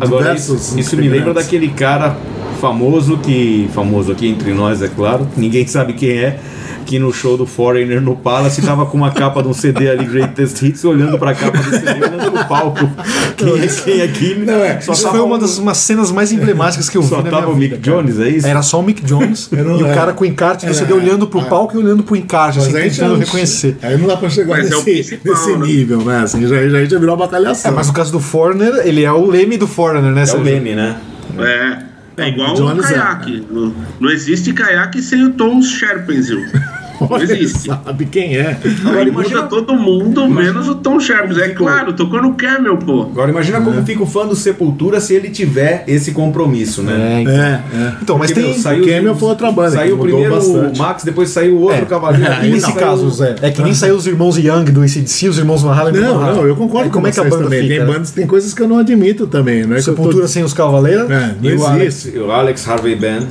Agora, 0.00 0.34
isso, 0.34 0.52
diversos. 0.52 0.76
isso 0.76 0.96
me 0.96 1.08
lembra 1.08 1.34
daquele 1.34 1.68
cara 1.68 2.16
famoso 2.60 3.18
que. 3.18 3.68
famoso 3.74 4.12
aqui 4.12 4.28
entre 4.28 4.52
nós, 4.52 4.82
é 4.82 4.88
claro, 4.88 5.26
ninguém 5.36 5.66
sabe 5.66 5.92
quem 5.92 6.10
é. 6.18 6.38
Que 6.84 6.98
no 6.98 7.12
show 7.12 7.36
do 7.36 7.46
Foreigner 7.46 8.00
no 8.00 8.14
Palace 8.14 8.60
tava 8.62 8.84
com 8.86 8.96
uma 8.96 9.10
capa 9.10 9.42
de 9.42 9.48
um 9.48 9.54
CD 9.54 9.88
ali, 9.90 10.04
Greatest 10.04 10.62
Hits, 10.62 10.84
olhando 10.84 11.18
pra 11.18 11.34
capa 11.34 11.56
do 11.56 11.70
CD, 11.70 11.90
olhando 12.04 12.30
pro 12.32 12.44
palco. 12.46 12.90
Quem 13.36 13.58
é 13.60 13.66
quem 13.68 14.02
aqui? 14.02 14.34
Não, 14.44 14.54
é. 14.62 14.80
Só 14.80 14.92
Isso 14.92 15.08
foi 15.08 15.20
uma 15.20 15.36
um- 15.36 15.38
das 15.38 15.58
umas 15.58 15.78
cenas 15.78 16.10
mais 16.12 16.30
emblemáticas 16.32 16.88
que 16.90 16.96
eu 16.98 17.02
vi 17.02 17.08
Só 17.08 17.22
na 17.22 17.30
tava 17.30 17.42
minha 17.46 17.52
o 17.52 17.54
vida, 17.58 17.76
Mick 17.76 17.84
cara. 17.88 18.02
Jones, 18.02 18.20
é 18.20 18.28
isso? 18.28 18.46
Era 18.46 18.62
só 18.62 18.80
o 18.80 18.82
Mick 18.82 19.02
Jones 19.04 19.48
não- 19.52 19.78
e 19.78 19.82
o 19.82 19.86
é. 19.86 19.94
cara 19.94 20.12
com 20.12 20.24
encarte 20.24 20.66
do 20.66 20.74
CD 20.74 20.92
É, 20.92 20.96
olhando 20.96 21.26
pro 21.26 21.40
é. 21.40 21.44
palco 21.44 21.74
e 21.76 21.78
olhando 21.78 22.02
pro 22.02 22.14
encarte, 22.16 22.58
assim, 22.58 22.72
tentando 22.72 23.12
não- 23.12 23.18
reconhecer. 23.18 23.76
Aí 23.82 23.96
não 23.96 24.06
dá 24.06 24.16
pra 24.16 24.28
chegar 24.28 24.58
Mas 24.58 24.70
é 24.70 24.76
o 24.76 24.84
nesse, 24.84 25.16
principal, 25.16 25.32
nesse 25.32 25.50
né? 25.56 25.66
nível, 25.66 25.98
né? 26.04 26.18
Assim, 26.22 26.46
já, 26.46 26.68
já, 26.68 26.84
já 26.84 26.98
virou 26.98 27.14
uma 27.16 27.24
É, 27.24 27.26
bacalhação. 27.26 27.72
mas 27.72 27.86
no 27.88 27.92
caso 27.94 28.12
do 28.12 28.20
Foreigner, 28.20 28.82
ele 28.84 29.02
é 29.04 29.10
o 29.12 29.24
leme 29.26 29.56
do 29.56 29.66
Foreigner, 29.66 30.12
né? 30.12 30.24
É 30.28 30.32
o? 30.34 30.40
Leme, 30.42 30.74
né? 30.74 30.96
É. 31.38 31.93
É 32.16 32.28
igual 32.28 32.54
o 32.54 32.76
caiaque. 32.82 33.44
Não, 33.50 33.74
não 34.00 34.10
existe 34.10 34.52
caiaque 34.52 35.02
sem 35.02 35.24
o 35.24 35.32
Tom 35.32 35.60
Sherpenzil. 35.62 36.44
Não 37.08 37.16
Olha, 37.16 37.22
existe. 37.24 37.68
sabe 37.68 38.04
quem 38.06 38.36
é. 38.36 38.56
Aí 38.98 39.10
muda 39.10 39.42
todo 39.44 39.74
mundo, 39.74 40.28
menos 40.28 40.68
o 40.68 40.74
Tom 40.76 40.98
Sherpenzil. 41.00 41.44
É 41.44 41.48
claro, 41.50 41.92
tocou 41.92 42.20
no 42.22 42.34
Camel, 42.34 42.76
pô. 42.78 43.02
Agora 43.02 43.30
imagina 43.30 43.60
como 43.60 43.84
fica 43.84 44.02
o 44.02 44.06
fã 44.06 44.26
do 44.26 44.34
Sepultura 44.34 45.00
se 45.00 45.14
ele 45.14 45.30
tiver 45.30 45.84
esse 45.86 46.12
compromisso, 46.12 46.82
né? 46.82 46.94
É, 47.18 47.20
então. 47.22 47.34
É, 47.34 47.62
é. 47.74 47.92
Então, 48.02 48.18
mas 48.18 48.30
Porque, 48.30 48.42
tem. 48.46 48.52
meu, 48.52 48.60
saiu, 48.62 48.82
o 48.84 48.86
Camel 48.88 49.14
foi 49.14 49.28
outra 49.28 49.50
banda 49.52 49.70
Saiu 49.70 49.96
mudou 49.96 50.06
primeiro 50.18 50.34
bastante. 50.34 50.78
o 50.78 50.82
Max, 50.82 51.04
depois 51.04 51.28
saiu 51.30 51.56
o 51.56 51.60
outro 51.62 51.76
É. 51.82 51.84
cavaleiro. 51.84 52.24
E 52.44 52.48
nesse 52.50 52.72
caso, 52.74 53.08
Zé, 53.10 53.36
é 53.42 53.50
que 53.50 53.62
nem 53.62 53.74
saiu 53.74 53.94
os 53.96 54.06
irmãos 54.06 54.36
Young 54.36 54.64
do 54.64 54.82
ACDC, 54.82 55.28
os 55.28 55.38
irmãos 55.38 55.62
Van 55.62 55.72
Halen 55.74 55.92
do 55.94 56.00
Não, 56.00 56.20
não, 56.34 56.46
eu 56.46 56.56
concordo 56.56 56.90
como 56.90 57.06
é 57.06 57.10
que 57.12 57.20
a 57.20 57.24
banda 57.24 57.44
também. 57.44 57.62
fica? 57.62 57.74
Tem 57.74 57.84
né? 57.86 57.92
bandas, 57.92 58.10
tem 58.10 58.26
coisas 58.26 58.52
que 58.54 58.60
eu 58.62 58.68
não 58.68 58.78
admito 58.78 59.26
também, 59.26 59.64
não 59.64 59.76
é 59.76 59.82
que 59.82 59.88
eu 59.88 59.94
tô- 59.94 60.02
Sepultura 60.02 60.28
sem 60.28 60.42
os 60.42 60.52
Cavaleiros. 60.52 61.10
É, 61.10 61.34
não 61.40 61.78
existe. 61.80 62.18
o 62.18 62.30
Alex 62.30 62.68
Harvey 62.68 62.94
Band. 62.96 63.26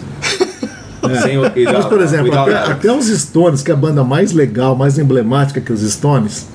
Sem 1.22 1.38
o, 1.38 1.42
Mas, 1.42 1.86
por 1.86 2.02
exemplo, 2.02 2.34
até, 2.38 2.54
até 2.54 2.92
os 2.92 3.08
Stones, 3.08 3.62
que 3.62 3.72
é 3.72 3.74
a 3.74 3.78
banda 3.78 4.04
mais 4.04 4.32
legal, 4.32 4.76
mais 4.76 4.98
emblemática 4.98 5.60
que 5.60 5.72
os 5.72 5.82
Stones, 5.82 6.48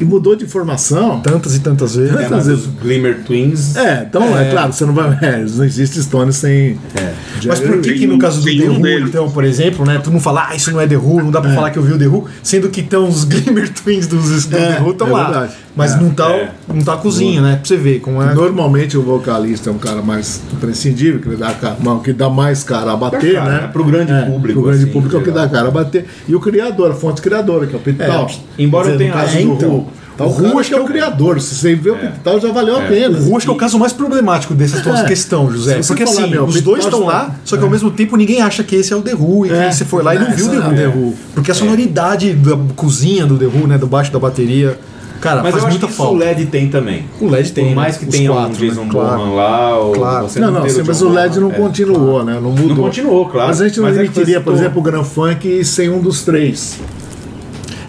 e 0.00 0.04
mudou 0.04 0.36
de 0.36 0.46
formação. 0.46 1.20
Tantas 1.20 1.54
e 1.56 1.60
tantas 1.60 1.96
vezes. 1.96 2.14
É, 2.14 2.28
mas 2.28 2.46
os 2.48 2.66
Glimmer 2.80 3.22
Twins. 3.24 3.76
É, 3.76 4.06
então 4.08 4.38
é, 4.38 4.50
claro, 4.50 4.72
você 4.72 4.84
não 4.84 4.94
vai. 4.94 5.08
É, 5.22 5.44
não 5.56 5.64
existe 5.64 6.02
Stones 6.02 6.36
sem. 6.36 6.78
É. 6.94 7.12
Mas 7.46 7.60
por 7.60 7.80
que, 7.80 7.94
que 7.94 8.06
no 8.06 8.18
caso 8.18 8.40
do 8.40 8.44
The 8.46 8.68
Who, 8.68 8.80
deles. 8.82 9.08
então, 9.08 9.30
por 9.30 9.44
exemplo, 9.44 9.84
né? 9.84 9.98
Todo 9.98 10.12
mundo 10.12 10.22
fala, 10.22 10.48
ah, 10.50 10.54
isso 10.56 10.70
não 10.70 10.80
é 10.80 10.86
The 10.86 10.96
Who, 10.96 11.22
não 11.22 11.30
dá 11.30 11.40
pra 11.40 11.52
falar 11.54 11.70
que 11.70 11.78
eu 11.78 11.82
vi 11.82 11.92
o 11.92 11.98
The 11.98 12.06
Who, 12.06 12.26
sendo 12.42 12.68
que 12.68 12.80
estão 12.80 13.08
os 13.08 13.24
Glimmer 13.28 13.68
Twins 13.72 14.06
dos 14.06 14.46
do 14.46 14.56
É, 14.56 14.74
The 14.74 14.80
Who 14.82 14.90
estão 14.92 15.08
é 15.08 15.10
lá. 15.12 15.24
verdade. 15.30 15.52
Mas 15.76 15.92
É. 15.94 15.96
não 16.00 16.10
tá, 16.10 16.30
É. 16.30 16.50
não 16.72 16.80
tá 16.82 16.94
a 16.94 16.96
cozinha, 16.96 17.40
né? 17.40 17.56
Pra 17.56 17.64
você 17.64 17.76
ver 17.76 18.00
como 18.00 18.22
é. 18.22 18.34
Normalmente 18.34 18.96
o 18.96 19.02
vocalista 19.02 19.70
é 19.70 19.72
um 19.72 19.78
cara 19.78 20.02
mais 20.02 20.40
imprescindível, 20.52 21.20
que 21.20 21.36
dá, 21.36 21.54
não, 21.80 22.00
que 22.00 22.12
dá 22.12 22.28
mais 22.28 22.62
cara 22.64 22.92
a 22.92 22.96
bater, 22.96 23.34
cara, 23.34 23.50
né? 23.50 23.60
né? 23.62 23.68
Pro 23.72 23.84
grande 23.84 24.12
público, 24.30 24.60
Pro 24.60 24.68
grande 24.70 24.84
assim, 24.84 24.92
público 24.92 25.16
é 25.16 25.18
o 25.20 25.22
que 25.22 25.30
dá 25.30 25.48
cara 25.48 25.68
a 25.68 25.70
bater. 25.70 26.06
E 26.28 26.34
o 26.34 26.40
criador, 26.40 26.90
a 26.90 26.94
fonte 26.94 27.20
criadora, 27.22 27.66
que 27.66 27.74
é 27.74 27.78
o 27.78 27.80
Pete 27.80 27.98
Townshend. 27.98 28.44
embora 28.58 28.86
dizer, 28.86 28.98
tenha- 28.98 29.14
no 29.14 29.20
caso 29.20 29.36
é, 29.38 29.42
do 29.42 29.50
Who, 29.66 29.86
tá, 30.18 30.26
o 30.26 30.58
acho 30.58 30.68
que 30.68 30.74
é 30.74 30.76
que 30.76 30.82
o 30.82 30.82
é 30.82 30.84
o- 30.84 30.84
criador. 30.86 31.40
Se 31.40 31.54
você 31.54 31.74
vê 31.74 31.90
o 31.90 31.96
Pete 31.96 32.18
Townshend, 32.22 32.46
já 32.48 32.52
valeu 32.52 32.76
a 32.76 32.82
pena. 32.82 33.18
O 33.18 33.36
acho 33.36 33.46
que 33.46 33.50
é 33.50 33.54
o 33.54 33.56
caso 33.56 33.78
mais 33.78 33.92
problemático 33.94 34.52
dessa 34.54 34.80
tua 34.80 34.98
É. 35.00 35.04
questão, 35.04 35.50
José. 35.50 35.80
Porque 35.86 36.04
falar, 36.04 36.20
assim, 36.22 36.30
meu, 36.30 36.44
os 36.44 36.60
dois 36.60 36.84
estão 36.84 37.04
lá, 37.06 37.34
só 37.44 37.56
que 37.56 37.64
ao 37.64 37.70
mesmo 37.70 37.90
tempo 37.90 38.16
ninguém 38.16 38.42
acha 38.42 38.62
que 38.62 38.76
esse 38.76 38.92
é 38.92 38.96
o 38.96 39.00
The 39.00 39.14
Who 39.14 39.46
e 39.46 39.50
É. 39.50 39.68
que 39.68 39.74
você 39.76 39.84
foi 39.84 40.02
lá 40.02 40.14
e 40.14 40.18
não 40.18 40.26
É, 40.26 40.30
viu 40.34 40.46
o 40.46 40.50
The 40.50 40.56
Who. 40.58 40.62
é 40.62 40.66
a 40.66 40.74
The 40.74 40.86
Who. 40.88 41.14
Porque 41.34 41.50
a 41.50 41.54
sonoridade 41.54 42.32
da 42.34 42.58
cozinha 42.76 43.24
do 43.24 43.38
The 43.38 43.46
Who, 43.46 43.66
né? 43.66 43.78
Do 43.78 43.86
baixo 43.86 44.12
da 44.12 44.18
bateria, 44.18 44.78
cara, 45.20 45.42
Mas 45.42 45.52
faz 45.52 45.62
eu 45.62 45.68
acho 45.68 45.78
muita 45.78 45.86
que 45.86 45.92
isso 45.92 46.02
falta. 46.02 46.14
o 46.14 46.16
LED 46.18 46.46
tem 46.46 46.68
também. 46.68 47.04
O 47.20 47.28
LED 47.28 47.52
tem, 47.52 47.66
Por 47.66 47.74
mais 47.76 47.94
né? 47.94 47.98
que 48.00 48.08
Os 48.08 48.14
tenha 48.14 48.30
quatro, 48.30 48.50
um 48.50 48.68
Jason 48.68 48.82
né? 48.84 48.88
Claro. 48.90 49.16
Bourne 49.18 49.34
lá, 49.36 49.78
ou 49.78 49.92
Claro. 49.92 50.28
você 50.28 50.40
Não, 50.40 50.50
não, 50.50 50.62
ter 50.62 50.70
sim, 50.70 50.82
mas 50.86 51.02
o 51.02 51.08
LED 51.08 51.40
não 51.40 51.50
é. 51.50 51.54
continuou, 51.54 52.24
né? 52.24 52.34
Não 52.34 52.50
mudou. 52.50 52.68
Não 52.68 52.76
continuou, 52.76 53.26
claro. 53.26 53.48
Mas 53.48 53.60
a 53.60 53.68
gente 53.68 53.78
não 53.78 53.84
Mas 53.88 53.96
é 53.96 54.00
que 54.02 54.08
admitiria, 54.08 54.38
você 54.38 54.44
por 54.44 54.54
exemplo, 54.54 54.78
o 54.80 54.82
Grand 54.82 55.04
Funk 55.04 55.64
sem 55.64 55.88
um 55.88 56.00
dos 56.00 56.22
três. 56.22 56.76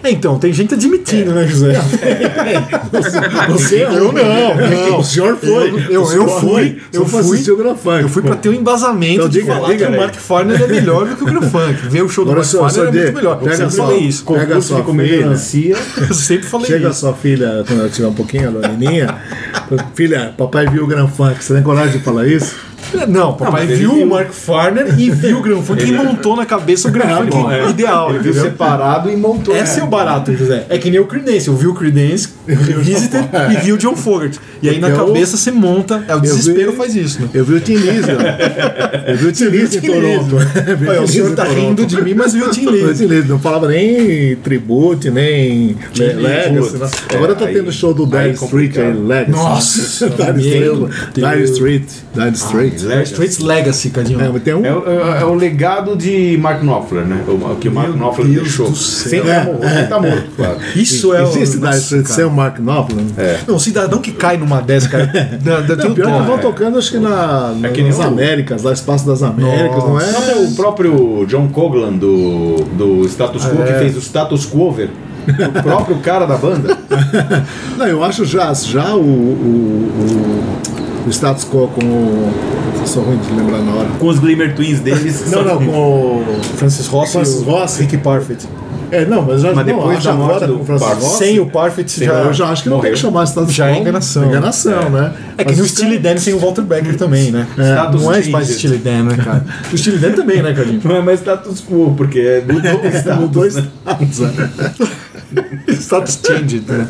É, 0.02 0.10
então, 0.10 0.38
tem 0.38 0.52
gente 0.52 0.74
admitindo, 0.74 1.32
né, 1.32 1.46
José? 1.46 1.72
Você 3.50 3.82
Eu 3.82 4.12
não, 4.12 4.12
não. 4.12 4.98
O 4.98 5.04
senhor 5.04 5.36
foi. 5.36 5.68
Eu, 5.68 5.78
eu, 5.78 6.12
eu 6.12 6.28
fui, 6.28 6.80
eu 6.92 7.06
fui, 7.06 7.42
eu 8.02 8.08
fui 8.08 8.22
pra 8.22 8.36
ter 8.36 8.48
um 8.48 8.54
embasamento 8.54 9.14
Então 9.14 9.28
de 9.28 9.40
diga, 9.40 9.54
falar 9.54 9.68
diga 9.68 9.86
que 9.86 9.92
o. 9.92 9.96
Mark 9.96 10.14
Farner 10.14 10.62
é 10.62 10.66
melhor 10.66 11.06
do 11.06 11.16
que 11.16 11.22
o 11.22 11.26
Grand 11.26 11.42
Funk. 11.50 11.88
Ver 11.88 12.02
o 12.02 12.08
show 12.08 12.24
do 12.24 12.32
Agora, 12.32 12.46
Mark 12.60 12.72
Farner 12.72 12.88
é 12.88 13.02
muito 13.02 13.14
melhor. 13.14 13.40
Eu 13.42 13.56
sempre 13.56 13.76
falei 13.76 13.98
isso. 13.98 14.24
Pega 14.24 14.60
sua 14.60 14.84
filha. 14.84 15.26
Eu 16.08 16.14
sempre 16.14 16.46
falei 16.46 16.66
Chega 16.66 16.86
a 16.86 16.90
isso. 16.90 17.00
sua 17.00 17.14
filha, 17.14 17.64
quando 17.66 17.80
ela 17.80 17.88
tiver 17.88 18.08
um 18.08 18.14
pouquinho, 18.14 18.48
a 18.48 18.50
Lorininha. 18.50 19.18
filha, 19.94 20.34
papai 20.36 20.66
viu 20.66 20.84
o 20.84 20.86
Grand 20.86 21.08
Funk. 21.08 21.42
Você 21.42 21.54
tem 21.54 21.62
coragem 21.62 21.98
de 21.98 22.04
falar 22.04 22.26
isso? 22.26 22.69
Não, 23.08 23.32
papai 23.34 23.64
ele 23.64 23.74
viu 23.76 23.92
o 23.92 24.06
Mark 24.06 24.30
Farner 24.32 24.94
e 24.98 25.10
viu 25.10 25.38
o 25.38 25.42
Grand 25.42 25.62
Funk 25.62 25.82
e 25.84 25.92
montou 25.92 26.36
na 26.36 26.44
cabeça 26.46 26.88
o 26.88 26.90
Grand 26.90 27.16
Funk 27.18 27.30
bom, 27.30 27.50
é. 27.50 27.68
ideal. 27.70 28.10
Ele 28.10 28.18
viu 28.20 28.34
separado 28.34 29.10
e 29.10 29.16
montou. 29.16 29.56
Esse 29.56 29.80
é 29.80 29.82
o 29.84 29.86
barato, 29.86 30.34
José. 30.36 30.66
É 30.68 30.78
que 30.78 30.90
nem 30.90 31.00
o 31.00 31.06
Creedence. 31.06 31.48
Eu 31.48 31.56
vi 31.56 31.66
o 31.66 31.74
Creedence, 31.74 32.28
Revisited 32.46 33.28
e 33.52 33.56
vi 33.64 33.72
o 33.72 33.78
John 33.78 33.96
Fogerty. 33.96 34.38
E 34.62 34.68
aí 34.68 34.78
na 34.78 34.88
Eu- 34.90 35.06
cabeça 35.06 35.36
você 35.36 35.50
monta. 35.50 36.04
É, 36.06 36.14
o 36.14 36.20
desespero 36.20 36.72
vi- 36.72 36.76
faz 36.76 36.94
isso, 36.94 37.22
né? 37.22 37.28
Eu 37.32 37.44
vi 37.44 37.54
o 37.54 37.60
Tim 37.60 37.74
Lizzy. 37.76 38.10
Eu 39.06 39.16
vi 39.16 39.26
o 39.26 39.32
Tim 39.32 39.44
Lizzy 39.46 39.78
em 39.78 39.80
Toronto. 39.80 40.36
Olha, 40.88 41.02
o 41.02 41.08
senhor 41.08 41.34
tá 41.34 41.44
rindo 41.44 41.86
de 41.86 42.02
mim, 42.02 42.14
mas 42.14 42.32
viu 42.34 42.46
o 42.46 42.50
Tim 42.50 42.66
Lizzy. 42.66 43.06
Lizzy, 43.06 43.28
Não 43.28 43.38
falava 43.38 43.68
nem 43.68 44.36
tribute, 44.36 45.10
nem 45.10 45.76
Le- 45.96 46.12
Legacy. 46.14 46.76
É, 47.10 47.16
Agora 47.16 47.34
tá 47.34 47.46
tendo 47.46 47.72
show 47.72 47.94
do 47.94 48.04
aí 48.16 48.32
Dire 48.32 48.44
Street 48.44 48.76
aí. 48.76 48.92
Legacy. 48.92 49.30
Nossa, 49.30 50.10
Dire 50.34 51.44
Street. 51.44 51.84
Dire 52.14 52.34
Street. 52.34 52.79
Street. 52.80 52.96
Legacy. 52.96 53.12
Streets 53.12 53.38
Legacy, 53.38 53.90
Cadinho. 53.90 54.20
É, 54.20 54.28
mas 54.28 54.42
tem 54.42 54.54
um. 54.54 54.64
É, 54.64 54.72
o- 54.72 54.84
é- 54.88 55.22
é 55.22 55.24
o 55.24 55.34
legado 55.34 55.96
de 55.96 56.36
Mark 56.40 56.60
Knopfler, 56.62 57.04
né? 57.04 57.22
O, 57.28 57.56
que 57.56 57.68
o 57.68 57.72
Mark 57.72 57.88
Meu 57.88 57.96
Knopfler 57.98 58.28
Deus 58.28 58.42
deixou. 58.44 58.74
Sem 58.74 59.22
tá 59.22 59.44
morto, 59.44 59.68
sem 59.68 59.86
tá 59.86 60.00
morto, 60.00 60.24
claro. 60.36 60.56
Isso 60.76 61.14
é 61.14 61.22
o. 61.22 61.28
Existe 61.28 61.58
cara. 61.58 62.04
sem 62.04 62.24
o 62.24 62.30
Mark 62.30 62.58
Knopfler? 62.58 63.04
É. 63.16 63.38
Não, 63.46 63.56
o 63.56 63.60
cidadão 63.60 63.98
que 64.00 64.12
cai 64.12 64.36
numa 64.36 64.60
dessa, 64.60 64.88
cara. 64.88 65.06
da, 65.42 65.60
da, 65.74 65.76
Não, 65.76 65.94
pior 65.94 66.06
que 66.06 66.10
tom. 66.10 66.16
eles 66.16 66.26
vão 66.26 66.38
tocando, 66.38 66.78
acho 66.78 66.90
que 66.90 66.98
na, 66.98 67.54
É 67.62 67.68
que 67.68 67.82
nas 67.82 67.98
o- 67.98 68.02
Américas, 68.02 68.62
lá 68.62 68.72
Espaço 68.72 69.06
das 69.06 69.22
Américas, 69.22 69.78
não 69.84 69.94
Não, 69.94 70.00
é? 70.00 70.34
o 70.48 70.52
próprio 70.54 71.24
John 71.26 71.48
Coglan 71.48 71.92
do, 71.92 72.56
do 72.76 73.04
Status 73.06 73.44
Quo, 73.44 73.62
que 73.64 73.72
fez 73.74 73.96
o 73.96 74.00
Status 74.00 74.46
Quover, 74.46 74.88
o 75.28 75.62
próprio 75.62 75.96
cara 75.98 76.26
da 76.26 76.36
banda. 76.36 76.78
Não, 77.76 77.86
eu 77.86 78.02
acho 78.02 78.24
já, 78.24 78.52
já 78.54 78.94
o, 78.94 79.00
o, 79.00 80.42
o, 81.06 81.10
status 81.10 81.44
quo 81.44 81.68
com 81.68 81.84
o. 81.84 82.32
Sou 82.86 83.02
ruim 83.02 83.18
de 83.18 83.32
lembrar 83.34 83.58
na 83.58 83.72
hora. 83.72 83.88
Com 83.98 84.06
os 84.08 84.18
Glimmer 84.18 84.54
Twins 84.54 84.80
deles. 84.80 85.28
Não, 85.30 85.44
não, 85.44 85.58
com 85.58 85.70
o. 85.70 86.24
Francis 86.56 86.86
Rossi 86.86 87.12
Francis 87.12 87.42
Rossi. 87.42 87.82
Ricky 87.82 87.98
Parfit. 87.98 88.46
É, 88.92 89.04
não, 89.04 89.22
mas 89.22 89.40
já 89.40 89.52
Mas 89.52 89.58
não, 89.58 89.76
depois 89.76 89.98
acho 89.98 90.08
da 90.08 90.14
morte 90.14 90.30
agora 90.32 90.46
do 90.48 90.54
com 90.56 90.62
o 90.62 90.66
Francis 90.66 90.86
Parfit. 90.88 91.04
Rossi. 91.06 91.18
Sem 91.18 91.38
o 91.38 91.46
Parfit 91.46 92.04
já. 92.04 92.12
eu 92.12 92.32
já 92.32 92.46
acho 92.48 92.62
que 92.64 92.68
não 92.68 92.80
tem 92.80 92.90
que 92.90 92.98
chamar 92.98 93.24
status 93.24 93.54
Já 93.54 93.68
é 93.68 93.74
quo. 93.74 93.80
enganação. 93.82 94.24
Enganação, 94.24 94.90
né? 94.90 95.12
É 95.38 95.44
que 95.44 95.50
Mas 95.50 95.58
no 95.58 95.64
os 95.64 95.70
Steely 95.70 95.98
Dan 95.98 96.16
sem 96.16 96.34
o 96.34 96.38
Walter 96.40 96.62
Becker 96.62 96.96
também, 96.98 97.30
né? 97.30 97.46
Status 97.56 98.02
não 98.02 98.12
é 98.12 98.24
mais 98.24 98.48
Steely 98.48 98.78
Dan, 98.78 99.04
né, 99.04 99.16
cara? 99.16 99.44
O 99.72 99.78
Steely 99.78 99.98
Dan 99.98 100.12
também, 100.12 100.42
né, 100.42 100.52
Cadinho? 100.52 100.80
Não 100.82 100.96
é 100.96 101.02
mais 101.02 101.20
Status 101.20 101.62
Quo, 101.62 101.94
porque 101.96 102.42
mudou 102.48 102.80
o 102.80 102.86
status. 102.88 103.20
Mudou 103.20 103.44
né? 103.44 103.48
status. 103.50 104.20
Status 105.68 106.18
changed, 106.24 106.62
né? 106.68 106.86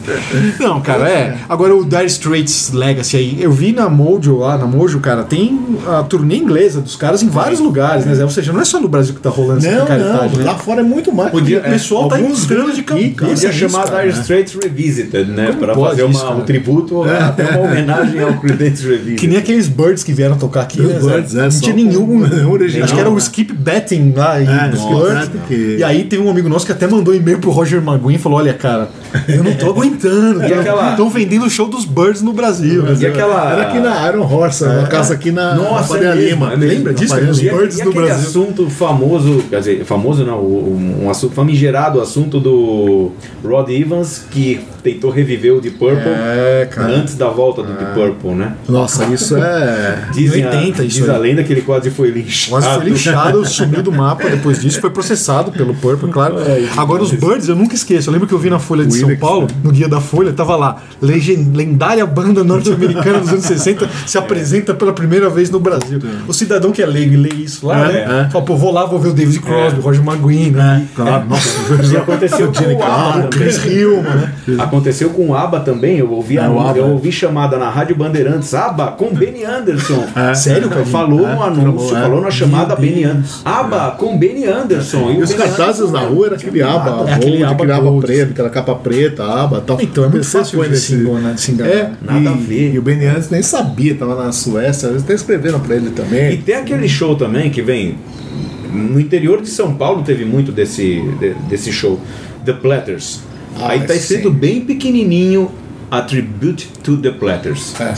Não, 0.58 0.80
cara, 0.80 1.08
é. 1.08 1.36
Agora 1.48 1.74
o 1.74 1.84
Dire 1.84 2.06
Straits 2.06 2.72
Legacy 2.72 3.16
aí, 3.16 3.36
eu 3.42 3.52
vi 3.52 3.72
na 3.72 3.88
Mojo 3.88 4.38
lá, 4.38 4.56
na 4.58 4.66
Mojo, 4.66 5.00
cara, 5.00 5.22
tem 5.22 5.58
a 5.86 6.02
turnê 6.02 6.36
inglesa 6.36 6.80
dos 6.80 6.96
caras 6.96 7.22
em 7.22 7.28
vários 7.28 7.60
lugares, 7.60 8.04
né? 8.06 8.22
Ou 8.22 8.30
seja, 8.30 8.52
não 8.52 8.60
é 8.60 8.64
só 8.64 8.80
no 8.80 8.88
Brasil 8.88 9.14
que 9.14 9.20
tá 9.20 9.30
rolando 9.30 9.66
essa 9.66 9.78
Não, 9.78 9.86
caridade, 9.86 10.32
não, 10.36 10.44
né? 10.44 10.50
lá 10.50 10.58
fora 10.58 10.80
é 10.80 10.84
muito 10.84 11.12
mais. 11.12 11.30
Podia- 11.30 11.60
O 11.60 11.62
pessoal 11.62 12.08
tá 12.08 12.16
Alguns 12.16 12.44
entrando 12.44 12.72
de 12.72 12.82
cabeça 12.82 13.10
Podia 13.24 13.52
chamar 13.52 13.84
cara, 13.90 14.06
Dire? 14.08 14.20
Straits 14.20 14.54
Revisited, 14.62 15.30
né? 15.30 15.46
Como 15.48 15.58
Pra 15.60 15.74
fazer 15.74 16.02
uma- 16.04 16.12
isso, 16.12 16.26
um 16.32 16.40
tributo, 16.40 17.02
até 17.04 17.50
uma 17.50 17.60
homenagem 17.70 18.20
ao 18.20 18.34
Creedence 18.40 18.82
Revisited. 18.84 19.16
Que 19.16 19.26
nem 19.26 19.36
aqueles 19.38 19.68
Birds 19.68 20.02
que 20.02 20.12
vieram 20.12 20.36
tocar 20.36 20.62
aqui, 20.62 20.80
Os 20.80 20.88
né? 21.04 21.12
Birds, 21.14 21.34
é, 21.36 21.42
não 21.42 21.50
tinha 21.50 21.74
nenhum. 21.74 22.20
original, 22.50 22.84
acho 22.84 22.94
que 22.94 23.00
era 23.00 23.08
o 23.10 23.14
né? 23.14 23.18
Skip 23.18 23.52
Betting 23.52 24.12
lá 24.16 24.40
e 24.40 24.46
É, 24.46 24.68
Birds. 24.68 25.78
E 25.78 25.84
aí 25.84 26.04
teve 26.04 26.22
um 26.22 26.30
amigo 26.30 26.48
nosso 26.48 26.66
que 26.66 26.72
até 26.72 26.86
mandou 26.86 27.14
e-mail 27.14 27.38
pro 27.38 27.50
Roger 27.50 27.80
Maguin 27.82 28.14
e 28.14 28.18
falou: 28.18 28.29
falou: 28.30 28.38
olha, 28.38 28.54
cara, 28.54 28.88
eu 29.28 29.42
não 29.44 29.54
tô 29.54 29.70
aguentando. 29.70 30.42
E 30.42 30.52
aquela- 30.52 30.90
Estão 30.90 31.08
vendendo 31.10 31.44
o 31.46 31.50
show 31.50 31.68
dos 31.68 31.84
Birds 31.84 32.22
no 32.22 32.32
Brasil. 32.32 32.84
E 33.00 33.06
aquela. 33.06 33.52
Era 33.52 33.62
aqui 33.68 33.78
na 33.78 34.08
Iron 34.08 34.22
Horse, 34.22 34.64
uma 34.64 34.86
casa 34.86 35.14
aqui 35.14 35.30
na 35.30 35.54
Nossa, 35.54 35.88
Faria 35.94 36.08
é 36.08 36.14
Lima. 36.14 36.52
é. 36.52 36.56
Lembra 36.56 36.92
disso? 36.94 37.14
Os. 37.16 37.40
E, 37.40 37.48
Birds 37.50 37.78
e 37.78 37.82
do 37.82 37.90
aquele 37.90 38.06
Brasil. 38.06 38.28
assunto 38.28 38.70
famoso, 38.70 39.42
quer 39.48 39.58
dizer, 39.60 39.84
famoso 39.84 40.24
não, 40.24 40.38
um, 40.40 41.04
um 41.04 41.10
assunto 41.10 41.34
famigerado 41.34 42.00
assunto 42.00 42.38
do 42.40 43.12
Rod 43.44 43.68
Evans 43.70 44.24
que 44.30 44.60
tentou 44.82 45.10
reviver 45.10 45.54
o 45.54 45.60
Deep 45.60 45.76
Purple 45.76 45.98
É, 46.06 46.68
cara. 46.70 46.88
antes 46.92 47.14
da 47.14 47.28
volta 47.28 47.62
do 47.62 47.72
Deep 47.72 47.92
Purple, 47.94 48.30
né? 48.34 48.54
Nossa, 48.68 49.04
isso 49.06 49.36
é. 49.36 50.04
Dizem 50.12 50.46
80 50.46 50.82
a, 50.82 50.84
isso 50.84 51.00
diz 51.00 51.08
aí. 51.08 51.14
a 51.14 51.18
lenda 51.18 51.42
que 51.44 51.52
ele 51.52 51.62
quase 51.62 51.90
foi 51.90 52.10
linchado. 52.10 52.50
Quase 52.50 52.68
foi 52.76 52.84
linchado, 52.90 53.44
sumiu 53.48 53.82
do 53.82 53.92
mapa 53.92 54.28
depois 54.28 54.60
disso, 54.60 54.80
foi 54.80 54.90
processado 54.90 55.50
pelo 55.52 55.74
Purple, 55.74 56.10
claro. 56.10 56.36
Agora 56.76 57.02
os 57.02 57.10
Birds 57.12 57.48
eu 57.48 57.56
nunca 57.56 57.74
esqueço. 57.74 58.08
Eu 58.08 58.12
lembro 58.12 58.26
que 58.28 58.34
eu 58.34 58.38
vi 58.38 58.48
na 58.50 58.58
Folha 58.58 58.84
de 58.84 58.99
São 59.00 59.16
Paulo, 59.16 59.46
no 59.62 59.70
guia 59.70 59.88
da 59.88 60.00
Folha, 60.00 60.32
tava 60.32 60.56
lá, 60.56 60.76
"Legen- 61.00 61.50
lendária 61.54 62.04
banda 62.06 62.42
norte-americana 62.44 63.20
dos 63.20 63.30
anos 63.30 63.44
60 63.50 63.88
se 64.06 64.16
apresenta 64.18 64.74
pela 64.74 64.92
primeira 64.92 65.28
vez 65.30 65.50
no 65.50 65.58
Brasil. 65.60 65.98
O 66.28 66.32
cidadão 66.32 66.70
que 66.72 66.82
é 66.82 66.86
leigo 66.86 67.14
e 67.14 67.16
lê 67.16 67.28
isso 67.30 67.66
lá, 67.66 67.88
É, 67.88 67.92
né? 67.92 68.24
é. 68.26 68.30
Fala, 68.30 68.44
pô, 68.44 68.56
vou 68.56 68.70
lá, 68.72 68.84
vou 68.86 68.98
ver 68.98 69.08
o 69.08 69.12
David 69.12 69.40
Crosby, 69.40 69.80
o 69.80 69.82
Roger 69.82 70.02
McGuinn, 70.06 70.50
né? 70.50 70.86
Claro, 70.94 71.26
nossa, 71.26 71.48
E 71.90 71.96
aconteceu 71.96 72.52
com 72.52 72.74
o 72.74 72.82
ABBA 72.82 73.28
Chris. 73.28 73.64
Hillman, 73.64 74.02
né? 74.02 74.32
Aconteceu 74.58 75.10
com 75.10 75.28
o 75.28 75.34
ABBA 75.34 75.60
também. 75.60 75.98
Eu 75.98 76.10
ouvi, 76.12 76.38
É, 76.38 76.44
a- 76.44 76.50
o 76.50 76.60
ABBA. 76.60 76.78
eu 76.78 76.86
ouvi 76.90 77.10
chamada 77.12 77.56
na 77.58 77.68
Rádio 77.70 77.96
Bandeirantes, 77.96 78.52
ABBA 78.54 78.88
com 78.92 79.14
Benny 79.14 79.44
Anderson. 79.44 80.04
Sério, 80.34 80.68
cara? 80.68 80.84
Falou 80.84 81.26
É, 81.26 81.34
no 81.34 81.42
anúncio, 81.42 81.88
falou, 81.88 81.96
é. 81.96 82.02
falou 82.02 82.20
na 82.22 82.30
chamada 82.30 82.76
Meu 82.76 82.90
Benny. 82.90 83.04
Anderson. 83.04 83.40
ABBA 83.44 83.90
com 83.98 84.18
Benny 84.18 84.44
Anderson. 84.46 85.10
E 85.12 85.22
os 85.22 85.30
o 85.30 85.36
cartazes 85.36 85.90
na 85.90 86.00
rua 86.00 86.26
era 86.26 86.34
aquele. 86.36 86.60
É 86.62 86.64
aquele 87.44 87.80
gold, 87.80 88.06
preto, 88.06 88.30
aquela 88.32 88.50
capa 88.50 88.74
preta, 88.74 88.89
aba 89.20 89.60
tal. 89.60 89.80
Então, 89.80 90.04
é 90.04 90.08
muito 90.08 90.26
fácil 90.26 90.58
põe 90.58 90.68
de 90.68 90.78
se 90.78 90.94
enganar- 90.94 91.32
de 91.34 91.40
se 91.40 91.52
enganar. 91.52 91.70
É, 91.70 91.92
Nada 92.02 92.20
e, 92.20 92.28
a 92.28 92.32
ver. 92.32 92.74
E 92.74 92.78
o 92.78 92.82
Benny 92.82 93.06
Anderson 93.06 93.28
nem 93.32 93.42
sabia, 93.42 93.94
tava 93.94 94.14
na 94.24 94.32
Suécia, 94.32 94.88
eles 94.88 95.02
até 95.02 95.14
escreveram 95.14 95.60
pra 95.60 95.76
ele 95.76 95.88
E 95.88 95.90
também. 95.90 96.36
tem 96.42 96.54
aquele 96.54 96.88
show 96.88 97.14
também 97.16 97.50
que 97.50 97.62
vem. 97.62 97.96
No 98.72 99.00
interior 99.00 99.40
de 99.42 99.48
São 99.48 99.74
Paulo 99.74 100.02
teve 100.02 100.24
muito 100.24 100.52
desse, 100.52 101.02
de- 101.18 101.34
desse 101.48 101.72
show. 101.72 102.00
The 102.44 102.52
Platters. 102.54 103.20
Ah, 103.58 103.70
Aí 103.70 103.80
tá 103.80 103.94
escrito 103.94 104.28
sim. 104.28 104.34
bem 104.34 104.60
pequenininho 104.60 105.50
A 105.90 106.00
Tribute 106.02 106.68
to 106.82 106.96
the 106.98 107.10
Platters. 107.10 107.74
É. 107.80 107.94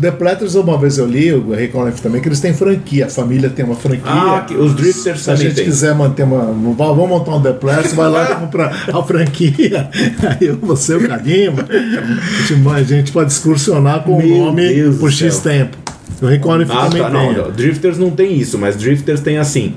The 0.00 0.10
Platters, 0.10 0.54
uma 0.54 0.76
vez 0.78 0.98
eu 0.98 1.06
li, 1.06 1.32
o 1.32 1.44
Conniff 1.72 2.00
também, 2.02 2.20
que 2.20 2.28
eles 2.28 2.40
têm 2.40 2.52
franquia, 2.52 3.06
a 3.06 3.08
família 3.08 3.48
tem 3.48 3.64
uma 3.64 3.74
franquia. 3.76 4.02
Ah, 4.04 4.44
que- 4.46 4.54
os 4.54 4.74
Drifters 4.74 5.20
Se 5.22 5.30
a 5.30 5.34
gente 5.36 5.54
tem. 5.54 5.64
quiser 5.64 5.94
manter 5.94 6.24
uma. 6.24 6.44
Vamos 6.74 7.08
montar 7.08 7.36
um 7.36 7.40
The 7.42 7.52
Platters, 7.52 7.92
vai 7.94 8.10
lá 8.10 8.30
e 8.30 8.34
compra 8.40 8.66
a 8.92 9.02
franquia. 9.02 9.88
Aí 10.40 10.46
eu, 10.48 10.56
você, 10.58 10.94
o 10.94 11.08
Kadima, 11.08 11.66
a 12.74 12.82
gente, 12.82 13.12
pode 13.12 13.32
excursionar 13.32 14.02
com 14.02 14.14
o 14.14 14.18
Meu 14.18 14.36
nome 14.46 14.68
Deus 14.68 14.96
por 14.98 15.10
X 15.12 15.34
céu. 15.34 15.52
tempo. 15.52 15.76
O 16.22 16.40
Conniff 16.40 16.70
Ah, 16.74 16.86
também 16.86 17.02
tá, 17.02 17.10
tem. 17.10 17.34
não. 17.34 17.50
Drifters 17.52 17.98
não 17.98 18.10
tem 18.10 18.38
isso, 18.38 18.56
mas 18.58 18.76
Drifters 18.76 19.20
tem 19.20 19.36
assim. 19.38 19.74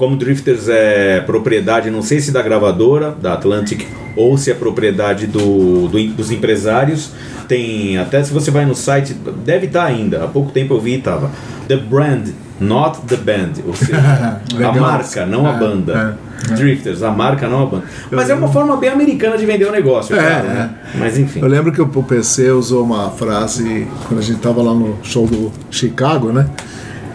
Como 0.00 0.16
Drifters 0.16 0.66
é 0.66 1.20
propriedade, 1.20 1.90
não 1.90 2.00
sei 2.00 2.20
se 2.20 2.30
da 2.32 2.40
gravadora, 2.40 3.14
da 3.20 3.34
Atlantic, 3.34 3.82
ou 4.16 4.38
se 4.38 4.50
é 4.50 4.54
propriedade 4.54 5.26
do, 5.26 5.88
do- 5.88 6.08
dos 6.14 6.30
empresários, 6.30 7.10
tem. 7.46 7.98
Até 7.98 8.24
se 8.24 8.32
você 8.32 8.50
vai 8.50 8.64
no 8.64 8.74
site, 8.74 9.12
deve 9.44 9.66
estar 9.66 9.84
ainda. 9.84 10.24
Há 10.24 10.26
pouco 10.26 10.52
tempo 10.52 10.72
eu 10.72 10.80
vi 10.80 10.94
e 10.94 10.98
tava. 11.02 11.30
The 11.68 11.76
brand, 11.76 12.28
not 12.58 13.00
the 13.08 13.16
band. 13.16 13.60
Ou 13.66 13.74
seja, 13.74 13.98
a 14.66 14.72
marca, 14.72 15.26
não 15.26 15.46
a 15.46 15.50
É, 15.54 15.58
banda. 15.58 16.18
Drifters, 16.56 17.02
a 17.02 17.10
marca, 17.10 17.46
não 17.46 17.64
a 17.64 17.66
banda. 17.66 17.84
Mas 18.10 18.30
é 18.30 18.34
uma 18.34 18.48
forma 18.48 18.74
bem 18.78 18.88
americana 18.88 19.36
de 19.36 19.44
vender 19.44 19.66
o 19.66 19.70
negócio, 19.70 20.16
É, 20.16 20.18
claro, 20.18 20.46
é. 20.46 20.54
né? 20.54 20.70
Mas 20.94 21.18
enfim. 21.18 21.40
Eu 21.42 21.46
lembro 21.48 21.70
que 21.72 21.82
o 21.82 21.86
PC 22.02 22.50
usou 22.52 22.82
uma 22.84 23.10
frase 23.10 23.86
quando 24.08 24.20
a 24.20 24.22
gente 24.22 24.40
tava 24.40 24.62
lá 24.62 24.72
no 24.72 24.96
show 25.02 25.26
do 25.26 25.52
Chicago, 25.70 26.32
né? 26.32 26.46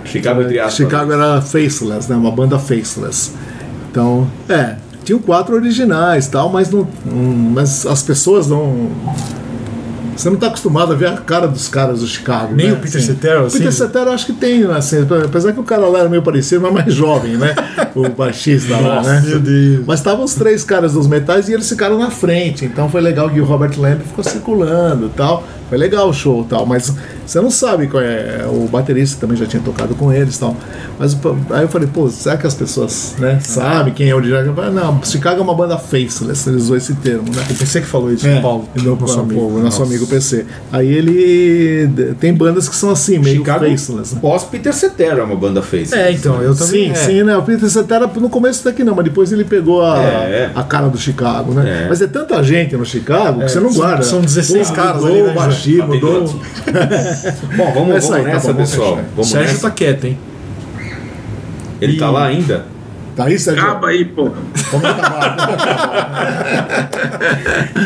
Chicago 0.05 0.41
entre 0.41 0.59
aspas. 0.59 0.75
Chicago 0.75 1.11
era 1.11 1.41
faceless, 1.41 2.09
né? 2.09 2.15
Uma 2.15 2.31
banda 2.31 2.57
faceless. 2.57 3.31
Então, 3.91 4.27
é, 4.49 4.75
tinham 5.03 5.19
quatro 5.19 5.55
originais, 5.55 6.27
tal, 6.27 6.49
mas 6.49 6.69
não, 6.71 6.87
hum, 7.05 7.51
mas 7.53 7.85
as 7.85 8.01
pessoas 8.01 8.47
não 8.47 8.89
você 10.15 10.29
não 10.29 10.35
está 10.35 10.47
acostumado 10.47 10.93
a 10.93 10.95
ver 10.95 11.07
a 11.07 11.17
cara 11.17 11.45
dos 11.47 11.67
caras 11.67 11.99
do 11.99 12.07
Chicago. 12.07 12.55
Nem 12.55 12.67
né? 12.67 12.73
o 12.73 12.77
Peter 12.77 13.01
Assim, 13.01 13.07
Cetera, 13.07 13.45
O 13.45 13.51
Peter? 13.51 13.71
Cetera 13.71 14.11
acho 14.11 14.25
que 14.25 14.33
tem, 14.33 14.63
assim, 14.63 15.05
apesar 15.25 15.51
que 15.51 15.59
o 15.59 15.63
cara 15.63 15.87
lá 15.87 15.99
era 15.99 16.09
meio 16.09 16.21
parecido, 16.21 16.61
mas 16.61 16.73
mais 16.73 16.93
jovem, 16.93 17.37
né? 17.37 17.53
O 17.95 18.09
baixista 18.09 18.73
lá, 18.75 18.95
Nossa, 18.95 19.09
né? 19.09 19.23
meu 19.25 19.39
Deus. 19.39 19.85
Mas 19.87 19.99
estavam 19.99 20.25
os 20.25 20.35
três 20.35 20.65
caras 20.65 20.93
dos 20.93 21.07
metais 21.07 21.47
e 21.47 21.53
eles 21.53 21.67
ficaram 21.67 21.97
na 21.97 22.11
frente. 22.11 22.65
Então 22.65 22.89
foi 22.89 22.99
legal 22.99 23.29
que 23.29 23.39
o 23.39 23.45
Robert 23.45 23.71
Lamb 23.77 24.01
ficou 24.01 24.21
circulando 24.21 25.05
e 25.05 25.09
tal. 25.09 25.45
Foi 25.69 25.77
legal 25.77 26.09
o 26.09 26.13
show 26.13 26.41
e 26.41 26.45
tal. 26.49 26.65
Mas 26.65 26.93
você 27.25 27.41
não 27.41 27.49
sabe 27.49 27.87
qual 27.87 28.01
é. 28.03 28.45
O 28.47 28.67
baterista 28.67 29.19
também 29.21 29.35
já 29.37 29.45
tinha 29.45 29.61
tocado 29.61 29.95
com 29.95 30.11
eles 30.13 30.35
e 30.35 30.39
tal. 30.39 30.55
Mas 30.99 31.17
aí 31.51 31.63
eu 31.63 31.67
falei, 31.67 31.87
pô, 31.91 32.07
será 32.09 32.37
que 32.37 32.45
as 32.47 32.53
pessoas 32.53 33.15
né, 33.17 33.39
sabem 33.41 33.93
quem 33.93 34.09
é 34.09 34.15
o 34.15 34.21
Jack? 34.21 34.47
Eu 34.47 34.53
falei, 34.53 34.71
Não, 34.71 35.01
Chicago 35.03 35.39
é 35.39 35.43
uma 35.43 35.55
banda 35.55 35.77
faceless. 35.77 36.47
Eles 36.49 36.63
usou 36.63 36.77
esse 36.77 36.93
termo, 36.95 37.23
né? 37.35 37.43
O 37.49 37.55
PC 37.55 37.81
que 37.81 37.87
falou 37.87 38.11
isso, 38.11 38.27
É, 38.27 38.39
o 38.39 38.41
Paulo. 38.41 38.69
Meu, 38.81 38.95
nosso 38.95 39.19
amigo. 39.19 39.59
nosso 39.59 39.83
amigo 39.83 40.07
PC. 40.07 40.45
Aí 40.71 40.87
ele. 40.91 41.89
Tem 42.19 42.33
bandas 42.33 42.69
que 42.69 42.75
são 42.75 42.91
assim, 42.91 43.17
meio 43.19 43.37
Chicago 43.37 43.65
faceless. 43.69 44.13
né? 44.15 44.19
pós 44.21 44.43
Peter 44.43 44.73
Cetera 44.73 45.19
é 45.21 45.23
uma 45.23 45.35
banda 45.35 45.61
face. 45.61 45.93
É, 45.95 46.11
então, 46.11 46.41
eu 46.41 46.55
também. 46.55 46.85
Sim, 46.87 46.91
é. 46.91 46.95
sim, 46.95 47.23
né? 47.23 47.35
O 47.37 47.41
Peter 47.43 47.69
Cetera 47.69 48.07
no 48.15 48.29
começo 48.29 48.61
até 48.67 48.75
que 48.75 48.83
não, 48.83 48.95
mas 48.95 49.05
depois 49.05 49.31
ele 49.31 49.43
pegou 49.43 49.83
a, 49.83 49.97
É. 49.97 50.51
a 50.55 50.63
cara 50.63 50.87
do 50.87 50.97
Chicago, 50.97 51.53
né? 51.53 51.85
É. 51.85 51.89
Mas 51.89 52.01
é 52.01 52.07
tanta 52.07 52.41
gente 52.43 52.75
no 52.77 52.85
Chicago 52.85 53.39
que 53.39 53.45
É, 53.45 53.47
você 53.47 53.59
não 53.59 53.73
guarda. 53.73 54.03
são 54.03 54.21
16 54.21 54.69
Pô, 54.69 54.75
caras 54.75 55.03
ali, 55.03 55.21
né, 55.21 55.33
José? 55.55 55.85
mudou. 55.85 56.21
Bom, 57.57 57.73
vamos, 57.73 57.73
vamos 57.75 58.11
aí, 58.11 58.23
tá 58.23 58.27
nessa, 58.29 58.47
bom, 58.47 58.53
vamos 58.53 58.69
pessoal. 58.71 58.99
Vamos 59.15 59.29
Sérgio 59.29 59.53
nessa. 59.53 59.69
tá 59.69 59.75
quieto, 59.75 60.05
hein? 60.05 60.17
Ele 61.81 61.97
tá 61.97 62.09
lá 62.09 62.25
ainda? 62.25 62.65
Tá 63.15 63.25
aí, 63.25 63.39
Sérgio? 63.39 63.63
Acaba 63.63 63.87
aí, 63.87 64.03
pô. 64.03 64.29
Vamos 64.71 64.89
acabar, 64.89 65.35
vamos 65.37 65.63
acabar. 65.63 66.89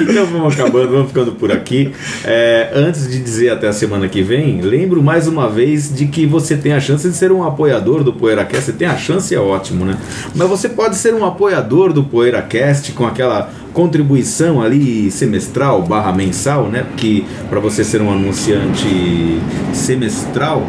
Então 0.02 0.26
vamos 0.26 0.54
acabando, 0.54 0.90
vamos 0.92 1.08
ficando 1.10 1.34
por 1.34 1.52
aqui. 1.52 1.92
É, 2.26 2.72
antes 2.74 3.08
de 3.10 3.20
dizer 3.22 3.52
até 3.52 3.68
a 3.68 3.74
semana 3.74 4.08
que 4.08 4.22
vem, 4.24 4.60
lembro 4.62 5.04
mais 5.04 5.28
uma 5.28 5.48
vez 5.48 5.94
de 5.94 6.08
que 6.08 6.26
você 6.26 6.58
tem 6.58 6.74
a 6.74 6.80
chance 6.80 7.08
de 7.08 7.16
ser 7.16 7.32
um 7.32 7.44
apoiador 7.44 8.04
do 8.04 8.12
PoeiraCast. 8.12 8.66
Você 8.66 8.74
tem 8.74 8.88
a 8.88 8.98
chance, 8.98 9.34
é 9.34 9.40
ótimo, 9.40 9.86
né? 9.86 9.98
Mas 10.36 10.50
você 10.50 10.68
pode 10.68 10.96
ser 10.96 11.14
um 11.14 11.24
apoiador 11.24 11.94
do 11.94 12.04
PoeiraCast 12.04 12.92
com 12.94 13.06
aquela 13.06 13.52
contribuição 13.74 14.62
ali 14.62 15.12
semestral 15.12 15.82
barra 15.84 16.12
mensal, 16.12 16.68
né? 16.68 16.84
Porque 16.84 17.24
para 17.50 17.60
você 17.60 17.84
ser 17.84 18.02
um 18.02 18.12
anunciante 18.12 19.40
semestral, 19.74 20.68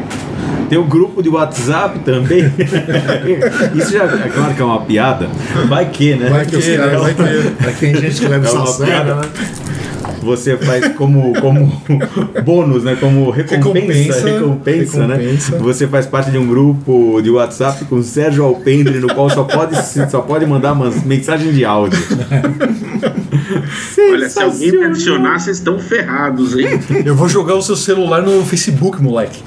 tem 0.69 0.79
o 0.79 0.85
grupo 0.85 1.23
de 1.23 1.29
WhatsApp 1.29 1.99
também. 2.01 2.45
Isso 3.75 3.93
já 3.93 4.05
é 4.05 4.29
claro 4.29 4.55
que 4.55 4.63
é 4.63 4.65
uma 4.65 4.81
piada. 4.83 5.29
Vai 5.69 5.87
que, 5.87 6.15
né? 6.15 6.29
Vai 6.31 6.47
que 6.47 6.57
os 6.57 6.67
caras. 6.67 6.93
né? 6.93 6.99
Vai 6.99 7.15
que, 7.15 7.23
vai 7.65 7.73
que 7.75 7.81
tem 7.81 7.97
gente 7.97 8.21
que 8.21 8.29
leva 8.29 8.47
É 8.47 8.51
essa 8.51 8.85
piada. 8.85 9.15
né? 9.17 9.23
Você 10.23 10.57
faz 10.57 10.89
como, 10.95 11.33
como 11.41 11.83
bônus, 12.45 12.85
né? 12.85 12.97
Como 12.99 13.31
recompensa, 13.31 13.57
Recompensa, 13.57 14.29
recompensa, 14.29 15.07
né? 15.07 15.17
recompensa. 15.17 15.59
Você 15.59 15.87
faz 15.89 16.07
parte 16.07 16.31
de 16.31 16.39
um 16.39 16.47
grupo 16.47 17.21
de 17.23 17.31
WhatsApp 17.31 17.85
com 17.87 18.03
Sérgio 18.03 18.45
Alpendre, 18.45 18.99
no 18.99 19.15
qual 19.15 19.31
só 19.31 19.45
pode, 19.45 19.75
só 20.11 20.21
pode 20.21 20.47
mandar 20.47 20.73
uma 20.73 20.91
mensagem 21.05 21.53
de 21.53 21.65
áudio. 21.65 21.99
Olha, 24.13 24.29
se 24.29 24.41
alguém 24.43 24.73
me 24.73 24.85
adicionar, 24.85 25.39
vocês 25.39 25.59
estão 25.59 25.79
ferrados, 25.79 26.57
hein? 26.59 26.81
Eu 27.05 27.15
vou 27.15 27.29
jogar 27.29 27.55
o 27.55 27.63
seu 27.63 27.77
celular 27.77 28.23
no 28.23 28.45
Facebook, 28.45 29.03
moleque. 29.03 29.43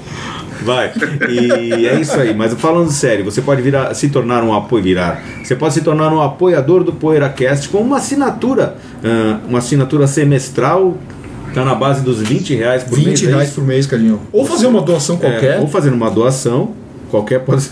Vai. 0.64 0.92
E 1.28 1.86
é 1.86 2.00
isso 2.00 2.18
aí. 2.18 2.34
Mas 2.34 2.54
falando 2.54 2.90
sério, 2.90 3.24
você 3.24 3.42
pode 3.42 3.60
virar, 3.62 3.94
se 3.94 4.08
tornar 4.08 4.42
um 4.42 4.54
apoio 4.54 4.82
virar. 4.82 5.22
Você 5.42 5.54
pode 5.54 5.74
se 5.74 5.82
tornar 5.82 6.12
um 6.12 6.20
apoiador 6.20 6.82
do 6.82 6.92
PoeiraCast 6.92 7.68
com 7.68 7.78
uma 7.78 7.98
assinatura, 7.98 8.76
ah, 9.04 9.38
uma 9.48 9.58
assinatura 9.58 10.06
semestral. 10.06 10.96
Tá 11.52 11.64
na 11.64 11.74
base 11.74 12.02
dos 12.02 12.20
20 12.20 12.54
reais 12.56 12.82
por 12.82 12.96
20 12.96 13.06
mês. 13.06 13.22
é 13.22 13.26
reais 13.26 13.50
por 13.50 13.62
mês, 13.64 13.86
carinho. 13.86 14.20
Ou 14.32 14.44
fazer 14.44 14.66
uma 14.66 14.80
doação 14.80 15.16
É, 15.22 15.30
qualquer. 15.30 15.60
ou 15.60 15.68
fazer 15.68 15.90
uma 15.90 16.10
doação, 16.10 16.72
qualquer 17.10 17.40
pode 17.40 17.62
ser, 17.62 17.70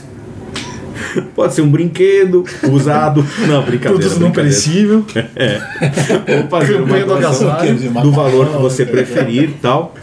pode 1.35 1.55
ser 1.55 1.63
um 1.63 1.71
brinquedo 1.71 2.45
usado, 2.71 3.25
não, 3.47 3.63
brincadeira. 3.63 3.99
Produto 3.99 4.21
não 4.21 4.31
perecível. 4.31 5.05
Ou 6.43 6.49
fazer 6.49 6.77
uma 6.77 6.99
do 7.01 7.15
agasalho. 7.15 7.77
do 7.77 8.13
valor 8.13 8.49
que 8.49 8.57
você 8.59 8.85
preferir 8.85 9.51
e 9.51 9.53
tal. 9.55 9.95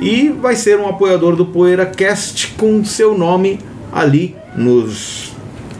E 0.00 0.28
vai 0.28 0.56
ser 0.56 0.78
um 0.78 0.88
apoiador 0.88 1.36
do 1.36 1.46
PoeiraCast 1.46 2.54
com 2.58 2.84
seu 2.84 3.16
nome 3.16 3.58
ali 3.92 4.36
nos, 4.56 5.32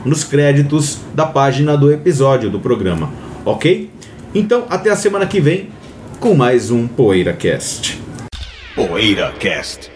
nos 0.04 0.24
créditos 0.24 0.98
da 1.14 1.26
página 1.26 1.76
do 1.76 1.92
episódio 1.92 2.50
do 2.50 2.58
programa, 2.58 3.10
ok? 3.44 3.90
Então, 4.34 4.64
até 4.68 4.90
a 4.90 4.96
semana 4.96 5.26
que 5.26 5.40
vem 5.40 5.68
com 6.20 6.34
mais 6.34 6.70
um 6.70 6.86
PoeiraCast. 6.86 8.00
PoeiraCast. 8.74 9.95